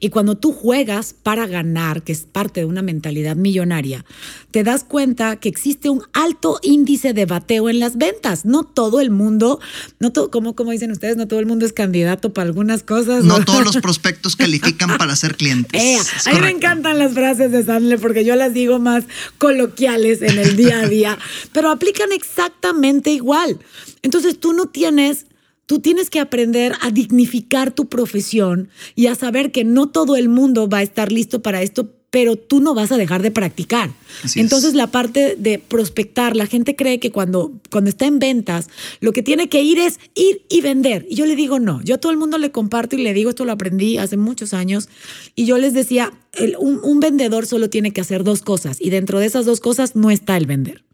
Y 0.00 0.10
cuando 0.10 0.36
tú 0.36 0.52
juegas 0.52 1.14
para 1.22 1.46
ganar, 1.46 2.02
que 2.02 2.12
es 2.12 2.20
parte 2.20 2.60
de 2.60 2.66
una 2.66 2.82
mentalidad 2.82 3.36
millonaria, 3.36 4.04
te 4.50 4.64
das 4.64 4.84
cuenta 4.84 5.36
que 5.36 5.48
existe 5.48 5.90
un 5.90 6.02
alto 6.12 6.58
índice 6.62 7.12
de 7.12 7.26
bateo 7.26 7.68
en 7.68 7.80
las 7.80 7.96
ventas. 7.96 8.44
No 8.44 8.64
todo 8.64 9.00
el 9.00 9.10
mundo, 9.10 9.60
no 9.98 10.12
todo, 10.12 10.30
como, 10.30 10.54
como 10.54 10.70
dicen 10.70 10.90
ustedes, 10.90 11.16
no 11.16 11.28
todo 11.28 11.40
el 11.40 11.46
mundo 11.46 11.66
es 11.66 11.72
candidato 11.72 12.32
para 12.32 12.46
algunas 12.46 12.82
cosas. 12.82 13.24
No, 13.24 13.44
todos 13.44 13.64
los 13.64 13.76
prospectos 13.82 14.36
califican 14.36 14.96
para 14.98 15.14
ser 15.16 15.36
clientes. 15.36 15.82
Eh, 15.82 15.98
a 16.26 16.32
mí 16.32 16.40
me 16.40 16.50
encantan 16.50 16.98
las 16.98 17.12
frases 17.12 17.52
de 17.52 17.64
Sandler 17.64 18.00
porque 18.00 18.24
yo 18.24 18.36
las 18.36 18.54
digo 18.54 18.78
más 18.78 19.04
coloquiales 19.38 20.22
en 20.22 20.38
el 20.38 20.56
día 20.56 20.80
a 20.80 20.88
día, 20.88 21.18
pero 21.52 21.70
aplican 21.70 22.12
exactamente 22.12 23.10
igual. 23.10 23.58
Entonces 24.02 24.38
tú 24.38 24.52
no 24.52 24.66
tienes 24.66 25.26
Tú 25.68 25.80
tienes 25.80 26.08
que 26.08 26.18
aprender 26.18 26.72
a 26.80 26.90
dignificar 26.90 27.72
tu 27.72 27.90
profesión 27.90 28.70
y 28.94 29.08
a 29.08 29.14
saber 29.14 29.52
que 29.52 29.64
no 29.64 29.90
todo 29.90 30.16
el 30.16 30.30
mundo 30.30 30.66
va 30.66 30.78
a 30.78 30.82
estar 30.82 31.12
listo 31.12 31.42
para 31.42 31.60
esto, 31.60 31.92
pero 32.08 32.36
tú 32.36 32.60
no 32.60 32.72
vas 32.72 32.90
a 32.90 32.96
dejar 32.96 33.20
de 33.20 33.30
practicar. 33.30 33.90
Entonces 34.34 34.72
la 34.72 34.86
parte 34.86 35.36
de 35.36 35.58
prospectar, 35.58 36.36
la 36.36 36.46
gente 36.46 36.74
cree 36.74 37.00
que 37.00 37.10
cuando, 37.10 37.52
cuando 37.70 37.90
está 37.90 38.06
en 38.06 38.18
ventas, 38.18 38.70
lo 39.00 39.12
que 39.12 39.22
tiene 39.22 39.50
que 39.50 39.60
ir 39.60 39.78
es 39.78 40.00
ir 40.14 40.40
y 40.48 40.62
vender. 40.62 41.04
Y 41.10 41.16
yo 41.16 41.26
le 41.26 41.36
digo, 41.36 41.58
no, 41.58 41.82
yo 41.82 41.96
a 41.96 41.98
todo 41.98 42.12
el 42.12 42.18
mundo 42.18 42.38
le 42.38 42.50
comparto 42.50 42.96
y 42.96 43.02
le 43.02 43.12
digo, 43.12 43.28
esto 43.28 43.44
lo 43.44 43.52
aprendí 43.52 43.98
hace 43.98 44.16
muchos 44.16 44.54
años, 44.54 44.88
y 45.34 45.44
yo 45.44 45.58
les 45.58 45.74
decía, 45.74 46.14
un, 46.58 46.80
un 46.82 46.98
vendedor 46.98 47.44
solo 47.44 47.68
tiene 47.68 47.92
que 47.92 48.00
hacer 48.00 48.24
dos 48.24 48.40
cosas, 48.40 48.80
y 48.80 48.88
dentro 48.88 49.20
de 49.20 49.26
esas 49.26 49.44
dos 49.44 49.60
cosas 49.60 49.96
no 49.96 50.10
está 50.10 50.38
el 50.38 50.46
vender. 50.46 50.86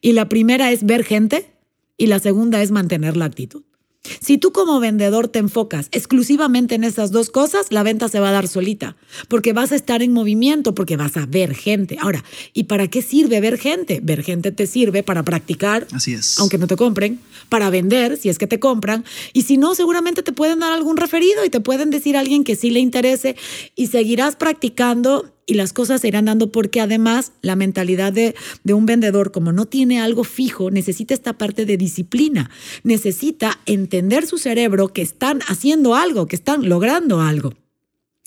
Y 0.00 0.12
la 0.12 0.28
primera 0.28 0.70
es 0.70 0.84
ver 0.84 1.02
gente, 1.02 1.50
y 1.96 2.06
la 2.06 2.20
segunda 2.20 2.62
es 2.62 2.70
mantener 2.70 3.16
la 3.16 3.24
actitud. 3.24 3.64
Si 4.02 4.38
tú 4.38 4.50
como 4.52 4.80
vendedor 4.80 5.28
te 5.28 5.38
enfocas 5.38 5.88
exclusivamente 5.92 6.74
en 6.74 6.84
esas 6.84 7.10
dos 7.10 7.28
cosas, 7.28 7.66
la 7.70 7.82
venta 7.82 8.08
se 8.08 8.18
va 8.18 8.30
a 8.30 8.32
dar 8.32 8.48
solita, 8.48 8.96
porque 9.28 9.52
vas 9.52 9.72
a 9.72 9.76
estar 9.76 10.02
en 10.02 10.12
movimiento, 10.12 10.74
porque 10.74 10.96
vas 10.96 11.16
a 11.18 11.26
ver 11.26 11.54
gente. 11.54 11.98
Ahora, 12.00 12.24
¿y 12.54 12.64
para 12.64 12.88
qué 12.88 13.02
sirve 13.02 13.40
ver 13.40 13.58
gente? 13.58 14.00
Ver 14.02 14.22
gente 14.22 14.52
te 14.52 14.66
sirve 14.66 15.02
para 15.02 15.22
practicar, 15.22 15.86
Así 15.92 16.14
es. 16.14 16.38
aunque 16.38 16.56
no 16.56 16.66
te 16.66 16.76
compren, 16.76 17.20
para 17.50 17.68
vender, 17.68 18.16
si 18.16 18.30
es 18.30 18.38
que 18.38 18.46
te 18.46 18.58
compran, 18.58 19.04
y 19.34 19.42
si 19.42 19.58
no, 19.58 19.74
seguramente 19.74 20.22
te 20.22 20.32
pueden 20.32 20.60
dar 20.60 20.72
algún 20.72 20.96
referido 20.96 21.44
y 21.44 21.50
te 21.50 21.60
pueden 21.60 21.90
decir 21.90 22.16
a 22.16 22.20
alguien 22.20 22.42
que 22.42 22.56
sí 22.56 22.70
le 22.70 22.80
interese 22.80 23.36
y 23.76 23.88
seguirás 23.88 24.36
practicando 24.36 25.30
y 25.50 25.54
las 25.54 25.72
cosas 25.72 26.00
se 26.00 26.08
irán 26.08 26.26
dando 26.26 26.52
porque 26.52 26.80
además 26.80 27.32
la 27.42 27.56
mentalidad 27.56 28.12
de, 28.12 28.36
de, 28.62 28.72
un 28.72 28.86
vendedor, 28.86 29.32
como 29.32 29.50
no 29.50 29.66
tiene 29.66 30.00
algo 30.00 30.22
fijo, 30.22 30.70
necesita 30.70 31.12
esta 31.12 31.32
parte 31.32 31.66
de 31.66 31.76
disciplina, 31.76 32.50
necesita 32.84 33.58
entender 33.66 34.26
su 34.26 34.38
cerebro 34.38 34.88
que 34.92 35.02
están 35.02 35.40
haciendo 35.48 35.96
algo, 35.96 36.28
que 36.28 36.36
están 36.36 36.68
logrando 36.68 37.20
algo. 37.20 37.52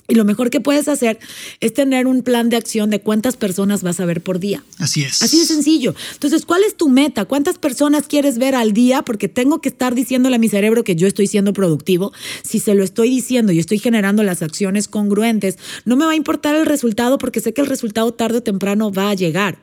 Y 0.09 0.15
lo 0.15 0.25
mejor 0.25 0.49
que 0.49 0.59
puedes 0.59 0.89
hacer 0.89 1.17
es 1.61 1.73
tener 1.73 2.07
un 2.07 2.23
plan 2.23 2.49
de 2.49 2.57
acción 2.57 2.89
de 2.89 2.99
cuántas 2.99 3.37
personas 3.37 3.83
vas 3.83 4.01
a 4.01 4.05
ver 4.05 4.19
por 4.19 4.39
día. 4.39 4.61
Así 4.77 5.01
es. 5.01 5.21
Así 5.23 5.39
de 5.39 5.45
sencillo. 5.45 5.95
Entonces, 6.13 6.45
¿cuál 6.45 6.63
es 6.65 6.75
tu 6.75 6.89
meta? 6.89 7.23
¿Cuántas 7.23 7.57
personas 7.57 8.07
quieres 8.07 8.37
ver 8.37 8.53
al 8.53 8.73
día? 8.73 9.03
Porque 9.03 9.29
tengo 9.29 9.61
que 9.61 9.69
estar 9.69 9.95
diciéndole 9.95 10.35
a 10.35 10.39
mi 10.39 10.49
cerebro 10.49 10.83
que 10.83 10.97
yo 10.97 11.07
estoy 11.07 11.27
siendo 11.27 11.53
productivo. 11.53 12.11
Si 12.43 12.59
se 12.59 12.75
lo 12.75 12.83
estoy 12.83 13.09
diciendo 13.09 13.53
y 13.53 13.59
estoy 13.59 13.79
generando 13.79 14.23
las 14.23 14.41
acciones 14.41 14.89
congruentes, 14.89 15.57
no 15.85 15.95
me 15.95 16.05
va 16.05 16.11
a 16.11 16.15
importar 16.15 16.55
el 16.55 16.65
resultado 16.65 17.17
porque 17.17 17.39
sé 17.39 17.53
que 17.53 17.61
el 17.61 17.67
resultado 17.67 18.13
tarde 18.13 18.39
o 18.39 18.43
temprano 18.43 18.91
va 18.91 19.09
a 19.09 19.13
llegar. 19.13 19.57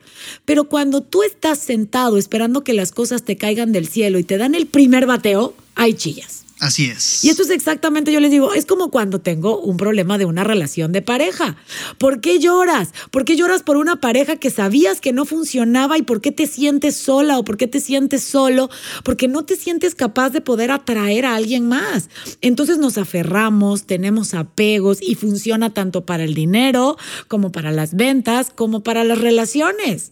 Pero 0.45 0.63
cuando 0.63 1.01
tú 1.01 1.21
estás 1.21 1.59
sentado 1.59 2.17
esperando 2.17 2.63
que 2.63 2.73
las 2.73 2.91
cosas 2.91 3.23
te 3.23 3.37
caigan 3.37 3.71
del 3.71 3.87
cielo 3.87 4.17
y 4.17 4.23
te 4.23 4.39
dan 4.39 4.55
el 4.55 4.65
primer 4.65 5.05
bateo, 5.05 5.53
hay 5.75 5.93
chillas. 5.93 6.40
Así 6.61 6.85
es. 6.85 7.23
Y 7.23 7.29
esto 7.29 7.41
es 7.41 7.49
exactamente, 7.49 8.11
yo 8.11 8.19
les 8.19 8.29
digo, 8.29 8.53
es 8.53 8.67
como 8.67 8.91
cuando 8.91 9.19
tengo 9.19 9.59
un 9.59 9.77
problema 9.77 10.19
de 10.19 10.25
una 10.25 10.43
relación 10.43 10.91
de 10.91 11.01
pareja. 11.01 11.55
¿Por 11.97 12.21
qué 12.21 12.37
lloras? 12.37 12.93
¿Por 13.09 13.25
qué 13.25 13.35
lloras 13.35 13.63
por 13.63 13.77
una 13.77 13.95
pareja 13.95 14.35
que 14.35 14.51
sabías 14.51 15.01
que 15.01 15.11
no 15.11 15.25
funcionaba 15.25 15.97
y 15.97 16.03
por 16.03 16.21
qué 16.21 16.31
te 16.31 16.45
sientes 16.45 16.95
sola 16.95 17.39
o 17.39 17.43
por 17.43 17.57
qué 17.57 17.65
te 17.65 17.79
sientes 17.79 18.23
solo? 18.23 18.69
Porque 19.03 19.27
no 19.27 19.43
te 19.43 19.55
sientes 19.55 19.95
capaz 19.95 20.29
de 20.29 20.41
poder 20.41 20.69
atraer 20.69 21.25
a 21.25 21.33
alguien 21.33 21.67
más. 21.67 22.11
Entonces 22.41 22.77
nos 22.77 22.99
aferramos, 22.99 23.87
tenemos 23.87 24.35
apegos 24.35 24.99
y 25.01 25.15
funciona 25.15 25.73
tanto 25.73 26.05
para 26.05 26.23
el 26.25 26.35
dinero 26.35 26.95
como 27.27 27.51
para 27.51 27.71
las 27.71 27.95
ventas, 27.95 28.51
como 28.53 28.83
para 28.83 29.03
las 29.03 29.17
relaciones. 29.17 30.11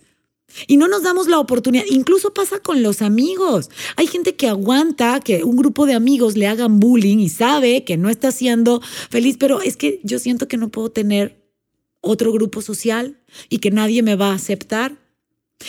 Y 0.68 0.78
no 0.78 0.88
nos 0.88 1.04
damos 1.04 1.28
la 1.28 1.40
oportunidad. 1.40 1.86
Incluso 1.90 2.34
pasa 2.34 2.60
con 2.60 2.84
los 2.84 3.02
amigos. 3.02 3.70
Hay 3.96 4.08
gente 4.08 4.36
que 4.36 4.48
aguanta 4.48 5.20
que 5.20 5.44
un 5.44 5.56
grupo 5.56 5.86
de 5.86 5.94
amigos 5.94 6.36
le 6.38 6.48
hagan 6.48 6.80
bullying 6.80 7.18
y 7.20 7.30
sabe 7.30 7.84
que 7.84 7.98
no 7.98 8.10
está 8.10 8.32
siendo 8.32 8.82
feliz, 9.10 9.38
pero 9.40 9.62
es 9.62 9.78
que 9.78 10.00
yo 10.04 10.20
siento 10.20 10.48
que 10.48 10.58
no 10.58 10.70
puedo 10.70 10.90
tener 10.90 11.40
otro 12.02 12.32
grupo 12.32 12.62
social 12.62 13.20
y 13.50 13.60
que 13.60 13.72
nadie 13.72 14.04
me 14.04 14.16
va 14.16 14.32
a 14.32 14.36
aceptar. 14.36 14.98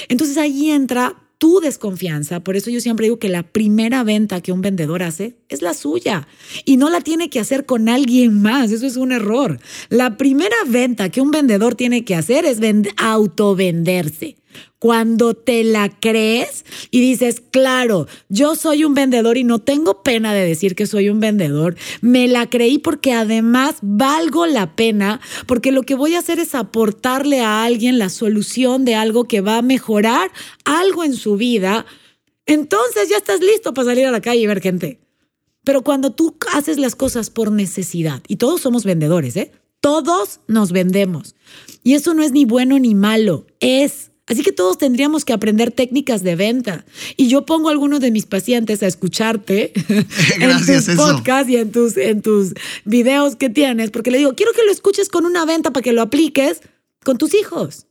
Entonces 0.09 0.37
ahí 0.39 0.71
entra 0.71 1.17
tu 1.41 1.59
desconfianza. 1.61 2.41
Por 2.41 2.55
eso 2.57 2.69
yo 2.69 2.83
siempre 2.83 3.07
digo 3.07 3.19
que 3.19 3.31
la 3.31 3.43
primera 3.43 4.05
venta 4.05 4.43
que 4.43 4.53
un 4.53 4.61
vendedor 4.61 5.03
hace 5.03 5.39
es 5.49 5.63
la 5.63 5.73
suya 5.73 6.29
y 6.67 6.77
no 6.77 6.91
la 6.91 7.01
tiene 7.01 7.31
que 7.31 7.41
hacer 7.41 7.65
con 7.65 7.89
alguien 7.89 8.43
más. 8.43 8.71
Eso 8.71 8.87
es 8.87 8.97
un 8.97 9.11
error. 9.11 9.59
La 9.89 10.19
primera 10.19 10.57
venta 10.67 11.09
que 11.09 11.23
un 11.23 11.31
vendedor 11.31 11.75
tiene 11.77 12.05
que 12.05 12.15
hacer 12.15 12.45
es 12.45 12.61
autovenderse. 12.99 14.37
Cuando 14.79 15.35
te 15.35 15.63
la 15.63 15.89
crees 15.89 16.65
y 16.91 17.01
dices, 17.01 17.43
claro, 17.51 18.07
yo 18.29 18.55
soy 18.57 18.85
un 18.85 18.95
vendedor 18.95 19.37
y 19.37 19.45
no 19.45 19.59
tengo 19.59 20.03
pena 20.03 20.33
de 20.33 20.47
decir 20.47 20.75
que 20.75 20.87
soy 20.87 21.11
un 21.11 21.21
vendedor, 21.21 21.77
me 22.01 22.29
la 22.29 22.49
creí 22.49 22.79
porque 22.79 23.13
además 23.13 23.77
valgo 23.83 24.47
la 24.47 24.75
pena, 24.77 25.21
porque 25.47 25.71
lo 25.71 25.83
que 25.83 25.95
voy 25.95 26.15
a 26.15 26.21
hacer 26.21 26.39
es 26.39 26.55
aportarle 26.55 27.41
a 27.41 27.65
alguien 27.65 27.99
la 27.99 28.09
solución 28.09 28.85
de 28.85 28.95
algo 28.95 29.25
que 29.25 29.43
va 29.43 29.59
a 29.59 29.63
mejorar 29.63 30.31
algo 30.65 31.05
en 31.05 31.15
su 31.15 31.37
vida, 31.37 31.85
entonces 32.47 33.09
ya 33.09 33.17
estás 33.17 33.41
listo 33.41 33.75
para 33.75 33.87
salir 33.89 34.07
a 34.07 34.11
la 34.11 34.21
calle 34.21 34.41
y 34.41 34.47
ver 34.47 34.61
gente. 34.61 35.01
Pero 35.65 35.83
cuando 35.83 36.11
tú 36.11 36.37
haces 36.53 36.79
las 36.79 36.97
cosas 36.97 37.31
por 37.31 37.53
necesidad, 37.53 38.23
y 38.27 38.37
todos 38.37 38.61
somos 38.61 38.85
vendedores, 38.85 39.37
¿eh? 39.37 39.53
Todos 39.81 40.41
nos 40.47 40.73
vendemos. 40.73 41.35
Y 41.83 41.95
eso 41.95 42.13
no 42.13 42.23
es 42.23 42.33
ni 42.33 42.45
bueno 42.45 42.79
ni 42.79 42.95
malo, 42.95 43.47
es 43.61 44.10
Así 44.31 44.43
que 44.43 44.53
todos 44.53 44.79
tendríamos 44.79 45.25
que 45.25 45.33
aprender 45.33 45.73
técnicas 45.73 46.23
de 46.23 46.37
venta. 46.37 46.85
Y 47.17 47.27
yo 47.27 47.45
pongo 47.45 47.69
a 47.69 47.73
algunos 47.73 47.99
de 47.99 48.13
mis 48.13 48.27
pacientes 48.27 48.81
a 48.83 48.87
escucharte 48.87 49.73
en 50.41 50.67
tus 50.67 50.95
podcasts 50.95 51.51
y 51.51 51.57
en 51.57 51.73
tus, 51.73 51.97
en 51.97 52.23
tus 52.23 52.55
videos 52.85 53.35
que 53.35 53.51
tienes, 53.51 53.91
porque 53.91 54.13
le 54.13 54.19
digo, 54.19 54.35
quiero 54.37 54.53
que 54.53 54.63
lo 54.65 54.71
escuches 54.71 55.09
con 55.09 55.27
una 55.27 55.45
venta 55.45 55.73
para 55.73 55.83
que 55.83 55.93
lo 55.93 56.01
apliques 56.01 56.61
con 57.03 57.19
tus 57.19 57.35
hijos. 57.35 57.87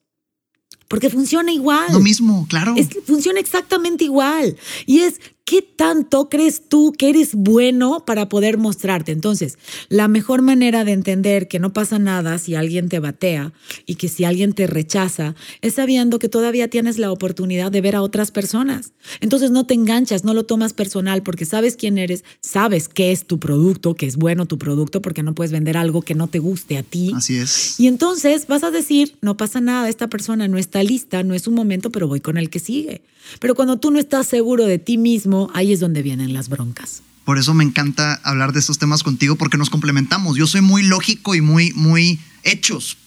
Porque 0.87 1.09
funciona 1.09 1.51
igual. 1.51 1.91
Lo 1.91 1.99
mismo, 1.99 2.47
claro. 2.49 2.73
funciona 3.05 3.41
exactamente 3.41 4.05
igual. 4.05 4.55
Y 4.85 5.01
es, 5.01 5.19
¿qué 5.49 5.63
tanto 5.63 6.29
crees 6.29 6.61
tú 6.69 6.93
que 6.95 7.09
eres 7.09 7.33
bueno 7.33 8.03
para 8.05 8.29
poder 8.29 8.59
mostrarte? 8.59 9.11
Entonces, 9.11 9.57
la 9.87 10.07
mejor 10.07 10.43
manera 10.43 10.85
de 10.85 10.91
entender 10.91 11.47
que 11.47 11.57
no 11.57 11.73
pasa 11.73 11.97
nada 11.97 12.37
si 12.37 12.53
alguien 12.53 12.87
te 12.87 12.99
batea 12.99 13.51
y 13.87 13.95
que 13.95 14.09
si 14.09 14.25
alguien 14.25 14.53
te 14.53 14.67
rechaza 14.67 15.33
es 15.61 15.73
sabiendo 15.73 16.19
que 16.19 16.29
todavía 16.29 16.67
tienes 16.67 16.99
la 16.99 17.11
oportunidad 17.11 17.71
de 17.71 17.81
ver 17.81 17.95
a 17.95 18.03
otras 18.03 18.29
personas. 18.29 18.93
Entonces, 19.21 19.49
no 19.49 19.65
te 19.65 19.73
enganchas, 19.73 20.23
no 20.23 20.35
lo 20.35 20.45
tomas 20.45 20.73
personal 20.73 21.23
porque 21.23 21.45
sabes 21.45 21.75
quién 21.75 21.97
eres, 21.97 22.23
sabes 22.41 22.87
qué 22.87 23.11
es 23.11 23.25
tu 23.25 23.39
producto, 23.39 23.95
que 23.95 24.05
es 24.05 24.17
bueno 24.17 24.45
tu 24.45 24.59
producto, 24.59 25.01
porque 25.01 25.23
no 25.23 25.33
puedes 25.33 25.51
vender 25.51 25.77
algo 25.77 26.03
que 26.03 26.13
no 26.13 26.27
te 26.27 26.37
guste 26.37 26.77
a 26.77 26.83
ti. 26.83 27.11
Así 27.15 27.37
es. 27.37 27.79
Y 27.79 27.87
entonces 27.87 28.45
vas 28.45 28.63
a 28.63 28.69
decir, 28.69 29.15
no 29.21 29.35
pasa 29.35 29.61
nada, 29.61 29.89
esta 29.89 30.09
persona 30.09 30.47
no 30.47 30.59
está 30.59 30.83
lista, 30.83 31.23
no 31.23 31.33
es 31.33 31.47
un 31.47 31.55
momento, 31.55 31.89
pero 31.89 32.07
voy 32.07 32.19
con 32.19 32.37
el 32.37 32.51
que 32.51 32.59
sigue. 32.59 33.01
Pero 33.39 33.55
cuando 33.55 33.77
tú 33.77 33.91
no 33.91 33.99
estás 33.99 34.27
seguro 34.27 34.65
de 34.65 34.79
ti 34.79 34.97
mismo, 34.97 35.38
ahí 35.53 35.73
es 35.73 35.79
donde 35.79 36.01
vienen 36.01 36.33
las 36.33 36.49
broncas. 36.49 37.01
Por 37.25 37.37
eso 37.37 37.53
me 37.53 37.63
encanta 37.63 38.19
hablar 38.23 38.53
de 38.53 38.59
estos 38.59 38.79
temas 38.79 39.03
contigo 39.03 39.35
porque 39.35 39.57
nos 39.57 39.69
complementamos. 39.69 40.37
Yo 40.37 40.47
soy 40.47 40.61
muy 40.61 40.83
lógico 40.83 41.35
y 41.35 41.41
muy, 41.41 41.73
muy 41.73 42.19
hechos. 42.43 42.97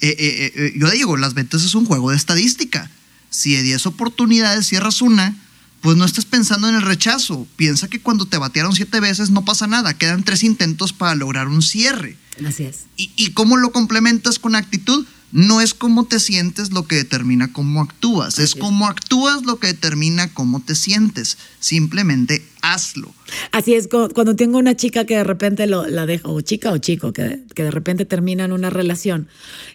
Eh, 0.00 0.16
eh, 0.18 0.52
eh, 0.54 0.72
yo 0.76 0.90
digo, 0.90 1.16
las 1.16 1.34
ventas 1.34 1.62
es 1.62 1.74
un 1.74 1.84
juego 1.84 2.10
de 2.10 2.16
estadística. 2.16 2.90
Si 3.28 3.52
de 3.54 3.62
10 3.62 3.86
oportunidades 3.86 4.66
cierras 4.66 5.02
una, 5.02 5.36
pues 5.82 5.96
no 5.96 6.04
estés 6.04 6.24
pensando 6.24 6.68
en 6.68 6.74
el 6.74 6.82
rechazo. 6.82 7.46
Piensa 7.56 7.88
que 7.88 8.00
cuando 8.00 8.26
te 8.26 8.38
batearon 8.38 8.74
siete 8.74 8.98
veces 9.00 9.30
no 9.30 9.44
pasa 9.44 9.66
nada. 9.66 9.94
Quedan 9.94 10.24
tres 10.24 10.42
intentos 10.42 10.92
para 10.92 11.14
lograr 11.14 11.48
un 11.48 11.62
cierre. 11.62 12.16
Así 12.46 12.64
es. 12.64 12.84
¿Y, 12.96 13.10
y 13.16 13.32
cómo 13.32 13.56
lo 13.56 13.72
complementas 13.72 14.38
con 14.38 14.54
actitud? 14.54 15.06
No 15.32 15.60
es 15.60 15.74
cómo 15.74 16.04
te 16.04 16.20
sientes 16.20 16.72
lo 16.72 16.86
que 16.86 16.96
determina 16.96 17.52
cómo 17.52 17.82
actúas, 17.82 18.38
es 18.38 18.54
cómo 18.54 18.86
actúas 18.86 19.44
lo 19.44 19.58
que 19.58 19.68
determina 19.68 20.32
cómo 20.32 20.60
te 20.60 20.74
sientes. 20.74 21.38
Simplemente 21.60 22.44
hazlo. 22.62 23.12
Así 23.52 23.74
es, 23.74 23.88
cuando 23.88 24.36
tengo 24.36 24.58
una 24.58 24.76
chica 24.76 25.04
que 25.04 25.16
de 25.16 25.24
repente 25.24 25.66
lo, 25.66 25.86
la 25.86 26.06
dejo, 26.06 26.32
o 26.32 26.40
chica 26.40 26.70
o 26.72 26.78
chico, 26.78 27.12
que, 27.12 27.40
que 27.54 27.64
de 27.64 27.70
repente 27.70 28.04
terminan 28.04 28.52
una 28.52 28.70
relación, 28.70 29.28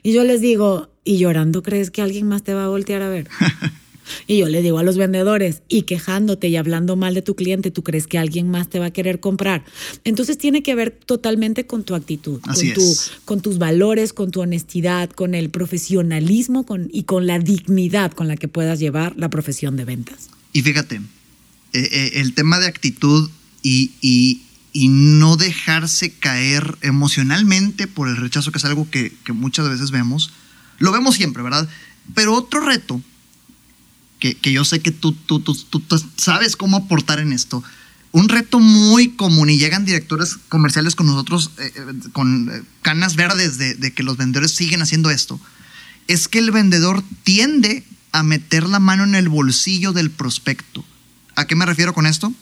y 0.03 0.13
yo 0.13 0.23
les 0.23 0.41
digo, 0.41 0.89
¿y 1.03 1.17
llorando 1.17 1.63
crees 1.63 1.91
que 1.91 2.01
alguien 2.01 2.27
más 2.27 2.43
te 2.43 2.53
va 2.53 2.65
a 2.65 2.67
voltear 2.67 3.01
a 3.01 3.09
ver? 3.09 3.29
Y 4.27 4.39
yo 4.39 4.47
le 4.47 4.61
digo 4.61 4.79
a 4.79 4.83
los 4.83 4.97
vendedores, 4.97 5.61
y 5.67 5.83
quejándote 5.83 6.47
y 6.47 6.55
hablando 6.55 6.95
mal 6.95 7.13
de 7.13 7.21
tu 7.21 7.35
cliente, 7.35 7.71
¿tú 7.71 7.83
crees 7.83 8.07
que 8.07 8.17
alguien 8.17 8.49
más 8.49 8.69
te 8.69 8.79
va 8.79 8.87
a 8.87 8.91
querer 8.91 9.19
comprar? 9.19 9.63
Entonces 10.03 10.37
tiene 10.37 10.63
que 10.63 10.75
ver 10.75 10.91
totalmente 10.91 11.65
con 11.65 11.83
tu 11.83 11.95
actitud, 11.95 12.41
con, 12.41 12.73
tu, 12.73 12.97
con, 13.25 13.41
tus 13.41 13.57
valores, 13.57 14.13
con 14.13 14.31
tu 14.31 14.41
honestidad, 14.41 15.09
con 15.09 15.35
el 15.35 15.49
profesionalismo 15.49 16.65
con, 16.65 16.89
y 16.91 17.03
con 17.03 17.27
la 17.27 17.39
dignidad 17.39 18.11
con 18.11 18.27
la 18.27 18.37
que 18.37 18.47
puedas 18.47 18.79
llevar 18.79 19.15
la 19.17 19.29
profesión 19.29 19.75
de 19.77 19.85
ventas. 19.85 20.29
Y 20.53 20.61
fíjate, 20.61 20.95
eh, 20.95 21.01
eh, 21.73 22.11
el 22.15 22.33
tema 22.33 22.59
de 22.59 22.67
actitud 22.67 23.29
y, 23.61 23.91
y, 24.01 24.41
y, 24.73 24.89
no 24.89 25.37
dejarse 25.37 26.11
caer 26.11 26.75
emocionalmente 26.81 27.87
por 27.87 28.09
el 28.09 28.17
rechazo, 28.17 28.51
que 28.51 28.57
es 28.57 28.65
algo 28.65 28.89
que, 28.89 29.13
que 29.23 29.33
muchas 29.33 29.69
veces 29.69 29.91
vemos, 29.91 30.31
lo 30.79 30.91
vemos 30.91 31.15
siempre, 31.15 31.43
¿verdad? 31.43 31.69
Pero 32.15 32.33
otro 32.33 32.59
reto 32.61 33.01
que, 34.21 34.51
yo 34.51 34.63
sé 34.63 34.81
que 34.81 34.91
tú, 34.91 35.13
tú, 35.13 35.39
tú, 35.39 35.55
tú, 35.55 36.03
sabes 36.15 36.55
cómo 36.55 36.77
aportar 36.77 37.19
en 37.19 37.33
esto. 37.33 37.63
Un 38.11 38.29
reto 38.29 38.59
muy 38.59 39.09
común 39.09 39.49
y 39.49 39.57
llegan 39.57 39.85
directores 39.85 40.37
comerciales 40.47 40.95
con 40.95 41.07
nosotros 41.07 41.51
eh, 41.57 41.71
eh, 41.75 42.09
con 42.11 42.49
eh, 42.49 42.61
canas 42.81 43.15
verdes 43.15 43.57
de, 43.57 43.73
de 43.73 43.93
que 43.93 44.03
los 44.03 44.17
vendedores 44.17 44.51
siguen 44.51 44.81
haciendo 44.81 45.09
esto, 45.09 45.39
es 46.07 46.27
que 46.27 46.39
el 46.39 46.51
vendedor 46.51 47.03
tiende 47.23 47.83
a 48.11 48.21
meter 48.21 48.67
la 48.67 48.79
mano 48.79 49.05
en 49.05 49.15
el 49.15 49.29
bolsillo 49.29 49.91
del 49.93 50.11
prospecto. 50.11 50.85
¿A 51.35 51.47
qué 51.47 51.55
me 51.55 51.65
refiero 51.65 51.93
con 51.93 52.05
esto? 52.05 52.33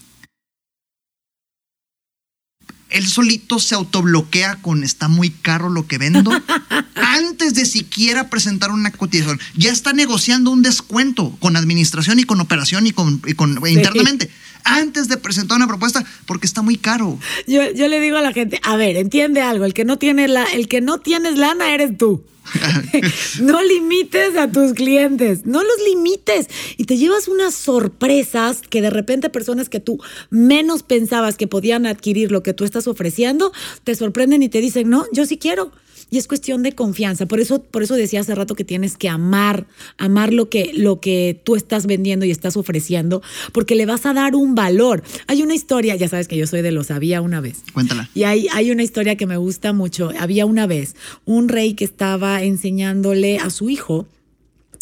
Él 2.89 3.07
solito 3.07 3.59
se 3.59 3.75
autobloquea 3.75 4.57
con 4.61 4.83
está 4.83 5.07
muy 5.07 5.29
caro 5.29 5.69
lo 5.69 5.87
que 5.87 5.97
vendo 5.97 6.31
antes 6.95 7.53
de 7.53 7.65
siquiera 7.65 8.29
presentar 8.29 8.71
una 8.71 8.91
cotización. 8.91 9.39
Ya 9.55 9.71
está 9.71 9.93
negociando 9.93 10.51
un 10.51 10.61
descuento 10.61 11.35
con 11.39 11.55
administración 11.55 12.19
y 12.19 12.23
con 12.23 12.41
operación 12.41 12.87
y 12.87 12.91
con, 12.91 13.21
internamente. 13.67 14.29
Antes 14.63 15.07
de 15.07 15.17
presentar 15.17 15.55
una 15.55 15.67
propuesta, 15.67 16.03
porque 16.25 16.45
está 16.45 16.61
muy 16.61 16.77
caro. 16.77 17.17
Yo, 17.47 17.71
yo, 17.71 17.87
le 17.87 18.01
digo 18.01 18.17
a 18.17 18.21
la 18.21 18.33
gente, 18.33 18.59
a 18.63 18.75
ver, 18.75 18.97
entiende 18.97 19.41
algo, 19.41 19.63
el 19.63 19.73
que 19.73 19.85
no 19.85 19.97
tiene 19.97 20.27
la, 20.27 20.43
el 20.43 20.67
que 20.67 20.81
no 20.81 20.99
tienes 20.99 21.37
lana 21.37 21.73
eres 21.73 21.97
tú. 21.97 22.23
no 23.41 23.61
limites 23.63 24.35
a 24.35 24.51
tus 24.51 24.73
clientes, 24.73 25.45
no 25.45 25.63
los 25.63 25.77
limites. 25.87 26.47
Y 26.77 26.85
te 26.85 26.97
llevas 26.97 27.27
unas 27.27 27.55
sorpresas 27.55 28.61
que 28.61 28.81
de 28.81 28.89
repente 28.89 29.29
personas 29.29 29.69
que 29.69 29.79
tú 29.79 29.99
menos 30.29 30.83
pensabas 30.83 31.37
que 31.37 31.47
podían 31.47 31.85
adquirir 31.85 32.31
lo 32.31 32.43
que 32.43 32.53
tú 32.53 32.63
estás 32.63 32.87
ofreciendo, 32.87 33.51
te 33.83 33.95
sorprenden 33.95 34.43
y 34.43 34.49
te 34.49 34.61
dicen, 34.61 34.89
no, 34.89 35.05
yo 35.11 35.25
sí 35.25 35.37
quiero. 35.37 35.71
Y 36.09 36.17
es 36.17 36.27
cuestión 36.27 36.63
de 36.63 36.73
confianza. 36.73 37.25
Por 37.25 37.39
eso, 37.39 37.61
por 37.61 37.83
eso 37.83 37.95
decía 37.95 38.21
hace 38.21 38.35
rato 38.35 38.55
que 38.55 38.63
tienes 38.63 38.97
que 38.97 39.09
amar, 39.09 39.67
amar 39.97 40.33
lo 40.33 40.49
que, 40.49 40.71
lo 40.73 40.99
que 40.99 41.39
tú 41.43 41.55
estás 41.55 41.85
vendiendo 41.85 42.25
y 42.25 42.31
estás 42.31 42.57
ofreciendo, 42.57 43.21
porque 43.51 43.75
le 43.75 43.85
vas 43.85 44.05
a 44.05 44.13
dar 44.13 44.35
un 44.35 44.55
valor. 44.55 45.03
Hay 45.27 45.41
una 45.41 45.53
historia, 45.53 45.95
ya 45.95 46.07
sabes 46.07 46.27
que 46.27 46.37
yo 46.37 46.47
soy 46.47 46.61
de 46.61 46.71
los 46.71 46.91
había 46.91 47.21
una 47.21 47.41
vez. 47.41 47.63
Cuéntala. 47.73 48.09
Y 48.13 48.23
hay, 48.23 48.47
hay 48.53 48.71
una 48.71 48.83
historia 48.83 49.15
que 49.15 49.25
me 49.25 49.37
gusta 49.37 49.73
mucho. 49.73 50.11
Había 50.19 50.45
una 50.45 50.67
vez 50.67 50.95
un 51.25 51.49
rey 51.49 51.73
que 51.73 51.85
estaba 51.85 52.43
enseñándole 52.43 53.37
a 53.37 53.49
su 53.49 53.69
hijo 53.69 54.07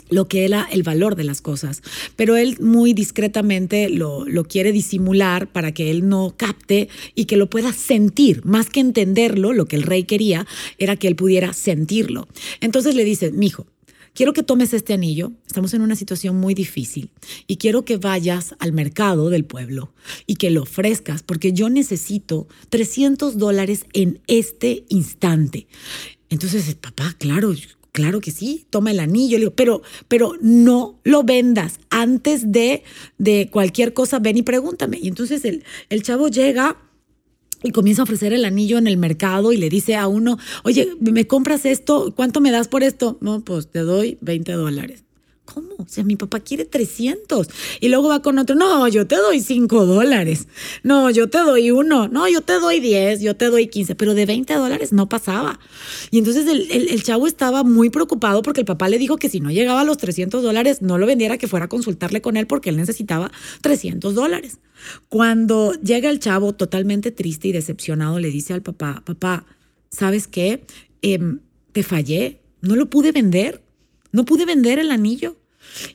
lo 0.09 0.27
que 0.27 0.45
era 0.45 0.67
el 0.71 0.83
valor 0.83 1.15
de 1.15 1.23
las 1.23 1.41
cosas. 1.41 1.81
Pero 2.15 2.37
él 2.37 2.57
muy 2.59 2.93
discretamente 2.93 3.89
lo, 3.89 4.25
lo, 4.25 4.43
quiere 4.45 4.71
disimular 4.71 5.47
para 5.47 5.71
que 5.71 5.91
él 5.91 6.07
no 6.07 6.33
capte 6.35 6.89
y 7.15 7.25
que 7.25 7.37
lo 7.37 7.49
pueda 7.49 7.73
sentir. 7.73 8.45
Más 8.45 8.69
que 8.69 8.79
entenderlo, 8.79 9.53
lo 9.53 9.65
que 9.65 9.75
el 9.75 9.83
rey 9.83 10.03
quería 10.03 10.45
era 10.77 10.95
que 10.95 11.07
él 11.07 11.15
pudiera 11.15 11.53
sentirlo. 11.53 12.27
Entonces 12.61 12.95
le 12.95 13.03
dice, 13.03 13.31
mijo, 13.31 13.67
quiero 14.17 14.33
que 14.33 14.41
tomes 14.41 14.73
este 14.73 14.93
anillo, 14.93 15.31
estamos 15.45 15.75
en 15.75 15.83
una 15.83 15.95
situación 15.95 16.37
muy 16.37 16.55
difícil 16.55 17.11
y 17.45 17.57
quiero 17.57 17.85
que 17.85 17.97
vayas 17.97 18.55
al 18.57 18.73
mercado 18.73 19.29
del 19.29 19.45
pueblo 19.45 19.93
y 20.25 20.37
que 20.37 20.49
lo 20.49 20.63
ofrezcas 20.63 21.21
porque 21.21 21.53
yo 21.53 21.69
necesito 21.69 22.47
300 22.69 23.37
dólares 23.37 23.85
en 23.93 24.19
este 24.25 24.85
instante. 24.89 25.67
Entonces, 26.29 26.73
papá, 26.73 27.15
claro, 27.19 27.53
Claro 27.97 28.21
que 28.21 28.29
sí, 28.29 28.67
toma 28.69 28.91
el 28.91 28.99
anillo, 28.99 29.39
le 29.39 29.45
digo, 29.45 29.55
pero, 29.55 29.81
pero 30.07 30.33
no 30.39 30.99
lo 31.03 31.23
vendas. 31.23 31.79
Antes 31.89 32.51
de, 32.51 32.83
de 33.17 33.49
cualquier 33.51 33.95
cosa, 33.95 34.19
ven 34.19 34.37
y 34.37 34.43
pregúntame. 34.43 34.99
Y 35.01 35.07
entonces 35.07 35.43
el, 35.45 35.63
el 35.89 36.03
chavo 36.03 36.27
llega 36.27 36.77
y 37.63 37.71
comienza 37.71 38.03
a 38.03 38.05
ofrecer 38.05 38.33
el 38.33 38.45
anillo 38.45 38.77
en 38.77 38.85
el 38.85 38.97
mercado 38.97 39.51
y 39.51 39.57
le 39.57 39.67
dice 39.67 39.95
a 39.95 40.07
uno, 40.07 40.37
oye, 40.63 40.93
¿me 40.99 41.25
compras 41.25 41.65
esto? 41.65 42.13
¿Cuánto 42.15 42.39
me 42.39 42.51
das 42.51 42.67
por 42.67 42.83
esto? 42.83 43.17
No, 43.19 43.43
pues 43.43 43.71
te 43.71 43.79
doy 43.79 44.19
20 44.21 44.51
dólares. 44.51 45.06
¿Cómo? 45.53 45.75
O 45.77 45.85
sea, 45.87 46.03
mi 46.03 46.17
papá 46.17 46.41
quiere 46.41 46.65
300. 46.65 47.47
Y 47.79 47.87
luego 47.87 48.09
va 48.09 48.21
con 48.21 48.37
otro, 48.37 48.55
no, 48.55 48.85
yo 48.89 49.07
te 49.07 49.15
doy 49.15 49.39
5 49.39 49.85
dólares. 49.85 50.47
No, 50.83 51.09
yo 51.09 51.29
te 51.29 51.37
doy 51.37 51.71
uno. 51.71 52.09
No, 52.09 52.27
yo 52.27 52.41
te 52.41 52.59
doy 52.59 52.81
10, 52.81 53.21
yo 53.21 53.35
te 53.37 53.49
doy 53.49 53.67
15. 53.67 53.95
Pero 53.95 54.13
de 54.13 54.25
20 54.25 54.53
dólares 54.55 54.91
no 54.91 55.07
pasaba. 55.07 55.59
Y 56.11 56.17
entonces 56.17 56.45
el, 56.47 56.89
el, 56.89 57.03
chavo 57.03 57.27
estaba 57.27 57.63
muy 57.63 57.89
preocupado 57.89 58.41
porque 58.41 58.59
el 58.59 58.65
papá 58.65 58.89
le 58.89 58.97
dijo 58.97 59.15
que 59.15 59.29
si 59.29 59.39
no 59.39 59.49
llegaba 59.49 59.81
a 59.81 59.83
los 59.85 59.97
300 59.97 60.43
dólares, 60.43 60.81
no 60.81 60.97
lo 60.97 61.07
vendiera, 61.07 61.37
que 61.37 61.47
fuera 61.47 61.67
a 61.67 61.69
consultarle 61.69 62.21
con 62.21 62.35
él 62.35 62.45
porque 62.45 62.69
él 62.69 62.75
necesitaba 62.75 63.31
300 63.61 64.13
dólares. 64.13 64.59
Cuando 65.07 65.73
llega 65.81 66.09
el 66.09 66.19
chavo 66.19 66.53
totalmente 66.53 67.11
triste 67.11 67.47
y 67.47 67.51
decepcionado, 67.53 68.19
le 68.19 68.31
dice 68.31 68.53
al 68.53 68.63
papá, 68.63 69.01
papá, 69.05 69.45
¿sabes 69.89 70.27
qué? 70.27 70.65
Em, 71.01 71.39
te 71.71 71.83
fallé, 71.83 72.41
no 72.61 72.75
lo 72.75 72.89
pude 72.89 73.13
vender 73.13 73.63
no 74.17 74.25
pude 74.25 74.45
vender 74.45 74.79
el 74.79 74.89
anillo. 74.89 75.37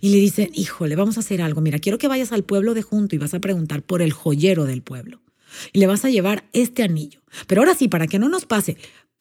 Y 0.01 0.11
le 0.11 0.18
dicen, 0.18 0.51
híjole, 0.55 0.95
vamos 0.95 1.16
a 1.16 1.20
hacer 1.20 1.43
algo. 1.43 1.61
Mira, 1.61 1.81
quiero 1.81 1.99
que 1.99 2.07
vayas 2.07 2.31
al 2.31 2.45
pueblo 2.45 2.73
de 2.73 2.83
junto 2.83 3.16
y 3.16 3.18
vas 3.18 3.35
a 3.35 3.41
preguntar 3.41 3.83
por 3.83 4.01
el 4.01 4.12
joyero 4.12 4.64
del 4.64 4.81
pueblo. 4.81 5.20
Y 5.73 5.81
le 5.81 5.89
vas 5.89 6.05
a 6.05 6.11
llevar 6.11 6.49
este 6.53 6.85
anillo. 6.85 7.20
Pero 7.49 7.62
ahora 7.62 7.75
sí, 7.75 7.89
para 7.89 8.07
que 8.07 8.20
no 8.20 8.29
nos 8.29 8.47
pase, 8.47 8.77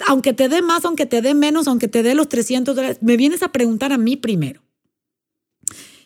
aunque 0.07 0.33
te 0.33 0.49
dé 0.49 0.61
más, 0.61 0.85
aunque 0.85 1.07
te 1.07 1.23
dé 1.23 1.33
menos, 1.33 1.67
aunque 1.67 1.87
te 1.87 2.03
dé 2.03 2.13
los 2.13 2.29
300 2.29 2.75
dólares, 2.75 2.99
me 3.01 3.17
vienes 3.17 3.41
a 3.41 3.51
preguntar 3.51 3.91
a 3.91 3.97
mí 3.97 4.17
primero. 4.17 4.61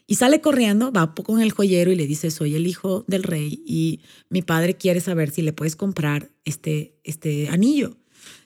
Y 0.08 0.16
sale 0.16 0.40
corriendo, 0.40 0.94
va 0.94 1.14
con 1.14 1.42
el 1.42 1.52
joyero 1.52 1.92
y 1.92 1.96
le 1.96 2.08
dice, 2.08 2.32
soy 2.32 2.56
el 2.56 2.66
hijo 2.66 3.04
del 3.08 3.24
rey 3.24 3.62
y 3.66 4.00
mi 4.30 4.42
padre 4.42 4.78
quiere 4.78 5.02
saber 5.02 5.32
si 5.32 5.42
le 5.42 5.52
puedes 5.52 5.76
comprar 5.76 6.32
este, 6.46 6.96
este 7.04 7.50
anillo. 7.50 7.98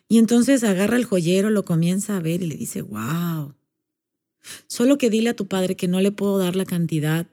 Y 0.08 0.18
entonces 0.18 0.64
agarra 0.64 0.97
el 0.97 1.06
joyero, 1.06 1.52
lo 1.52 1.66
comienza 1.66 2.18
a 2.18 2.20
ver 2.20 2.41
y 2.41 2.47
le 2.47 2.56
dice, 2.56 2.82
wow, 2.82 3.54
Solo 4.68 4.98
que 4.98 5.10
dile 5.10 5.30
a 5.30 5.36
tu 5.36 5.48
padre 5.48 5.76
que 5.76 5.88
no 5.88 6.02
le 6.02 6.12
puedo 6.12 6.38
dar 6.38 6.56
la 6.56 6.66
cantidad 6.66 7.28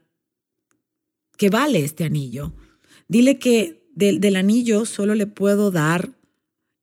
que 1.37 1.51
vale 1.51 1.85
este 1.85 2.05
anillo. 2.05 2.53
Dile 3.09 3.39
que 3.39 3.83
del, 3.95 4.37
anillo 4.37 4.85
solo 4.85 5.15
le 5.15 5.27
puedo 5.27 5.71
dar 5.71 6.11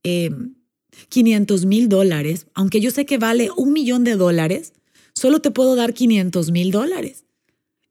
500 0.04 1.64
em, 1.64 1.68
mil 1.70 1.90
dólares, 1.90 2.48
aunque 2.54 2.82
yo 2.82 2.92
sé 2.92 3.06
que 3.06 3.18
vale 3.18 3.50
un 3.56 3.74
millón 3.74 4.04
de 4.04 4.16
dólares, 4.16 4.74
solo 5.14 5.40
te 5.40 5.52
puedo 5.52 5.76
dar 5.76 5.94
500 5.94 6.52
mil 6.52 6.72
dólares. 6.72 7.26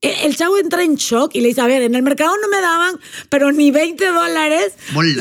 E, 0.01 0.27
el 0.27 0.37
chavo 0.37 0.59
entra 0.59 0.83
en 0.83 0.97
shock 0.97 1.35
y 1.35 1.41
le 1.41 1.49
dice, 1.49 1.61
a 1.61 1.67
ver, 1.67 1.83
en 1.83 1.95
el 1.95 2.03
mercado 2.03 2.35
no 2.43 2.49
me 2.49 2.61
daban, 2.61 2.99
pero 3.29 3.53
ni 3.53 3.71
20 3.71 4.05
dólares. 4.05 4.73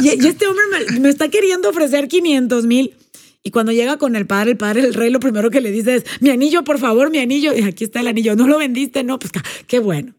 Y, 0.02 0.10
este 0.10 0.48
hombre 0.48 0.66
me, 1.00 1.10
está 1.10 1.30
queriendo 1.30 1.70
ofrecer 1.70 2.08
500 2.08 2.66
mil. 2.66 2.96
Y 3.44 3.52
cuando 3.52 3.72
llega 3.72 3.98
con 3.98 4.16
el 4.16 4.28
padre, 4.28 4.52
el 4.52 4.58
padre, 4.58 4.82
el 4.82 4.94
rey, 4.94 5.10
lo 5.10 5.20
primero 5.20 5.50
que 5.50 5.62
le 5.62 5.72
dice 5.72 5.96
es, 5.96 6.06
mi 6.20 6.30
anillo, 6.30 6.64
por 6.64 6.78
favor, 6.78 7.10
mi 7.10 7.18
anillo. 7.18 7.54
Y 7.54 7.64
aquí 7.64 7.86
está 7.86 8.02
el 8.02 8.08
anillo. 8.08 8.36
¿No 8.36 8.48
lo 8.48 8.60
vendiste? 8.60 9.04
No, 9.04 9.18
pues 9.18 9.32
qué 9.68 9.80
bueno. 9.80 10.14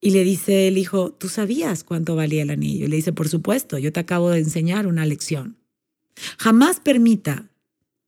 Y 0.00 0.10
le 0.10 0.24
dice 0.24 0.66
el 0.66 0.78
hijo, 0.78 1.12
¿tú 1.12 1.28
sabías 1.28 1.84
cuánto 1.84 2.16
valía 2.16 2.42
el 2.42 2.50
anillo? 2.50 2.86
Y 2.86 2.88
le 2.88 2.96
dice, 2.96 3.12
por 3.12 3.28
supuesto, 3.28 3.78
yo 3.78 3.92
te 3.92 4.00
acabo 4.00 4.30
de 4.30 4.38
enseñar 4.38 4.86
una 4.86 5.04
lección. 5.04 5.58
Jamás 6.38 6.80
permita, 6.80 7.50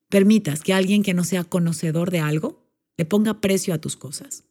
permitas 0.08 0.62
que 0.62 0.72
alguien 0.72 1.02
que 1.02 1.14
no 1.14 1.22
sea 1.22 1.44
conocedor 1.44 2.10
de 2.10 2.20
algo 2.20 2.66
le 2.96 3.04
ponga 3.04 3.40
precio 3.40 3.74
a 3.74 3.78
tus 3.78 3.96
cosas. 3.96 4.44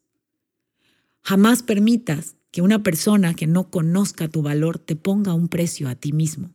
Jamás 1.22 1.64
permitas 1.64 2.36
que 2.52 2.62
una 2.62 2.84
persona 2.84 3.34
que 3.34 3.48
no 3.48 3.70
conozca 3.70 4.28
tu 4.28 4.42
valor 4.42 4.78
te 4.80 4.96
ponga 4.96 5.34
un 5.34 5.48
precio 5.48 5.90
a 5.90 5.96
ti 5.96 6.12
mismo. 6.12 6.52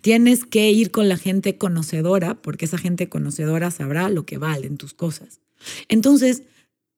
Tienes 0.00 0.44
que 0.44 0.70
ir 0.70 0.90
con 0.90 1.08
la 1.08 1.16
gente 1.16 1.56
conocedora, 1.56 2.40
porque 2.42 2.64
esa 2.64 2.78
gente 2.78 3.08
conocedora 3.08 3.70
sabrá 3.70 4.08
lo 4.08 4.26
que 4.26 4.38
valen 4.38 4.76
tus 4.76 4.94
cosas. 4.94 5.40
Entonces, 5.88 6.42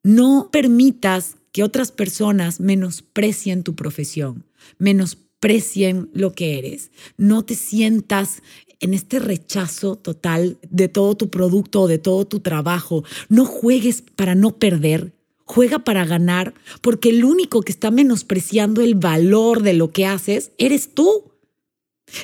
no 0.03 0.51
permitas 0.51 1.37
que 1.53 1.63
otras 1.63 1.93
personas 1.93 2.61
menosprecien 2.61 3.63
tu 3.63 3.75
profesión, 3.75 4.45
menosprecien 4.79 6.11
lo 6.13 6.33
que 6.33 6.59
eres. 6.59 6.91
No 7.17 7.45
te 7.45 7.55
sientas 7.55 8.43
en 8.81 8.95
este 8.95 9.19
rechazo 9.19 9.97
total 9.97 10.59
de 10.71 10.89
todo 10.89 11.17
tu 11.17 11.31
producto 11.31 11.83
o 11.83 11.89
de 11.89 11.99
todo 11.99 12.27
tu 12.27 12.41
trabajo. 12.41 13.05
No 13.29 13.45
juegues 13.45 14.03
para 14.03 14.35
no 14.35 14.57
perder, 14.57 15.13
juega 15.45 15.81
para 15.81 16.05
ganar, 16.05 16.55
porque 16.81 17.11
el 17.11 17.25
único 17.25 17.63
que 17.63 17.73
está 17.73 17.91
menospreciando 17.91 18.83
el 18.83 18.95
valor 18.95 19.63
de 19.63 19.75
lo 19.75 19.91
que 19.91 20.07
haces 20.07 20.53
eres 20.59 20.95
tú. 20.95 21.25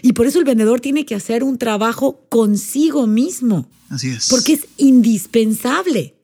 Y 0.02 0.12
por 0.12 0.26
eso 0.26 0.38
el 0.38 0.44
vendedor 0.44 0.80
tiene 0.80 1.04
que 1.06 1.14
hacer 1.14 1.42
un 1.42 1.58
trabajo 1.58 2.26
consigo 2.28 3.06
mismo. 3.06 3.70
Así 3.88 4.10
es. 4.10 4.28
Porque 4.28 4.54
es 4.54 4.66
indispensable. 4.76 6.16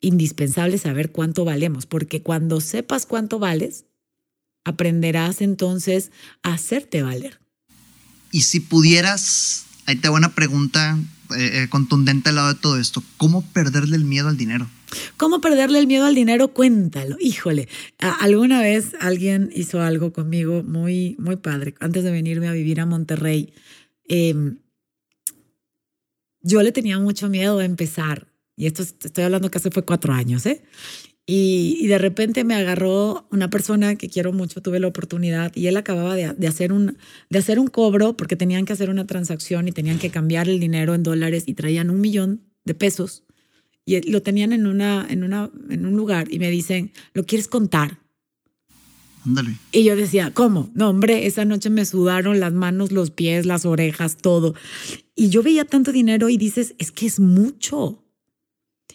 Indispensable 0.00 0.78
saber 0.78 1.12
cuánto 1.12 1.44
valemos, 1.44 1.86
porque 1.86 2.22
cuando 2.22 2.60
sepas 2.60 3.06
cuánto 3.06 3.38
vales, 3.38 3.84
aprenderás 4.64 5.40
entonces 5.40 6.10
a 6.42 6.54
hacerte 6.54 7.02
valer. 7.02 7.40
Y 8.32 8.42
si 8.42 8.60
pudieras, 8.60 9.64
ahí 9.86 9.96
te 9.96 10.08
hago 10.08 10.16
una 10.16 10.34
pregunta 10.34 10.98
eh, 11.36 11.62
eh, 11.62 11.68
contundente 11.68 12.30
al 12.30 12.36
lado 12.36 12.48
de 12.48 12.60
todo 12.60 12.78
esto, 12.78 13.02
¿cómo 13.16 13.42
perderle 13.52 13.96
el 13.96 14.04
miedo 14.04 14.28
al 14.28 14.36
dinero? 14.36 14.68
¿Cómo 15.16 15.40
perderle 15.40 15.78
el 15.78 15.86
miedo 15.86 16.04
al 16.04 16.14
dinero? 16.14 16.48
Cuéntalo. 16.48 17.16
Híjole, 17.20 17.68
alguna 17.98 18.60
vez 18.60 18.92
alguien 19.00 19.50
hizo 19.54 19.80
algo 19.80 20.12
conmigo 20.12 20.62
muy, 20.62 21.16
muy 21.18 21.36
padre. 21.36 21.74
Antes 21.80 22.04
de 22.04 22.10
venirme 22.10 22.48
a 22.48 22.52
vivir 22.52 22.80
a 22.80 22.86
Monterrey, 22.86 23.52
em, 24.08 24.58
yo 26.42 26.62
le 26.62 26.72
tenía 26.72 26.98
mucho 26.98 27.28
miedo 27.28 27.58
a 27.58 27.64
empezar. 27.64 28.28
Y 28.56 28.66
esto 28.66 28.82
estoy 28.82 29.24
hablando 29.24 29.50
que 29.50 29.58
hace 29.58 29.70
fue 29.70 29.84
cuatro 29.84 30.12
años, 30.12 30.44
¿eh? 30.46 30.62
Y, 31.24 31.86
de 31.86 31.98
repente 31.98 32.42
me 32.42 32.54
agarró 32.54 33.28
una 33.30 33.48
persona 33.48 33.94
que 33.94 34.08
quiero 34.08 34.32
mucho, 34.32 34.60
tuve 34.60 34.80
la 34.80 34.88
oportunidad, 34.88 35.52
y 35.54 35.68
él 35.68 35.76
acababa 35.76 36.16
de, 36.16 36.46
hacer 36.48 36.72
un, 36.72 36.98
de 37.30 37.38
hacer 37.38 37.60
un 37.60 37.68
cobro 37.68 38.16
porque 38.16 38.34
tenían 38.34 38.64
que 38.64 38.72
hacer 38.72 38.90
una 38.90 39.06
transacción 39.06 39.68
y 39.68 39.72
tenían 39.72 39.98
que 40.00 40.10
cambiar 40.10 40.48
el 40.48 40.58
dinero 40.58 40.94
en 40.94 41.04
dólares 41.04 41.44
y 41.46 41.54
traían 41.54 41.90
un 41.90 42.00
millón 42.00 42.42
de 42.64 42.74
pesos 42.74 43.24
y 43.84 44.00
lo 44.10 44.22
tenían 44.22 44.52
en, 44.52 44.66
una, 44.66 45.06
en, 45.08 45.24
una, 45.24 45.50
en 45.68 45.86
un 45.86 45.96
lugar 45.96 46.32
y 46.32 46.38
me 46.38 46.50
dicen, 46.50 46.92
¿lo 47.14 47.24
quieres 47.24 47.48
contar? 47.48 47.98
Ándale. 49.24 49.56
Y 49.70 49.84
yo 49.84 49.96
decía, 49.96 50.32
¿cómo? 50.32 50.70
No, 50.74 50.90
hombre, 50.90 51.26
esa 51.26 51.44
noche 51.44 51.70
me 51.70 51.84
sudaron 51.84 52.40
las 52.40 52.52
manos, 52.52 52.92
los 52.92 53.10
pies, 53.10 53.46
las 53.46 53.64
orejas, 53.64 54.16
todo. 54.16 54.54
Y 55.14 55.28
yo 55.28 55.42
veía 55.42 55.64
tanto 55.64 55.92
dinero 55.92 56.28
y 56.28 56.36
dices, 56.36 56.74
es 56.78 56.90
que 56.90 57.06
es 57.06 57.20
mucho. 57.20 58.02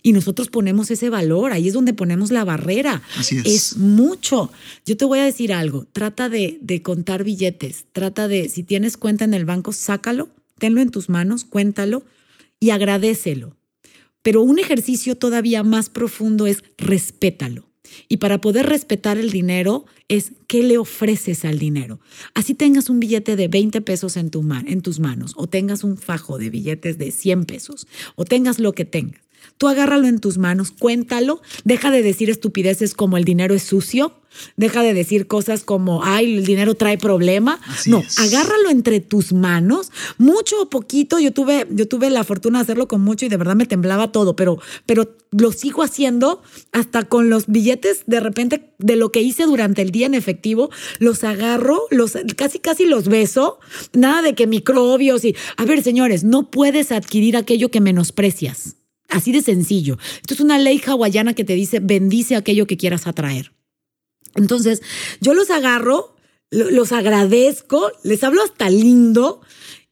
Y 0.03 0.13
nosotros 0.13 0.49
ponemos 0.49 0.91
ese 0.91 1.09
valor, 1.09 1.51
ahí 1.51 1.67
es 1.67 1.73
donde 1.73 1.93
ponemos 1.93 2.31
la 2.31 2.45
barrera. 2.45 3.01
Así 3.17 3.37
es. 3.37 3.45
Es 3.45 3.77
mucho. 3.77 4.51
Yo 4.85 4.95
te 4.95 5.05
voy 5.05 5.19
a 5.19 5.25
decir 5.25 5.51
algo, 5.51 5.85
trata 5.91 6.29
de, 6.29 6.59
de 6.61 6.81
contar 6.81 7.23
billetes, 7.23 7.85
trata 7.91 8.27
de, 8.27 8.47
si 8.47 8.63
tienes 8.63 8.95
cuenta 8.95 9.25
en 9.25 9.33
el 9.33 9.45
banco, 9.45 9.73
sácalo, 9.73 10.29
tenlo 10.59 10.81
en 10.81 10.91
tus 10.91 11.09
manos, 11.09 11.45
cuéntalo 11.45 12.03
y 12.59 12.69
agradecelo. 12.69 13.56
Pero 14.27 14.41
un 14.41 14.59
ejercicio 14.59 15.15
todavía 15.15 15.63
más 15.63 15.89
profundo 15.89 16.47
es 16.47 16.61
respétalo. 16.77 17.69
Y 18.09 18.17
para 18.17 18.41
poder 18.41 18.65
respetar 18.65 19.17
el 19.17 19.31
dinero 19.31 19.85
es 20.09 20.33
qué 20.47 20.63
le 20.63 20.77
ofreces 20.77 21.45
al 21.45 21.59
dinero. 21.59 22.01
Así 22.33 22.53
tengas 22.53 22.89
un 22.89 22.99
billete 22.99 23.37
de 23.37 23.47
20 23.47 23.79
pesos 23.79 24.17
en, 24.17 24.29
tu 24.29 24.45
en 24.65 24.81
tus 24.81 24.99
manos 24.99 25.31
o 25.37 25.47
tengas 25.47 25.85
un 25.85 25.95
fajo 25.95 26.37
de 26.37 26.49
billetes 26.49 26.97
de 26.97 27.11
100 27.11 27.45
pesos 27.45 27.87
o 28.17 28.25
tengas 28.25 28.59
lo 28.59 28.73
que 28.73 28.83
tengas. 28.83 29.21
Tú 29.57 29.67
agárralo 29.67 30.07
en 30.07 30.19
tus 30.19 30.37
manos, 30.37 30.71
cuéntalo, 30.71 31.41
deja 31.63 31.91
de 31.91 32.03
decir 32.03 32.29
estupideces 32.29 32.93
como 32.93 33.17
el 33.17 33.23
dinero 33.23 33.55
es 33.55 33.63
sucio, 33.63 34.13
Deja 34.55 34.81
de 34.81 34.93
decir 34.93 35.27
cosas 35.27 35.63
como, 35.63 36.03
ay, 36.03 36.37
el 36.37 36.45
dinero 36.45 36.75
trae 36.75 36.97
problema. 36.97 37.59
no, 37.85 38.03
agárralo 38.17 38.69
entre 38.69 38.99
tus 38.99 39.33
manos, 39.33 39.91
mucho 40.17 40.61
o 40.61 40.69
poquito. 40.69 41.19
Yo 41.19 41.31
tuve, 41.31 41.67
yo 41.69 41.87
tuve 41.87 42.09
la 42.09 42.23
fortuna 42.23 42.59
de 42.59 42.63
hacerlo 42.63 42.87
con 42.87 43.01
mucho 43.01 43.25
y 43.25 43.29
de 43.29 43.37
verdad 43.37 43.55
me 43.55 43.65
temblaba 43.65 44.11
todo, 44.11 44.35
pero, 44.35 44.59
pero 44.85 45.15
lo 45.31 45.51
sigo 45.51 45.83
haciendo 45.83 46.41
hasta 46.71 47.03
con 47.03 47.29
los 47.29 47.47
billetes 47.47 48.03
de 48.05 48.19
repente 48.19 48.73
de 48.79 48.95
lo 48.95 49.11
que 49.11 49.21
hice 49.21 49.43
durante 49.43 49.81
el 49.81 49.91
día 49.91 50.05
en 50.05 50.13
efectivo, 50.13 50.69
los 50.99 51.23
agarro, 51.23 51.83
los 51.89 52.17
casi 52.35 52.59
casi 52.59 52.85
los 52.85 53.07
beso, 53.07 53.59
nada 53.93 54.21
de 54.21 54.35
que 54.35 54.47
microbios 54.47 55.25
y 55.25 55.35
a 55.57 55.65
ver, 55.65 55.83
señores, 55.83 56.23
no 56.23 56.49
puedes 56.49 56.91
adquirir 56.91 57.37
aquello 57.37 57.69
que 57.69 57.81
menosprecias. 57.81 58.75
Así 59.09 59.31
de 59.31 59.41
sencillo. 59.41 59.97
Esto 60.21 60.33
es 60.33 60.39
una 60.39 60.57
ley 60.59 60.81
hawaiana 60.85 61.33
que 61.33 61.43
te 61.43 61.53
dice 61.53 61.79
bendice 61.79 62.35
aquello 62.35 62.67
que 62.67 62.77
quieras 62.77 63.07
atraer. 63.07 63.53
Entonces, 64.35 64.81
yo 65.21 65.33
los 65.33 65.49
agarro, 65.49 66.15
los 66.51 66.91
agradezco, 66.91 67.91
les 68.03 68.23
hablo 68.23 68.43
hasta 68.43 68.69
lindo 68.69 69.41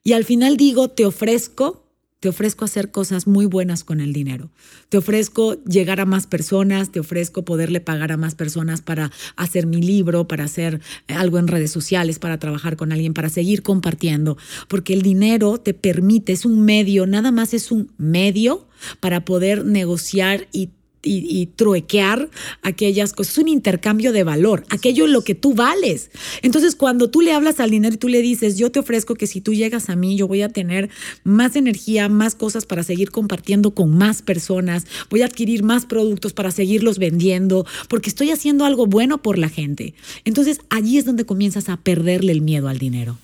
y 0.03 0.13
al 0.13 0.23
final 0.23 0.57
digo, 0.57 0.89
te 0.89 1.05
ofrezco, 1.05 1.84
te 2.25 2.29
ofrezco 2.29 2.65
hacer 2.65 2.89
cosas 2.89 3.27
muy 3.27 3.45
buenas 3.45 3.83
con 3.83 4.01
el 4.01 4.11
dinero. 4.11 4.49
Te 4.89 4.97
ofrezco 4.97 5.63
llegar 5.65 5.99
a 5.99 6.05
más 6.05 6.25
personas, 6.25 6.91
te 6.91 6.99
ofrezco 6.99 7.45
poderle 7.45 7.81
pagar 7.81 8.11
a 8.11 8.17
más 8.17 8.33
personas 8.33 8.81
para 8.81 9.11
hacer 9.35 9.67
mi 9.67 9.79
libro, 9.79 10.27
para 10.27 10.45
hacer 10.45 10.81
algo 11.07 11.37
en 11.37 11.47
redes 11.47 11.69
sociales, 11.69 12.17
para 12.17 12.39
trabajar 12.39 12.77
con 12.77 12.91
alguien, 12.91 13.13
para 13.13 13.29
seguir 13.29 13.61
compartiendo, 13.61 14.37
porque 14.67 14.95
el 14.95 15.03
dinero 15.03 15.59
te 15.59 15.75
permite, 15.75 16.33
es 16.33 16.45
un 16.45 16.65
medio, 16.65 17.05
nada 17.05 17.29
más 17.29 17.53
es 17.53 17.71
un 17.71 17.91
medio 17.99 18.65
para 18.99 19.23
poder 19.23 19.63
negociar 19.63 20.47
y 20.51 20.71
y, 21.05 21.45
truequear 21.55 22.29
aquellas 22.61 23.13
cosas. 23.13 23.33
Es 23.33 23.37
un 23.37 23.47
intercambio 23.47 24.11
de 24.11 24.23
valor, 24.23 24.65
aquello 24.69 25.05
en 25.05 25.13
lo 25.13 25.23
que 25.23 25.35
tú 25.35 25.53
vales. 25.53 26.09
Entonces, 26.41 26.75
cuando 26.75 27.09
tú 27.09 27.21
le 27.21 27.33
hablas 27.33 27.59
al 27.59 27.69
dinero 27.69 27.95
y 27.95 27.97
tú 27.97 28.07
le 28.07 28.21
dices, 28.21 28.57
yo 28.57 28.71
te 28.71 28.79
ofrezco 28.79 29.15
que 29.15 29.27
si 29.27 29.41
tú 29.41 29.53
llegas 29.53 29.89
a 29.89 29.95
mí, 29.95 30.17
yo 30.17 30.27
voy 30.27 30.41
a 30.41 30.49
tener 30.49 30.89
más 31.23 31.55
energía, 31.55 32.09
más 32.09 32.35
cosas 32.35 32.65
para 32.65 32.83
seguir 32.83 33.11
compartiendo 33.11 33.71
con 33.71 33.95
más 33.95 34.21
personas, 34.21 34.85
voy 35.09 35.21
a 35.21 35.25
adquirir 35.25 35.63
más 35.63 35.85
productos 35.85 36.33
para 36.33 36.51
seguirlos 36.51 36.97
vendiendo, 36.97 37.65
porque 37.87 38.09
estoy 38.09 38.31
haciendo 38.31 38.65
algo 38.65 38.87
bueno 38.87 39.21
por 39.21 39.37
la 39.37 39.49
gente. 39.49 39.93
Entonces, 40.25 40.59
allí 40.69 40.97
es 40.97 41.05
donde 41.05 41.25
comienzas 41.25 41.69
a 41.69 41.77
perderle 41.77 42.31
el 42.31 42.41
miedo 42.41 42.67
al 42.67 42.79
dinero. 42.79 43.17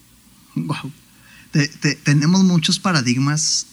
Wow. 0.55 0.91
tenemos 2.03 2.43
muchos 2.43 2.79
paradigmas 2.79 3.67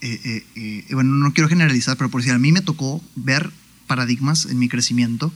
eh, 0.00 0.20
eh, 0.24 0.84
eh, 0.88 0.94
bueno, 0.94 1.14
no 1.14 1.32
quiero 1.32 1.48
generalizar, 1.48 1.96
pero 1.96 2.10
por 2.10 2.22
si 2.22 2.30
a 2.30 2.38
mí 2.38 2.52
me 2.52 2.60
tocó 2.60 3.02
ver 3.16 3.50
paradigmas 3.86 4.46
en 4.46 4.58
mi 4.58 4.68
crecimiento 4.68 5.32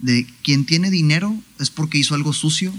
de 0.00 0.26
quien 0.42 0.66
tiene 0.66 0.90
dinero 0.90 1.34
es 1.58 1.70
porque 1.70 1.98
hizo 1.98 2.14
algo 2.14 2.32
sucio 2.32 2.72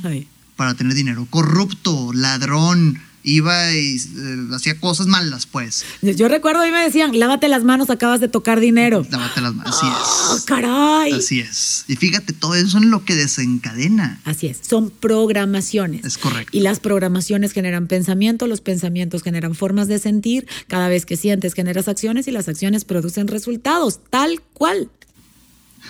para 0.55 0.73
tener 0.73 0.93
dinero. 0.93 1.27
Corrupto, 1.29 2.11
ladrón, 2.13 2.99
iba 3.27 3.73
y 3.73 3.97
eh, 3.97 4.47
hacía 4.55 4.79
cosas 4.79 5.07
malas, 5.07 5.45
pues. 5.45 5.85
Yo, 6.01 6.29
recuerdo, 6.29 6.61
a 6.61 6.65
mí 6.65 6.71
me 6.71 6.81
decían, 6.81 7.17
lávate 7.19 7.49
las 7.49 7.65
manos, 7.65 7.89
acabas 7.89 8.21
de 8.21 8.29
tocar 8.29 8.61
dinero. 8.61 9.05
Lávate 9.11 9.41
las 9.41 9.53
manos, 9.53 9.75
así 9.75 9.85
¡Ah, 9.89 10.33
es. 10.37 10.45
caray! 10.45 11.11
Así 11.11 11.41
es. 11.41 11.83
Y 11.89 11.97
fíjate, 11.97 12.31
todo 12.31 12.55
eso 12.55 12.77
es 12.77 12.85
lo 12.85 13.03
que 13.03 13.15
desencadena. 13.15 14.21
Así 14.23 14.47
es, 14.47 14.59
son 14.67 14.89
programaciones. 14.89 16.05
Es 16.05 16.17
correcto. 16.17 16.57
Y 16.57 16.61
las 16.61 16.79
programaciones 16.79 17.51
generan 17.51 17.87
pensamiento, 17.87 18.47
los 18.47 18.61
pensamientos 18.61 19.23
generan 19.23 19.55
formas 19.55 19.89
de 19.89 19.99
sentir, 19.99 20.47
cada 20.67 20.87
vez 20.87 21.05
que 21.05 21.17
sientes 21.17 21.53
generas 21.53 21.89
acciones 21.89 22.29
y 22.29 22.31
las 22.31 22.47
acciones 22.47 22.85
producen 22.85 23.27
resultados, 23.27 23.99
tal 24.09 24.41
cual. 24.53 24.89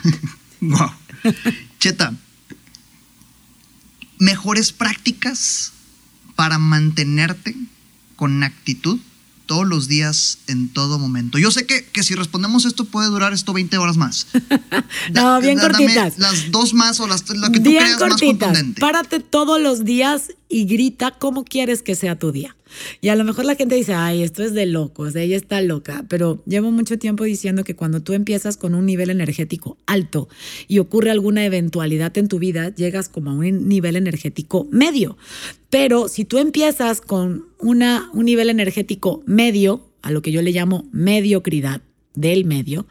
wow. 0.61 0.89
Cheta, 1.79 2.15
mejores 4.17 4.71
prácticas 4.71 5.73
para 6.37 6.59
mantenerte 6.59 7.57
con 8.15 8.43
actitud 8.43 8.99
todos 9.47 9.65
los 9.65 9.87
días, 9.87 10.39
en 10.47 10.69
todo 10.69 10.99
momento. 10.99 11.39
Yo 11.39 11.49
sé 11.51 11.65
que, 11.65 11.83
que 11.85 12.03
si 12.03 12.13
respondemos 12.13 12.65
esto 12.65 12.85
puede 12.85 13.07
durar 13.07 13.33
esto 13.33 13.53
20 13.53 13.77
horas 13.77 13.97
más. 13.97 14.27
no, 15.13 15.41
bien 15.41 15.57
cortitas. 15.57 16.19
Las 16.19 16.51
dos 16.51 16.73
más 16.73 16.99
o 16.99 17.07
las 17.07 17.27
lo 17.29 17.49
que 17.49 17.59
tú 17.59 17.69
creas 17.71 17.99
más 17.99 18.21
contundente. 18.21 18.81
Párate 18.81 19.21
todos 19.21 19.59
los 19.59 19.85
días 19.85 20.33
y 20.49 20.65
grita 20.65 21.11
cómo 21.17 21.43
quieres 21.43 21.83
que 21.83 21.95
sea 21.95 22.17
tu 22.17 22.31
día. 22.31 22.55
Y 23.01 23.09
a 23.09 23.15
lo 23.15 23.23
mejor 23.23 23.45
la 23.45 23.55
gente 23.55 23.75
dice, 23.75 23.93
ay, 23.93 24.23
esto 24.23 24.43
es 24.43 24.53
de 24.53 24.65
locos, 24.65 25.15
ella 25.15 25.37
está 25.37 25.61
loca, 25.61 26.05
pero 26.09 26.43
llevo 26.45 26.71
mucho 26.71 26.99
tiempo 26.99 27.23
diciendo 27.23 27.63
que 27.63 27.75
cuando 27.75 28.01
tú 28.01 28.13
empiezas 28.13 28.57
con 28.57 28.75
un 28.75 28.85
nivel 28.85 29.09
energético 29.09 29.77
alto 29.85 30.27
y 30.67 30.79
ocurre 30.79 31.11
alguna 31.11 31.45
eventualidad 31.45 32.17
en 32.17 32.27
tu 32.27 32.39
vida, 32.39 32.73
llegas 32.75 33.09
como 33.09 33.31
a 33.31 33.33
un 33.33 33.67
nivel 33.67 33.95
energético 33.95 34.67
medio. 34.71 35.17
Pero 35.69 36.07
si 36.07 36.25
tú 36.25 36.37
empiezas 36.37 37.01
con 37.01 37.45
una, 37.59 38.09
un 38.13 38.25
nivel 38.25 38.49
energético 38.49 39.23
medio, 39.25 39.83
a 40.01 40.11
lo 40.11 40.21
que 40.21 40.31
yo 40.31 40.41
le 40.41 40.51
llamo 40.51 40.87
mediocridad 40.91 41.81
del 42.17 42.43
medio, 42.45 42.85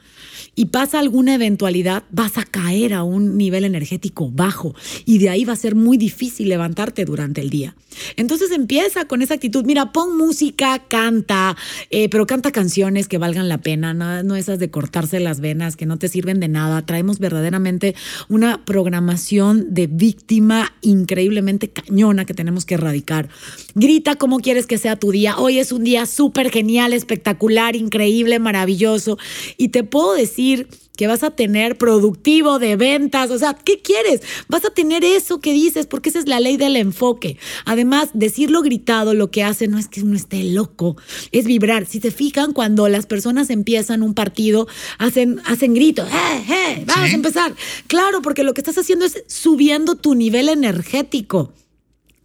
y 0.54 0.66
pasa 0.66 0.98
alguna 0.98 1.34
eventualidad, 1.34 2.04
vas 2.10 2.38
a 2.38 2.44
caer 2.44 2.94
a 2.94 3.02
un 3.02 3.36
nivel 3.36 3.64
energético 3.64 4.30
bajo 4.30 4.74
y 5.04 5.18
de 5.18 5.28
ahí 5.28 5.44
va 5.44 5.52
a 5.52 5.56
ser 5.56 5.74
muy 5.74 5.98
difícil 5.98 6.48
levantarte 6.48 7.04
durante 7.04 7.42
el 7.42 7.50
día. 7.50 7.76
Entonces 8.16 8.50
empieza 8.50 9.06
con 9.06 9.22
esa 9.22 9.34
actitud, 9.34 9.64
mira, 9.64 9.92
pon 9.92 10.16
música, 10.16 10.82
canta, 10.88 11.56
eh, 11.90 12.08
pero 12.08 12.26
canta 12.26 12.52
canciones 12.52 13.08
que 13.08 13.18
valgan 13.18 13.48
la 13.48 13.58
pena, 13.58 13.94
no, 13.94 14.22
no 14.22 14.36
esas 14.36 14.58
de 14.58 14.70
cortarse 14.70 15.20
las 15.20 15.40
venas, 15.40 15.76
que 15.76 15.86
no 15.86 15.98
te 15.98 16.08
sirven 16.08 16.40
de 16.40 16.48
nada. 16.48 16.84
Traemos 16.84 17.18
verdaderamente 17.18 17.94
una 18.28 18.64
programación 18.64 19.74
de 19.74 19.86
víctima 19.86 20.72
increíblemente 20.80 21.68
cañona 21.68 22.24
que 22.24 22.34
tenemos 22.34 22.64
que 22.64 22.74
erradicar. 22.74 23.28
Grita 23.74 24.16
cómo 24.16 24.38
quieres 24.38 24.66
que 24.66 24.78
sea 24.78 24.96
tu 24.96 25.10
día. 25.10 25.38
Hoy 25.38 25.58
es 25.58 25.72
un 25.72 25.84
día 25.84 26.06
súper 26.06 26.50
genial, 26.50 26.92
espectacular, 26.92 27.76
increíble, 27.76 28.38
maravilloso. 28.38 29.15
Y 29.56 29.68
te 29.68 29.84
puedo 29.84 30.14
decir, 30.14 30.68
que 30.96 31.06
vas 31.06 31.22
a 31.22 31.30
tener 31.30 31.78
productivo 31.78 32.58
de 32.58 32.76
ventas, 32.76 33.30
o 33.30 33.38
sea, 33.38 33.54
¿qué 33.54 33.80
quieres? 33.80 34.22
Vas 34.48 34.64
a 34.64 34.70
tener 34.70 35.04
eso 35.04 35.40
que 35.40 35.52
dices, 35.52 35.86
porque 35.86 36.08
esa 36.08 36.18
es 36.18 36.26
la 36.26 36.40
ley 36.40 36.56
del 36.56 36.76
enfoque. 36.76 37.36
Además, 37.64 38.10
decirlo 38.14 38.62
gritado 38.62 39.14
lo 39.14 39.30
que 39.30 39.44
hace 39.44 39.68
no 39.68 39.78
es 39.78 39.88
que 39.88 40.02
uno 40.02 40.16
esté 40.16 40.42
loco, 40.42 40.96
es 41.30 41.44
vibrar. 41.44 41.86
Si 41.86 42.00
se 42.00 42.10
fijan, 42.10 42.52
cuando 42.52 42.88
las 42.88 43.06
personas 43.06 43.50
empiezan 43.50 44.02
un 44.02 44.14
partido, 44.14 44.66
hacen, 44.98 45.40
hacen 45.44 45.74
gritos, 45.74 46.08
¡eh, 46.08 46.44
eh! 46.50 46.84
Vamos 46.86 47.10
a 47.10 47.14
empezar. 47.14 47.54
Claro, 47.86 48.22
porque 48.22 48.42
lo 48.42 48.54
que 48.54 48.62
estás 48.62 48.78
haciendo 48.78 49.04
es 49.04 49.22
subiendo 49.28 49.94
tu 49.94 50.14
nivel 50.14 50.48
energético. 50.48 51.52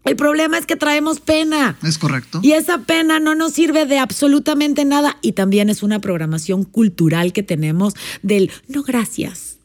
El 0.03 0.15
problema 0.15 0.57
es 0.57 0.65
que 0.65 0.75
traemos 0.75 1.19
pena. 1.19 1.77
Es 1.83 1.97
correcto. 1.97 2.39
Y 2.41 2.53
esa 2.53 2.79
pena 2.79 3.19
no 3.19 3.35
nos 3.35 3.53
sirve 3.53 3.85
de 3.85 3.99
absolutamente 3.99 4.83
nada. 4.85 5.17
Y 5.21 5.33
también 5.33 5.69
es 5.69 5.83
una 5.83 5.99
programación 5.99 6.63
cultural 6.63 7.33
que 7.33 7.43
tenemos 7.43 7.93
del 8.23 8.51
no 8.67 8.83
gracias. 8.83 9.57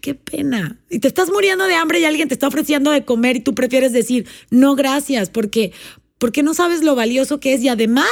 Qué 0.00 0.14
pena. 0.14 0.78
Y 0.90 0.98
te 0.98 1.08
estás 1.08 1.30
muriendo 1.30 1.64
de 1.64 1.74
hambre 1.74 2.00
y 2.00 2.04
alguien 2.04 2.28
te 2.28 2.34
está 2.34 2.48
ofreciendo 2.48 2.90
de 2.90 3.04
comer 3.04 3.36
y 3.36 3.40
tú 3.40 3.54
prefieres 3.54 3.92
decir 3.92 4.26
no 4.50 4.74
gracias 4.74 5.30
porque, 5.30 5.72
porque 6.18 6.42
no 6.42 6.52
sabes 6.52 6.82
lo 6.82 6.94
valioso 6.94 7.40
que 7.40 7.54
es 7.54 7.62
y 7.62 7.68
además 7.68 8.08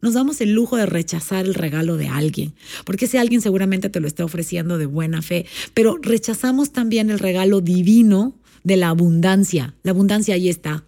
nos 0.00 0.14
damos 0.14 0.40
el 0.40 0.52
lujo 0.52 0.76
de 0.76 0.86
rechazar 0.86 1.44
el 1.44 1.54
regalo 1.54 1.96
de 1.96 2.06
alguien, 2.06 2.54
porque 2.84 3.06
ese 3.06 3.18
alguien 3.18 3.40
seguramente 3.40 3.90
te 3.90 3.98
lo 3.98 4.06
está 4.06 4.24
ofreciendo 4.24 4.78
de 4.78 4.86
buena 4.86 5.22
fe, 5.22 5.44
pero 5.74 5.98
rechazamos 6.00 6.70
también 6.70 7.10
el 7.10 7.18
regalo 7.18 7.60
divino 7.60 8.34
de 8.62 8.76
la 8.76 8.90
abundancia. 8.90 9.74
La 9.82 9.90
abundancia 9.90 10.34
ahí 10.34 10.48
está. 10.48 10.84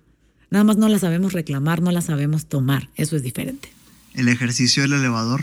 Nada 0.50 0.64
más 0.64 0.76
no 0.76 0.88
la 0.88 0.98
sabemos 0.98 1.32
reclamar, 1.32 1.80
no 1.80 1.90
la 1.92 2.00
sabemos 2.00 2.46
tomar. 2.46 2.88
Eso 2.96 3.16
es 3.16 3.22
diferente. 3.22 3.70
El 4.20 4.28
ejercicio 4.28 4.82
del 4.82 4.92
elevador. 4.92 5.42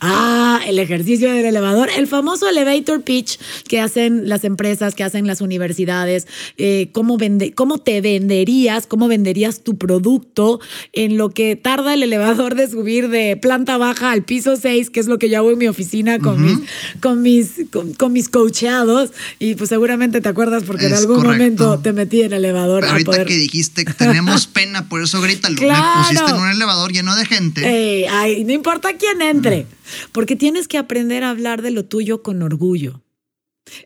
Ah, 0.00 0.58
el 0.66 0.78
ejercicio 0.78 1.30
del 1.30 1.44
elevador. 1.44 1.90
El 1.94 2.06
famoso 2.06 2.48
elevator 2.48 3.02
pitch 3.02 3.38
que 3.68 3.80
hacen 3.80 4.30
las 4.30 4.44
empresas, 4.44 4.94
que 4.94 5.04
hacen 5.04 5.26
las 5.26 5.42
universidades. 5.42 6.26
Eh, 6.56 6.88
cómo, 6.92 7.18
vende, 7.18 7.52
¿Cómo 7.52 7.76
te 7.76 8.00
venderías? 8.00 8.86
¿Cómo 8.86 9.08
venderías 9.08 9.62
tu 9.62 9.76
producto 9.76 10.58
en 10.94 11.18
lo 11.18 11.28
que 11.28 11.54
tarda 11.54 11.92
el 11.92 12.02
elevador 12.02 12.54
de 12.54 12.70
subir 12.70 13.10
de 13.10 13.36
planta 13.36 13.76
baja 13.76 14.10
al 14.10 14.22
piso 14.22 14.56
6, 14.56 14.88
que 14.88 15.00
es 15.00 15.06
lo 15.06 15.18
que 15.18 15.28
yo 15.28 15.36
hago 15.36 15.50
en 15.50 15.58
mi 15.58 15.68
oficina 15.68 16.18
con 16.18 16.42
mis, 16.42 16.60
con 17.00 17.20
mis, 17.20 17.50
con, 17.98 18.12
mis 18.14 18.30
coacheados? 18.30 19.10
Y 19.38 19.54
pues 19.56 19.68
seguramente 19.68 20.22
te 20.22 20.30
acuerdas 20.30 20.62
porque 20.62 20.86
en 20.86 20.94
algún 20.94 21.22
momento 21.22 21.78
te 21.80 21.92
metí 21.92 22.22
en 22.22 22.32
el 22.32 22.42
elevador. 22.42 22.86
ahorita 22.86 23.26
que 23.26 23.36
dijiste 23.36 23.84
que 23.84 23.92
tenemos 23.92 24.46
pena, 24.46 24.88
por 24.88 25.02
eso 25.02 25.20
grítalo. 25.20 25.56
Claro. 25.56 25.84
Me 25.84 26.02
pusiste 26.08 26.30
en 26.30 26.40
un 26.40 26.48
elevador 26.48 26.90
lleno 26.90 27.14
de 27.16 27.26
gente 27.26 28.13
ay, 28.14 28.44
no 28.44 28.52
importa 28.52 28.96
quién 28.96 29.22
entre, 29.22 29.66
porque 30.12 30.36
tienes 30.36 30.68
que 30.68 30.78
aprender 30.78 31.24
a 31.24 31.30
hablar 31.30 31.62
de 31.62 31.70
lo 31.70 31.84
tuyo 31.84 32.22
con 32.22 32.42
orgullo. 32.42 33.02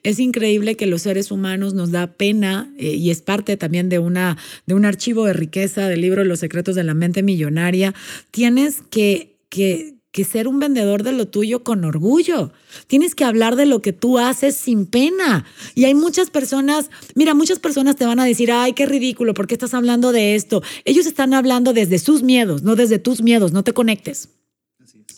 Es 0.02 0.18
increíble 0.18 0.76
que 0.76 0.86
los 0.86 1.02
seres 1.02 1.30
humanos 1.30 1.72
nos 1.72 1.92
da 1.92 2.08
pena 2.08 2.72
eh, 2.78 2.94
y 2.94 3.10
es 3.10 3.22
parte 3.22 3.56
también 3.56 3.88
de, 3.88 4.00
una, 4.00 4.36
de 4.66 4.74
un 4.74 4.84
archivo 4.84 5.24
de 5.24 5.32
riqueza 5.32 5.88
del 5.88 6.00
libro 6.00 6.24
Los 6.24 6.40
secretos 6.40 6.74
de 6.74 6.84
la 6.84 6.94
mente 6.94 7.22
millonaria. 7.22 7.94
Tienes 8.32 8.82
que, 8.90 9.38
que, 9.48 9.97
que 10.12 10.24
ser 10.24 10.48
un 10.48 10.58
vendedor 10.58 11.02
de 11.02 11.12
lo 11.12 11.28
tuyo 11.28 11.62
con 11.62 11.84
orgullo. 11.84 12.52
Tienes 12.86 13.14
que 13.14 13.24
hablar 13.24 13.56
de 13.56 13.66
lo 13.66 13.82
que 13.82 13.92
tú 13.92 14.18
haces 14.18 14.56
sin 14.56 14.86
pena. 14.86 15.44
Y 15.74 15.84
hay 15.84 15.94
muchas 15.94 16.30
personas, 16.30 16.90
mira, 17.14 17.34
muchas 17.34 17.58
personas 17.58 17.96
te 17.96 18.06
van 18.06 18.18
a 18.20 18.24
decir, 18.24 18.50
ay, 18.50 18.72
qué 18.72 18.86
ridículo, 18.86 19.34
¿por 19.34 19.46
qué 19.46 19.54
estás 19.54 19.74
hablando 19.74 20.12
de 20.12 20.34
esto? 20.34 20.62
Ellos 20.84 21.06
están 21.06 21.34
hablando 21.34 21.72
desde 21.72 21.98
sus 21.98 22.22
miedos, 22.22 22.62
no 22.62 22.74
desde 22.74 22.98
tus 22.98 23.22
miedos, 23.22 23.52
no 23.52 23.62
te 23.62 23.72
conectes. 23.72 24.30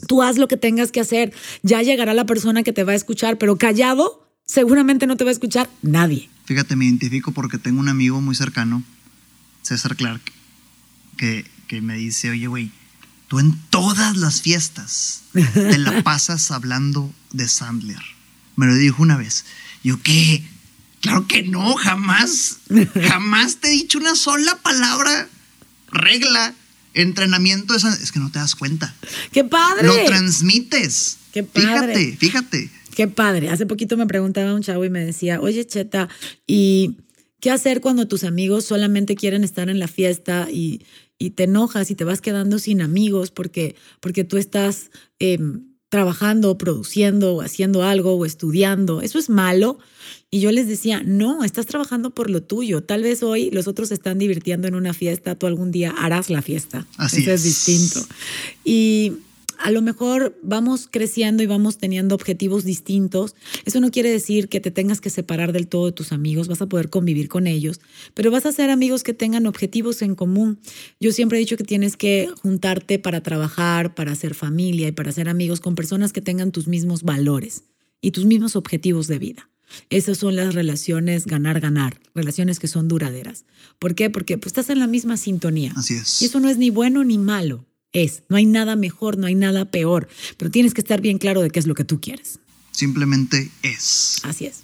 Tú 0.06 0.22
haz 0.22 0.38
lo 0.38 0.48
que 0.48 0.56
tengas 0.56 0.90
que 0.90 1.00
hacer, 1.00 1.32
ya 1.62 1.82
llegará 1.82 2.14
la 2.14 2.26
persona 2.26 2.62
que 2.62 2.72
te 2.72 2.84
va 2.84 2.92
a 2.92 2.96
escuchar, 2.96 3.38
pero 3.38 3.56
callado 3.56 4.26
seguramente 4.44 5.06
no 5.06 5.16
te 5.16 5.24
va 5.24 5.30
a 5.30 5.32
escuchar 5.32 5.70
nadie. 5.82 6.28
Fíjate, 6.46 6.74
me 6.74 6.86
identifico 6.86 7.30
porque 7.32 7.58
tengo 7.58 7.78
un 7.78 7.88
amigo 7.88 8.20
muy 8.20 8.34
cercano, 8.34 8.82
César 9.62 9.94
Clark, 9.94 10.22
que, 11.16 11.44
que 11.68 11.80
me 11.80 11.94
dice, 11.94 12.30
oye, 12.30 12.48
güey, 12.48 12.72
Tú 13.30 13.38
en 13.38 13.56
todas 13.70 14.16
las 14.16 14.42
fiestas 14.42 15.22
te 15.32 15.78
la 15.78 16.02
pasas 16.02 16.50
hablando 16.50 17.14
de 17.32 17.46
Sandler. 17.46 18.02
Me 18.56 18.66
lo 18.66 18.74
dijo 18.74 19.04
una 19.04 19.16
vez. 19.16 19.44
Yo, 19.84 20.02
¿qué? 20.02 20.42
Claro 21.00 21.28
que 21.28 21.44
no, 21.44 21.76
jamás. 21.76 22.58
Jamás 23.08 23.58
te 23.58 23.68
he 23.68 23.70
dicho 23.70 23.98
una 23.98 24.16
sola 24.16 24.56
palabra, 24.56 25.28
regla, 25.92 26.54
entrenamiento. 26.92 27.76
Es 27.76 28.10
que 28.10 28.18
no 28.18 28.32
te 28.32 28.40
das 28.40 28.56
cuenta. 28.56 28.96
¡Qué 29.30 29.44
padre! 29.44 29.86
Lo 29.86 29.94
transmites. 30.06 31.18
¡Qué 31.32 31.44
padre! 31.44 31.94
Fíjate, 31.94 32.16
fíjate. 32.16 32.70
Qué 32.96 33.06
padre. 33.06 33.50
Hace 33.50 33.64
poquito 33.64 33.96
me 33.96 34.08
preguntaba 34.08 34.56
un 34.56 34.62
chavo 34.64 34.84
y 34.84 34.90
me 34.90 35.04
decía, 35.04 35.40
oye, 35.40 35.64
Cheta, 35.64 36.08
¿y 36.48 36.96
qué 37.38 37.52
hacer 37.52 37.80
cuando 37.80 38.08
tus 38.08 38.24
amigos 38.24 38.64
solamente 38.64 39.14
quieren 39.14 39.44
estar 39.44 39.70
en 39.70 39.78
la 39.78 39.86
fiesta 39.86 40.48
y, 40.50 40.84
y 41.20 41.30
te 41.30 41.44
enojas 41.44 41.90
y 41.90 41.94
te 41.94 42.04
vas 42.04 42.22
quedando 42.22 42.58
sin 42.58 42.80
amigos 42.80 43.30
porque, 43.30 43.76
porque 44.00 44.24
tú 44.24 44.38
estás 44.38 44.90
em, 45.18 45.66
trabajando, 45.90 46.56
produciendo 46.56 47.34
o 47.34 47.42
haciendo 47.42 47.84
algo 47.84 48.14
o 48.14 48.24
estudiando. 48.24 49.02
Eso 49.02 49.18
es 49.18 49.28
malo. 49.28 49.78
Y 50.30 50.40
yo 50.40 50.50
les 50.50 50.66
decía, 50.66 51.02
no, 51.04 51.44
estás 51.44 51.66
trabajando 51.66 52.10
por 52.10 52.30
lo 52.30 52.42
tuyo. 52.42 52.82
Tal 52.82 53.02
vez 53.02 53.22
hoy 53.22 53.50
los 53.50 53.68
otros 53.68 53.92
están 53.92 54.18
divirtiendo 54.18 54.66
en 54.66 54.74
una 54.74 54.94
fiesta, 54.94 55.34
tú 55.34 55.46
algún 55.46 55.70
día 55.70 55.90
harás 55.90 56.30
la 56.30 56.40
fiesta. 56.40 56.86
Así 56.96 57.20
Eso 57.20 57.32
es 57.32 57.44
distinto. 57.44 58.00
Y 58.64 59.12
a 59.60 59.70
lo 59.70 59.82
mejor 59.82 60.38
vamos 60.42 60.88
creciendo 60.90 61.42
y 61.42 61.46
vamos 61.46 61.76
teniendo 61.76 62.14
objetivos 62.14 62.64
distintos. 62.64 63.36
Eso 63.64 63.80
no 63.80 63.90
quiere 63.90 64.10
decir 64.10 64.48
que 64.48 64.60
te 64.60 64.70
tengas 64.70 65.00
que 65.00 65.10
separar 65.10 65.52
del 65.52 65.68
todo 65.68 65.86
de 65.86 65.92
tus 65.92 66.12
amigos, 66.12 66.48
vas 66.48 66.62
a 66.62 66.68
poder 66.68 66.88
convivir 66.88 67.28
con 67.28 67.46
ellos, 67.46 67.80
pero 68.14 68.30
vas 68.30 68.46
a 68.46 68.52
ser 68.52 68.70
amigos 68.70 69.02
que 69.02 69.12
tengan 69.12 69.46
objetivos 69.46 70.02
en 70.02 70.14
común. 70.14 70.58
Yo 70.98 71.12
siempre 71.12 71.38
he 71.38 71.40
dicho 71.40 71.56
que 71.56 71.64
tienes 71.64 71.96
que 71.96 72.30
juntarte 72.42 72.98
para 72.98 73.22
trabajar, 73.22 73.94
para 73.94 74.12
hacer 74.12 74.34
familia 74.34 74.88
y 74.88 74.92
para 74.92 75.12
ser 75.12 75.28
amigos 75.28 75.60
con 75.60 75.74
personas 75.74 76.12
que 76.12 76.22
tengan 76.22 76.52
tus 76.52 76.66
mismos 76.66 77.02
valores 77.02 77.64
y 78.00 78.12
tus 78.12 78.24
mismos 78.24 78.56
objetivos 78.56 79.08
de 79.08 79.18
vida. 79.18 79.50
Esas 79.88 80.18
son 80.18 80.34
las 80.34 80.54
relaciones 80.54 81.26
ganar-ganar, 81.26 82.00
relaciones 82.14 82.58
que 82.58 82.66
son 82.66 82.88
duraderas. 82.88 83.44
¿Por 83.78 83.94
qué? 83.94 84.10
Porque 84.10 84.36
pues, 84.36 84.48
estás 84.48 84.70
en 84.70 84.80
la 84.80 84.88
misma 84.88 85.16
sintonía. 85.16 85.72
Así 85.76 85.94
es. 85.94 86.20
Y 86.22 86.24
eso 86.24 86.40
no 86.40 86.48
es 86.48 86.58
ni 86.58 86.70
bueno 86.70 87.04
ni 87.04 87.18
malo 87.18 87.66
es. 87.92 88.22
No 88.28 88.36
hay 88.36 88.46
nada 88.46 88.76
mejor, 88.76 89.18
no 89.18 89.26
hay 89.26 89.34
nada 89.34 89.64
peor, 89.64 90.08
pero 90.36 90.50
tienes 90.50 90.74
que 90.74 90.80
estar 90.80 91.00
bien 91.00 91.18
claro 91.18 91.42
de 91.42 91.50
qué 91.50 91.58
es 91.58 91.66
lo 91.66 91.74
que 91.74 91.84
tú 91.84 92.00
quieres. 92.00 92.38
Simplemente 92.72 93.50
es. 93.62 94.20
Así 94.22 94.46
es. 94.46 94.62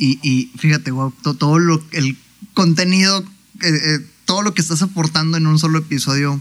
Y, 0.00 0.52
fíjate, 0.56 0.92
wow, 0.92 1.12
todo 1.38 1.58
lo, 1.58 1.84
el 1.90 2.16
contenido, 2.54 3.20
eh, 3.62 3.68
eh, 3.68 4.06
todo 4.26 4.42
lo 4.42 4.54
que 4.54 4.62
estás 4.62 4.80
aportando 4.82 5.36
en 5.36 5.46
un 5.48 5.58
solo 5.58 5.78
episodio 5.78 6.40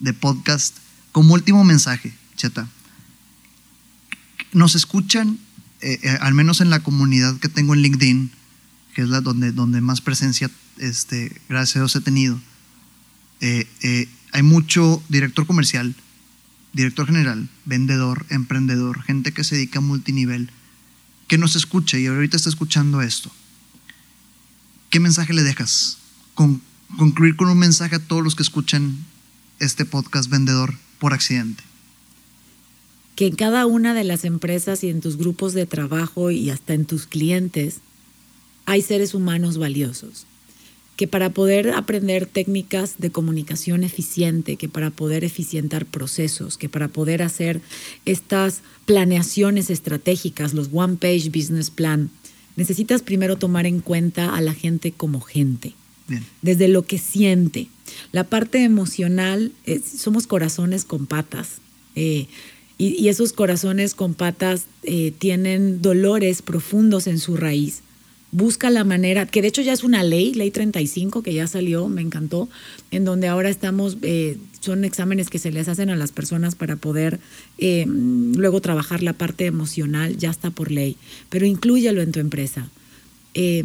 de 0.00 0.12
podcast, 0.12 0.76
como 1.12 1.32
último 1.32 1.64
mensaje, 1.64 2.12
Cheta. 2.36 2.68
Nos 4.52 4.74
escuchan, 4.74 5.38
eh, 5.80 6.18
al 6.20 6.34
menos 6.34 6.60
en 6.60 6.68
la 6.68 6.80
comunidad 6.80 7.38
que 7.38 7.48
tengo 7.48 7.72
en 7.72 7.80
LinkedIn, 7.80 8.30
que 8.94 9.02
es 9.02 9.08
la 9.08 9.22
donde, 9.22 9.52
donde 9.52 9.80
más 9.80 10.02
presencia, 10.02 10.50
este, 10.76 11.40
gracias 11.48 11.76
a 11.76 11.80
Dios, 11.80 11.96
he 11.96 12.00
tenido 12.02 12.38
hay 14.32 14.42
mucho 14.42 15.02
director 15.08 15.46
comercial 15.46 15.94
director 16.72 17.06
general, 17.06 17.48
vendedor, 17.64 18.26
emprendedor, 18.30 19.02
gente 19.02 19.32
que 19.32 19.44
se 19.44 19.56
dedica 19.56 19.78
a 19.78 19.82
multinivel, 19.82 20.50
que 21.26 21.38
nos 21.38 21.56
escuche 21.56 22.00
y 22.00 22.06
ahorita 22.06 22.36
está 22.36 22.48
escuchando 22.48 23.02
esto, 23.02 23.30
¿qué 24.90 25.00
mensaje 25.00 25.32
le 25.32 25.42
dejas? 25.42 25.98
Con, 26.34 26.62
concluir 26.96 27.36
con 27.36 27.48
un 27.48 27.58
mensaje 27.58 27.96
a 27.96 27.98
todos 27.98 28.22
los 28.22 28.34
que 28.34 28.42
escuchan 28.42 28.96
este 29.58 29.84
podcast 29.84 30.30
vendedor 30.30 30.74
por 30.98 31.14
accidente. 31.14 31.62
Que 33.16 33.26
en 33.26 33.34
cada 33.34 33.66
una 33.66 33.94
de 33.94 34.04
las 34.04 34.24
empresas 34.24 34.84
y 34.84 34.88
en 34.88 35.00
tus 35.00 35.16
grupos 35.16 35.52
de 35.52 35.66
trabajo 35.66 36.30
y 36.30 36.50
hasta 36.50 36.74
en 36.74 36.84
tus 36.84 37.06
clientes 37.06 37.78
hay 38.66 38.82
seres 38.82 39.14
humanos 39.14 39.58
valiosos 39.58 40.26
que 40.98 41.06
para 41.06 41.30
poder 41.30 41.70
aprender 41.70 42.26
técnicas 42.26 42.96
de 42.98 43.10
comunicación 43.10 43.84
eficiente, 43.84 44.56
que 44.56 44.68
para 44.68 44.90
poder 44.90 45.22
eficientar 45.22 45.86
procesos, 45.86 46.58
que 46.58 46.68
para 46.68 46.88
poder 46.88 47.22
hacer 47.22 47.60
estas 48.04 48.62
planeaciones 48.84 49.70
estratégicas, 49.70 50.54
los 50.54 50.70
One 50.72 50.96
Page 50.96 51.30
Business 51.30 51.70
Plan, 51.70 52.10
necesitas 52.56 53.02
primero 53.02 53.36
tomar 53.36 53.64
en 53.64 53.78
cuenta 53.78 54.34
a 54.34 54.40
la 54.40 54.52
gente 54.54 54.90
como 54.90 55.20
gente, 55.20 55.72
desde 56.42 56.66
lo 56.66 56.82
que 56.82 56.98
siente. 56.98 57.68
La 58.10 58.24
parte 58.24 58.64
emocional, 58.64 59.52
somos 59.84 60.26
corazones 60.26 60.84
con 60.84 61.06
patas. 61.06 61.58
Eh, 61.94 62.26
y, 62.76 63.06
esos 63.06 63.32
corazones 63.32 63.94
con 63.94 64.14
patas 64.14 64.66
eh, 64.82 65.12
tienen 65.16 65.80
dolores 65.80 66.42
profundos 66.42 67.06
en 67.06 67.20
su 67.20 67.36
raíz 67.36 67.82
busca 68.30 68.70
la 68.70 68.84
manera, 68.84 69.26
que 69.26 69.42
de 69.42 69.48
hecho 69.48 69.62
ya 69.62 69.72
es 69.72 69.84
una 69.84 70.02
ley, 70.02 70.34
ley 70.34 70.50
35, 70.50 71.22
que 71.22 71.32
ya 71.32 71.46
salió, 71.46 71.88
me 71.88 72.02
encantó, 72.02 72.48
en 72.90 73.04
donde 73.04 73.28
ahora 73.28 73.48
estamos, 73.48 73.96
eh, 74.02 74.36
son 74.60 74.84
exámenes 74.84 75.30
que 75.30 75.38
se 75.38 75.50
les 75.50 75.68
hacen 75.68 75.90
a 75.90 75.96
las 75.96 76.12
personas 76.12 76.54
para 76.54 76.76
poder 76.76 77.20
eh, 77.58 77.86
luego 77.86 78.60
trabajar 78.60 79.02
la 79.02 79.12
parte 79.12 79.46
emocional, 79.46 80.16
ya 80.16 80.30
está 80.30 80.50
por 80.50 80.70
ley, 80.70 80.96
pero 81.30 81.46
inclúyelo 81.46 82.02
en 82.02 82.12
tu 82.12 82.20
empresa. 82.20 82.68
Eh, 83.40 83.62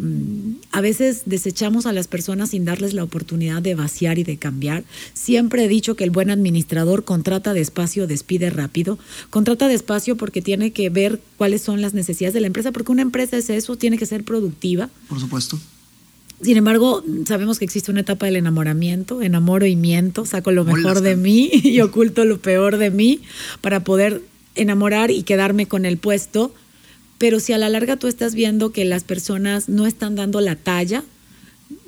a 0.70 0.80
veces 0.80 1.22
desechamos 1.26 1.84
a 1.86 1.92
las 1.92 2.06
personas 2.06 2.50
sin 2.50 2.64
darles 2.64 2.94
la 2.94 3.02
oportunidad 3.02 3.60
de 3.60 3.74
vaciar 3.74 4.20
y 4.20 4.22
de 4.22 4.36
cambiar. 4.36 4.84
Siempre 5.14 5.64
he 5.64 5.68
dicho 5.68 5.96
que 5.96 6.04
el 6.04 6.12
buen 6.12 6.30
administrador 6.30 7.02
contrata 7.02 7.52
despacio, 7.52 8.06
despide 8.06 8.50
rápido. 8.50 9.00
Contrata 9.30 9.66
despacio 9.66 10.16
porque 10.16 10.42
tiene 10.42 10.70
que 10.70 10.90
ver 10.90 11.20
cuáles 11.36 11.62
son 11.62 11.80
las 11.80 11.92
necesidades 11.92 12.34
de 12.34 12.40
la 12.40 12.46
empresa, 12.46 12.70
porque 12.70 12.92
una 12.92 13.02
empresa 13.02 13.36
es 13.36 13.50
eso, 13.50 13.76
tiene 13.76 13.98
que 13.98 14.06
ser 14.06 14.22
productiva. 14.22 14.90
Por 15.08 15.18
supuesto. 15.18 15.58
Sin 16.40 16.56
embargo, 16.56 17.02
sabemos 17.26 17.58
que 17.58 17.64
existe 17.64 17.90
una 17.90 18.02
etapa 18.02 18.26
del 18.26 18.36
enamoramiento, 18.36 19.22
enamoro 19.22 19.66
y 19.66 19.74
miento, 19.74 20.24
saco 20.24 20.52
lo 20.52 20.64
mejor 20.64 21.00
de 21.00 21.16
mí 21.16 21.50
y 21.64 21.80
oculto 21.80 22.24
lo 22.24 22.38
peor 22.38 22.76
de 22.76 22.92
mí 22.92 23.22
para 23.60 23.82
poder 23.82 24.22
enamorar 24.54 25.10
y 25.10 25.24
quedarme 25.24 25.66
con 25.66 25.84
el 25.84 25.98
puesto 25.98 26.54
pero 27.24 27.40
si 27.40 27.54
a 27.54 27.58
la 27.58 27.70
larga 27.70 27.96
tú 27.96 28.06
estás 28.06 28.34
viendo 28.34 28.70
que 28.70 28.84
las 28.84 29.02
personas 29.02 29.70
no 29.70 29.86
están 29.86 30.14
dando 30.14 30.42
la 30.42 30.56
talla, 30.56 31.04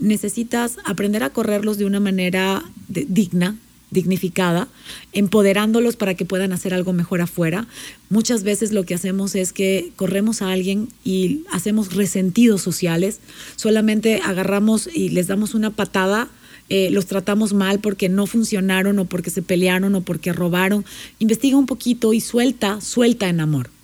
necesitas 0.00 0.78
aprender 0.86 1.22
a 1.22 1.28
correrlos 1.28 1.76
de 1.76 1.84
una 1.84 2.00
manera 2.00 2.64
digna, 2.88 3.54
dignificada, 3.90 4.66
empoderándolos 5.12 5.96
para 5.96 6.14
que 6.14 6.24
puedan 6.24 6.54
hacer 6.54 6.72
algo 6.72 6.94
mejor 6.94 7.20
afuera. 7.20 7.68
Muchas 8.08 8.44
veces 8.44 8.72
lo 8.72 8.84
que 8.84 8.94
hacemos 8.94 9.34
es 9.34 9.52
que 9.52 9.92
corremos 9.96 10.40
a 10.40 10.52
alguien 10.52 10.88
y 11.04 11.42
hacemos 11.52 11.92
resentidos 11.94 12.62
sociales, 12.62 13.20
solamente 13.56 14.22
agarramos 14.24 14.88
y 14.90 15.10
les 15.10 15.26
damos 15.26 15.52
una 15.52 15.68
patada. 15.68 16.30
Eh, 16.70 16.88
los 16.90 17.04
tratamos 17.04 17.52
mal 17.52 17.78
porque 17.80 18.08
no 18.08 18.26
funcionaron 18.26 18.98
o 18.98 19.04
porque 19.04 19.28
se 19.28 19.42
pelearon 19.42 19.94
o 19.96 20.00
porque 20.00 20.32
robaron. 20.32 20.86
Investiga 21.18 21.58
un 21.58 21.66
poquito 21.66 22.14
y 22.14 22.22
suelta, 22.22 22.80
suelta 22.80 23.28
en 23.28 23.40
amor 23.40 23.75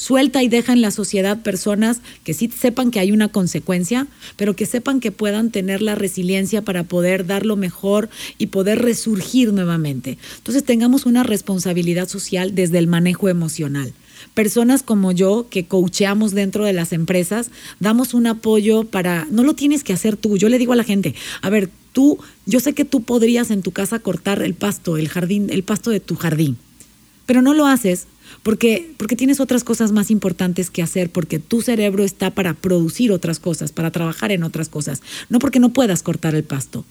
suelta 0.00 0.42
y 0.42 0.48
deja 0.48 0.72
en 0.72 0.80
la 0.80 0.90
sociedad 0.90 1.42
personas 1.42 2.00
que 2.24 2.32
sí 2.32 2.50
sepan 2.58 2.90
que 2.90 3.00
hay 3.00 3.12
una 3.12 3.28
consecuencia, 3.28 4.06
pero 4.36 4.56
que 4.56 4.64
sepan 4.64 4.98
que 4.98 5.12
puedan 5.12 5.50
tener 5.50 5.82
la 5.82 5.94
resiliencia 5.94 6.62
para 6.62 6.84
poder 6.84 7.26
dar 7.26 7.44
lo 7.44 7.54
mejor 7.54 8.08
y 8.38 8.46
poder 8.46 8.80
resurgir 8.80 9.52
nuevamente. 9.52 10.16
Entonces 10.38 10.64
tengamos 10.64 11.04
una 11.04 11.22
responsabilidad 11.22 12.08
social 12.08 12.54
desde 12.54 12.78
el 12.78 12.86
manejo 12.86 13.28
emocional. 13.28 13.92
Personas 14.32 14.82
como 14.82 15.12
yo 15.12 15.48
que 15.50 15.66
coacheamos 15.66 16.32
dentro 16.32 16.64
de 16.64 16.72
las 16.72 16.94
empresas, 16.94 17.50
damos 17.78 18.14
un 18.14 18.26
apoyo 18.26 18.84
para, 18.84 19.26
no 19.30 19.44
lo 19.44 19.52
tienes 19.52 19.84
que 19.84 19.92
hacer 19.92 20.16
tú, 20.16 20.38
yo 20.38 20.48
le 20.48 20.58
digo 20.58 20.72
a 20.72 20.76
la 20.76 20.84
gente, 20.84 21.14
a 21.42 21.50
ver, 21.50 21.68
tú, 21.92 22.18
yo 22.46 22.60
sé 22.60 22.72
que 22.72 22.86
tú 22.86 23.02
podrías 23.02 23.50
en 23.50 23.60
tu 23.60 23.72
casa 23.72 23.98
cortar 23.98 24.40
el 24.40 24.54
pasto, 24.54 24.96
el 24.96 25.10
jardín, 25.10 25.50
el 25.50 25.62
pasto 25.62 25.90
de 25.90 26.00
tu 26.00 26.16
jardín, 26.16 26.56
pero 27.26 27.42
no 27.42 27.54
lo 27.54 27.66
haces 27.66 28.06
porque, 28.42 28.92
porque 28.96 29.16
tienes 29.16 29.40
otras 29.40 29.64
cosas 29.64 29.92
más 29.92 30.10
importantes 30.10 30.70
que 30.70 30.82
hacer, 30.82 31.10
porque 31.10 31.38
tu 31.38 31.62
cerebro 31.62 32.04
está 32.04 32.30
para 32.30 32.54
producir 32.54 33.12
otras 33.12 33.38
cosas, 33.38 33.72
para 33.72 33.90
trabajar 33.90 34.32
en 34.32 34.44
otras 34.44 34.68
cosas, 34.68 35.02
no 35.28 35.38
porque 35.38 35.60
no 35.60 35.72
puedas 35.72 36.02
cortar 36.02 36.34
el 36.34 36.44
pasto. 36.44 36.84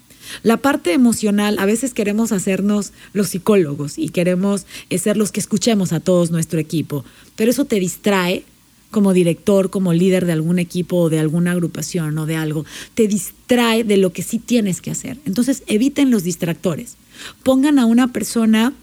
La 0.43 0.57
parte 0.57 0.93
emocional, 0.93 1.57
a 1.59 1.65
veces 1.65 1.93
queremos 1.93 2.31
hacernos 2.31 2.93
los 3.13 3.29
psicólogos 3.29 3.97
y 3.97 4.09
queremos 4.09 4.65
ser 4.95 5.17
los 5.17 5.31
que 5.31 5.39
escuchemos 5.39 5.91
a 5.91 5.99
todos 5.99 6.29
nuestro 6.29 6.59
equipo, 6.59 7.03
pero 7.35 7.49
eso 7.49 7.65
te 7.65 7.79
distrae 7.79 8.43
como 8.91 9.13
director, 9.13 9.69
como 9.69 9.93
líder 9.93 10.25
de 10.25 10.33
algún 10.33 10.59
equipo 10.59 10.97
o 10.97 11.09
de 11.09 11.19
alguna 11.19 11.51
agrupación 11.51 12.17
o 12.17 12.25
de 12.25 12.35
algo, 12.35 12.65
te 12.95 13.07
distrae 13.07 13.83
de 13.83 13.97
lo 13.97 14.11
que 14.11 14.23
sí 14.23 14.39
tienes 14.39 14.81
que 14.81 14.91
hacer. 14.91 15.19
Entonces 15.25 15.63
eviten 15.67 16.09
los 16.09 16.23
distractores. 16.23 16.97
Pongan 17.43 17.77
a 17.77 17.85
una 17.85 18.11
persona 18.11 18.73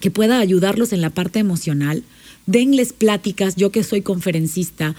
que 0.00 0.10
pueda 0.10 0.38
ayudarlos 0.38 0.92
en 0.92 1.00
la 1.00 1.10
parte 1.10 1.38
emocional. 1.38 2.02
Denles 2.46 2.92
pláticas, 2.92 3.56
yo 3.56 3.72
que 3.72 3.82
soy 3.82 4.02
conferencista, 4.02 4.94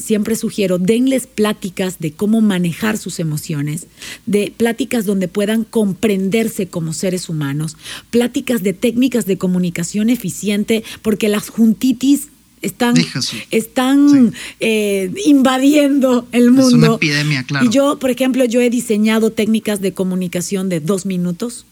siempre 0.00 0.34
sugiero, 0.34 0.78
denles 0.78 1.26
pláticas 1.26 1.98
de 1.98 2.12
cómo 2.12 2.40
manejar 2.40 2.96
sus 2.96 3.20
emociones, 3.20 3.86
de 4.24 4.50
pláticas 4.56 5.04
donde 5.04 5.28
puedan 5.28 5.64
comprenderse 5.64 6.68
como 6.68 6.94
seres 6.94 7.28
humanos, 7.28 7.76
pláticas 8.10 8.62
de 8.62 8.72
técnicas 8.72 9.26
de 9.26 9.36
comunicación 9.36 10.08
eficiente, 10.08 10.84
porque 11.02 11.28
las 11.28 11.50
juntitis 11.50 12.28
están, 12.62 12.94
están 13.50 14.32
eh, 14.60 15.12
invadiendo 15.26 16.26
el 16.32 16.50
mundo. 16.50 16.68
Es 16.68 16.72
una 16.72 16.94
epidemia, 16.94 17.42
claro. 17.42 17.66
Y 17.66 17.68
yo, 17.68 17.98
por 17.98 18.08
ejemplo, 18.08 18.46
yo 18.46 18.62
he 18.62 18.70
diseñado 18.70 19.32
técnicas 19.32 19.82
de 19.82 19.92
comunicación 19.92 20.70
de 20.70 20.80
dos 20.80 21.04
minutos 21.04 21.66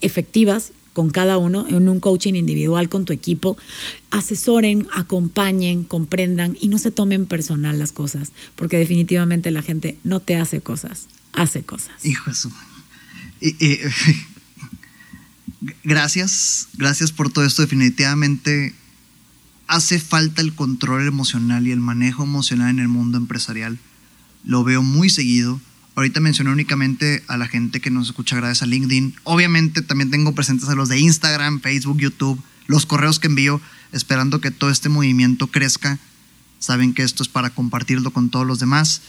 efectivas 0.00 0.72
con 0.92 1.10
cada 1.10 1.38
uno 1.38 1.66
en 1.68 1.88
un 1.88 2.00
coaching 2.00 2.34
individual 2.34 2.88
con 2.88 3.04
tu 3.04 3.12
equipo, 3.12 3.56
asesoren, 4.10 4.86
acompañen, 4.92 5.84
comprendan 5.84 6.56
y 6.60 6.68
no 6.68 6.78
se 6.78 6.90
tomen 6.90 7.26
personal 7.26 7.78
las 7.78 7.92
cosas, 7.92 8.32
porque 8.56 8.76
definitivamente 8.76 9.50
la 9.50 9.62
gente 9.62 9.98
no 10.04 10.20
te 10.20 10.36
hace 10.36 10.60
cosas, 10.60 11.08
hace 11.32 11.62
cosas. 11.62 12.04
Hijo 12.04 12.30
de 12.30 12.36
gracias, 15.84 16.68
gracias 16.74 17.12
por 17.12 17.32
todo 17.32 17.44
esto. 17.44 17.62
Definitivamente 17.62 18.74
hace 19.66 19.98
falta 19.98 20.42
el 20.42 20.54
control 20.54 21.06
emocional 21.06 21.66
y 21.66 21.72
el 21.72 21.80
manejo 21.80 22.24
emocional 22.24 22.70
en 22.70 22.78
el 22.78 22.88
mundo 22.88 23.18
empresarial. 23.18 23.78
Lo 24.44 24.64
veo 24.64 24.82
muy 24.82 25.08
seguido 25.08 25.60
Ahorita 25.94 26.20
mencioné 26.20 26.50
únicamente 26.50 27.22
a 27.28 27.36
la 27.36 27.48
gente 27.48 27.80
que 27.80 27.90
nos 27.90 28.06
escucha 28.08 28.36
gracias 28.36 28.62
a 28.62 28.66
LinkedIn. 28.66 29.14
Obviamente 29.24 29.82
también 29.82 30.10
tengo 30.10 30.34
presentes 30.34 30.68
a 30.68 30.74
los 30.74 30.88
de 30.88 30.98
Instagram, 30.98 31.60
Facebook, 31.60 31.98
YouTube, 31.98 32.42
los 32.66 32.86
correos 32.86 33.18
que 33.18 33.26
envío, 33.26 33.60
esperando 33.92 34.40
que 34.40 34.50
todo 34.50 34.70
este 34.70 34.88
movimiento 34.88 35.48
crezca. 35.48 35.98
Saben 36.58 36.94
que 36.94 37.02
esto 37.02 37.22
es 37.22 37.28
para 37.28 37.50
compartirlo 37.50 38.10
con 38.10 38.30
todos 38.30 38.46
los 38.46 38.58
demás. 38.58 39.02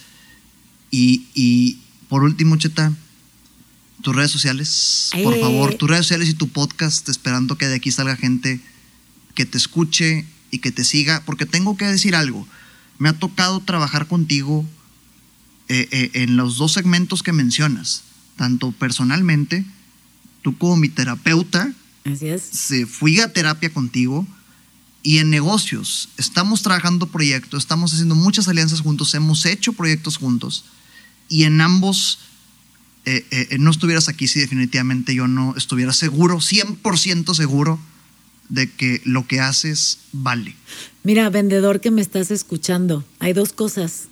Y, 0.92 1.80
por 2.10 2.24
último, 2.24 2.58
Cheta, 2.58 2.94
tus 4.02 4.16
redes 4.16 4.32
sociales, 4.32 5.10
por 5.24 5.40
favor, 5.40 5.74
tus 5.76 5.90
redes 5.90 6.06
sociales 6.06 6.30
y 6.30 6.34
tu 6.34 6.50
podcast, 6.50 7.08
esperando 7.10 7.58
que 7.58 7.68
de 7.68 7.76
aquí 7.76 7.92
salga 7.92 8.16
gente 8.16 8.60
que 9.34 9.46
te 9.46 9.58
escuche 9.58 10.28
y 10.52 10.60
que 10.60 10.72
te 10.72 10.84
siga, 10.84 11.24
porque 11.26 11.46
tengo 11.46 11.78
que 11.78 11.86
decir 11.86 12.16
algo. 12.16 12.48
Me 13.00 13.10
ha 13.10 13.14
tocado 13.14 13.62
trabajar 13.62 14.08
contigo 14.08 14.66
eh, 15.74 15.88
eh, 15.90 16.12
en 16.22 16.38
los 16.38 16.58
dos 16.58 16.74
segmentos 16.74 17.24
que 17.24 17.32
mencionas, 17.32 18.04
tanto 18.38 18.72
personalmente, 18.74 19.66
tú 20.44 20.56
como 20.56 20.78
mi 20.78 20.88
terapeuta, 20.88 21.74
Se 22.38 22.86
fui 22.86 23.20
a 23.22 23.34
terapia 23.34 23.74
contigo 23.74 24.28
y 25.02 25.18
en 25.18 25.32
negocios. 25.32 26.10
Estamos 26.18 26.62
trabajando 26.62 27.08
proyectos, 27.08 27.64
estamos 27.64 27.92
haciendo 27.92 28.14
muchas 28.14 28.48
alianzas 28.48 28.82
juntos, 28.82 29.16
hemos 29.16 29.48
hecho 29.48 29.74
proyectos 29.74 30.18
juntos 30.18 30.66
y 31.28 31.46
en 31.46 31.60
ambos 31.60 32.20
eh, 33.06 33.58
no 33.58 33.72
estuvieras 33.72 34.10
aquí 34.10 34.28
si 34.28 34.42
definitivamente 34.42 35.16
yo 35.16 35.28
no 35.28 35.56
estuviera 35.58 35.92
seguro, 35.92 36.38
100% 36.38 37.34
seguro 37.34 37.80
de 38.50 38.70
que 38.70 39.02
lo 39.06 39.26
que 39.26 39.40
haces 39.40 39.98
vale. 40.12 40.56
Mira, 41.04 41.32
vendedor 41.32 41.82
que 41.82 41.90
me 41.90 42.02
estás 42.02 42.30
escuchando, 42.30 43.04
hay 43.20 43.34
dos 43.34 43.54
cosas 43.54 44.10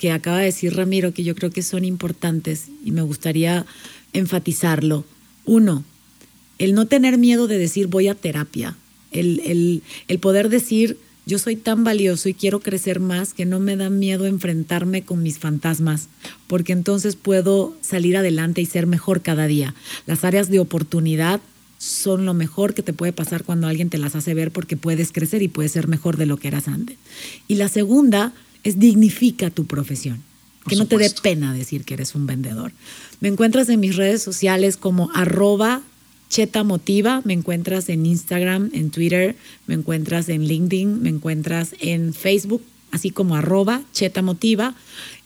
que 0.00 0.10
acaba 0.10 0.38
de 0.38 0.46
decir 0.46 0.74
Ramiro 0.74 1.12
que 1.12 1.24
yo 1.24 1.34
creo 1.34 1.50
que 1.50 1.62
son 1.62 1.84
importantes 1.84 2.68
y 2.82 2.90
me 2.90 3.02
gustaría 3.02 3.66
enfatizarlo. 4.14 5.04
Uno, 5.44 5.84
el 6.58 6.74
no 6.74 6.86
tener 6.86 7.18
miedo 7.18 7.46
de 7.46 7.58
decir 7.58 7.86
voy 7.86 8.08
a 8.08 8.14
terapia. 8.14 8.76
el, 9.12 9.82
el 10.08 10.18
poder 10.18 10.48
decir, 10.48 10.96
yo 11.26 11.38
soy 11.38 11.56
tan 11.56 11.84
valioso 11.84 12.30
y 12.30 12.34
quiero 12.34 12.60
crecer 12.60 12.98
más 12.98 13.34
que 13.34 13.44
no 13.44 13.60
me 13.60 13.76
da 13.76 13.90
miedo 13.90 14.24
enfrentarme 14.24 15.02
con 15.02 15.22
mis 15.22 15.38
fantasmas, 15.38 16.08
porque 16.46 16.72
entonces 16.72 17.14
puedo 17.14 17.76
salir 17.82 18.16
adelante 18.16 18.62
y 18.62 18.66
ser 18.66 18.86
mejor 18.86 19.20
cada 19.20 19.46
día. 19.46 19.74
Las 20.06 20.24
áreas 20.24 20.48
de 20.48 20.60
oportunidad 20.60 21.40
son 21.76 22.24
lo 22.24 22.32
mejor 22.32 22.72
que 22.72 22.82
te 22.82 22.94
puede 22.94 23.12
pasar 23.12 23.44
cuando 23.44 23.66
alguien 23.66 23.90
te 23.90 23.98
las 23.98 24.16
hace 24.16 24.32
ver 24.32 24.50
porque 24.50 24.78
puedes 24.78 25.12
crecer 25.12 25.42
y 25.42 25.48
puedes 25.48 25.72
ser 25.72 25.88
mejor 25.88 26.16
de 26.16 26.26
lo 26.26 26.38
que 26.38 26.48
eras 26.48 26.68
antes. 26.68 26.96
Y 27.48 27.56
la 27.56 27.68
segunda 27.68 28.32
es 28.64 28.78
dignifica 28.78 29.50
tu 29.50 29.66
profesión. 29.66 30.22
que 30.68 30.76
no 30.76 30.86
te 30.86 30.98
dé 30.98 31.10
pena 31.22 31.54
decir 31.54 31.84
que 31.84 31.94
eres 31.94 32.14
un 32.14 32.26
vendedor. 32.26 32.72
Me 33.20 33.28
encuentras 33.28 33.68
en 33.70 33.80
mis 33.80 33.96
redes 33.96 34.22
sociales 34.22 34.76
como 34.76 35.10
arroba 35.14 35.82
Cheta 36.28 36.62
Motiva, 36.62 37.22
me 37.24 37.32
encuentras 37.32 37.88
en 37.88 38.06
Instagram, 38.06 38.70
en 38.72 38.90
Twitter, 38.90 39.34
me 39.66 39.74
encuentras 39.74 40.28
en 40.28 40.46
LinkedIn, 40.46 41.02
me 41.02 41.08
encuentras 41.08 41.74
en 41.80 42.14
Facebook, 42.14 42.62
así 42.92 43.10
como 43.10 43.34
arroba 43.34 43.82
Cheta 43.92 44.22
Motiva. 44.22 44.76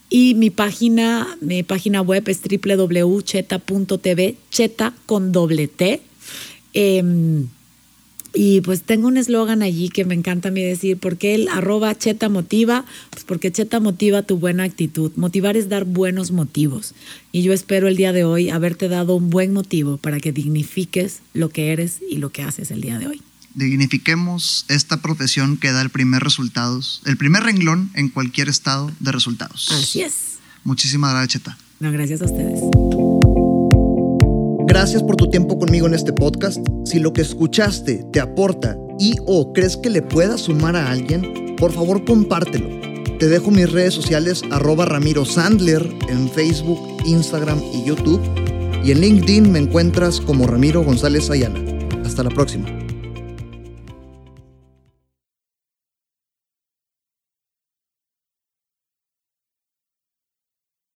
Y 0.09 0.35
mi 0.35 0.51
página, 0.51 1.37
mi 1.41 1.63
página 1.63 2.01
web 2.01 2.27
es 2.29 2.41
www.cheta.tv, 2.41 4.37
cheta 4.51 4.95
con 5.07 5.33
doble 5.33 5.69
T. 5.69 6.01
Em, 6.73 7.49
y 8.35 8.61
pues 8.63 8.83
tengo 8.83 9.07
un 9.07 9.17
eslogan 9.17 9.63
allí 9.63 9.89
que 9.89 10.05
me 10.05 10.15
encanta 10.15 10.49
a 10.49 10.53
mí 10.53 10.63
decir, 10.63 10.99
¿por 10.99 11.17
qué 11.17 11.35
el 11.35 11.49
arroba 11.49 11.97
cheta 11.97 12.29
motiva? 12.29 12.85
Pues 13.11 13.25
porque 13.25 13.53
cheta 13.53 13.79
motiva 13.81 14.23
tu 14.23 14.39
buena 14.39 14.65
actitud. 14.65 15.13
Motivar 15.17 15.57
es 15.57 15.69
dar 15.69 15.85
buenos 15.85 16.33
motivos. 16.33 16.95
Y 17.31 17.43
yo 17.43 17.53
espero 17.53 17.87
el 17.87 17.97
día 17.97 18.13
de 18.13 18.25
hoy 18.25 18.51
haberte 18.51 18.89
dado 18.89 19.15
un 19.15 19.31
buen 19.31 19.53
motivo 19.53 19.97
para 19.99 20.19
que 20.19 20.33
dignifiques 20.33 21.21
lo 21.33 21.49
que 21.49 21.73
eres 21.73 22.01
y 22.11 22.19
lo 22.19 22.31
que 22.31 22.43
haces 22.43 22.71
el 22.71 22.81
día 22.81 22.99
de 22.99 23.07
hoy. 23.07 23.23
Dignifiquemos 23.55 24.67
esta 24.69 25.01
profesión 25.01 25.57
que 25.57 25.71
da 25.71 25.81
el 25.81 25.91
primer 25.91 26.23
resultados, 26.25 27.03
el 27.07 27.17
primer 27.17 27.45
renglón 27.45 27.91
en 27.95 28.09
cualquier 28.09 28.49
estado 28.49 28.91
de 28.99 29.13
resultados. 29.13 29.71
Así 29.71 30.03
es. 30.03 30.39
Muchísimas 30.65 31.13
gracias, 31.13 31.35
Cheta. 31.35 31.59
No, 31.79 31.93
gracias 31.93 32.21
a 32.23 32.25
ustedes. 32.25 32.61
Gracias 34.75 35.05
por 35.05 35.15
tu 35.15 35.31
tiempo 35.31 35.57
conmigo 35.57 35.87
en 35.87 35.95
este 35.95 36.13
podcast. 36.13 36.59
Si 36.85 36.99
lo 36.99 37.13
que 37.13 37.23
escuchaste 37.23 38.05
te 38.13 38.19
aporta 38.19 38.77
y 38.99 39.15
o 39.25 39.53
crees 39.53 39.77
que 39.77 39.89
le 39.89 40.03
pueda 40.03 40.37
sumar 40.37 40.75
a 40.75 40.91
alguien, 40.91 41.55
por 41.57 41.71
favor 41.71 42.05
compártelo. 42.05 42.69
Te 43.21 43.29
dejo 43.29 43.53
mis 43.53 43.71
redes 43.71 43.95
sociales 43.95 44.43
arroba 44.51 44.85
Ramiro 44.85 45.25
Sandler 45.25 45.89
en 46.09 46.29
Facebook, 46.29 46.81
Instagram 47.07 47.63
y 47.73 47.85
YouTube. 47.85 48.21
Y 48.85 48.91
en 48.91 49.01
LinkedIn 49.01 49.53
me 49.53 49.61
encuentras 49.61 50.21
como 50.21 50.45
Ramiro 50.49 50.83
González 50.83 51.31
Ayala. 51.31 51.61
Hasta 52.05 52.25
la 52.25 52.31
próxima. 52.31 52.84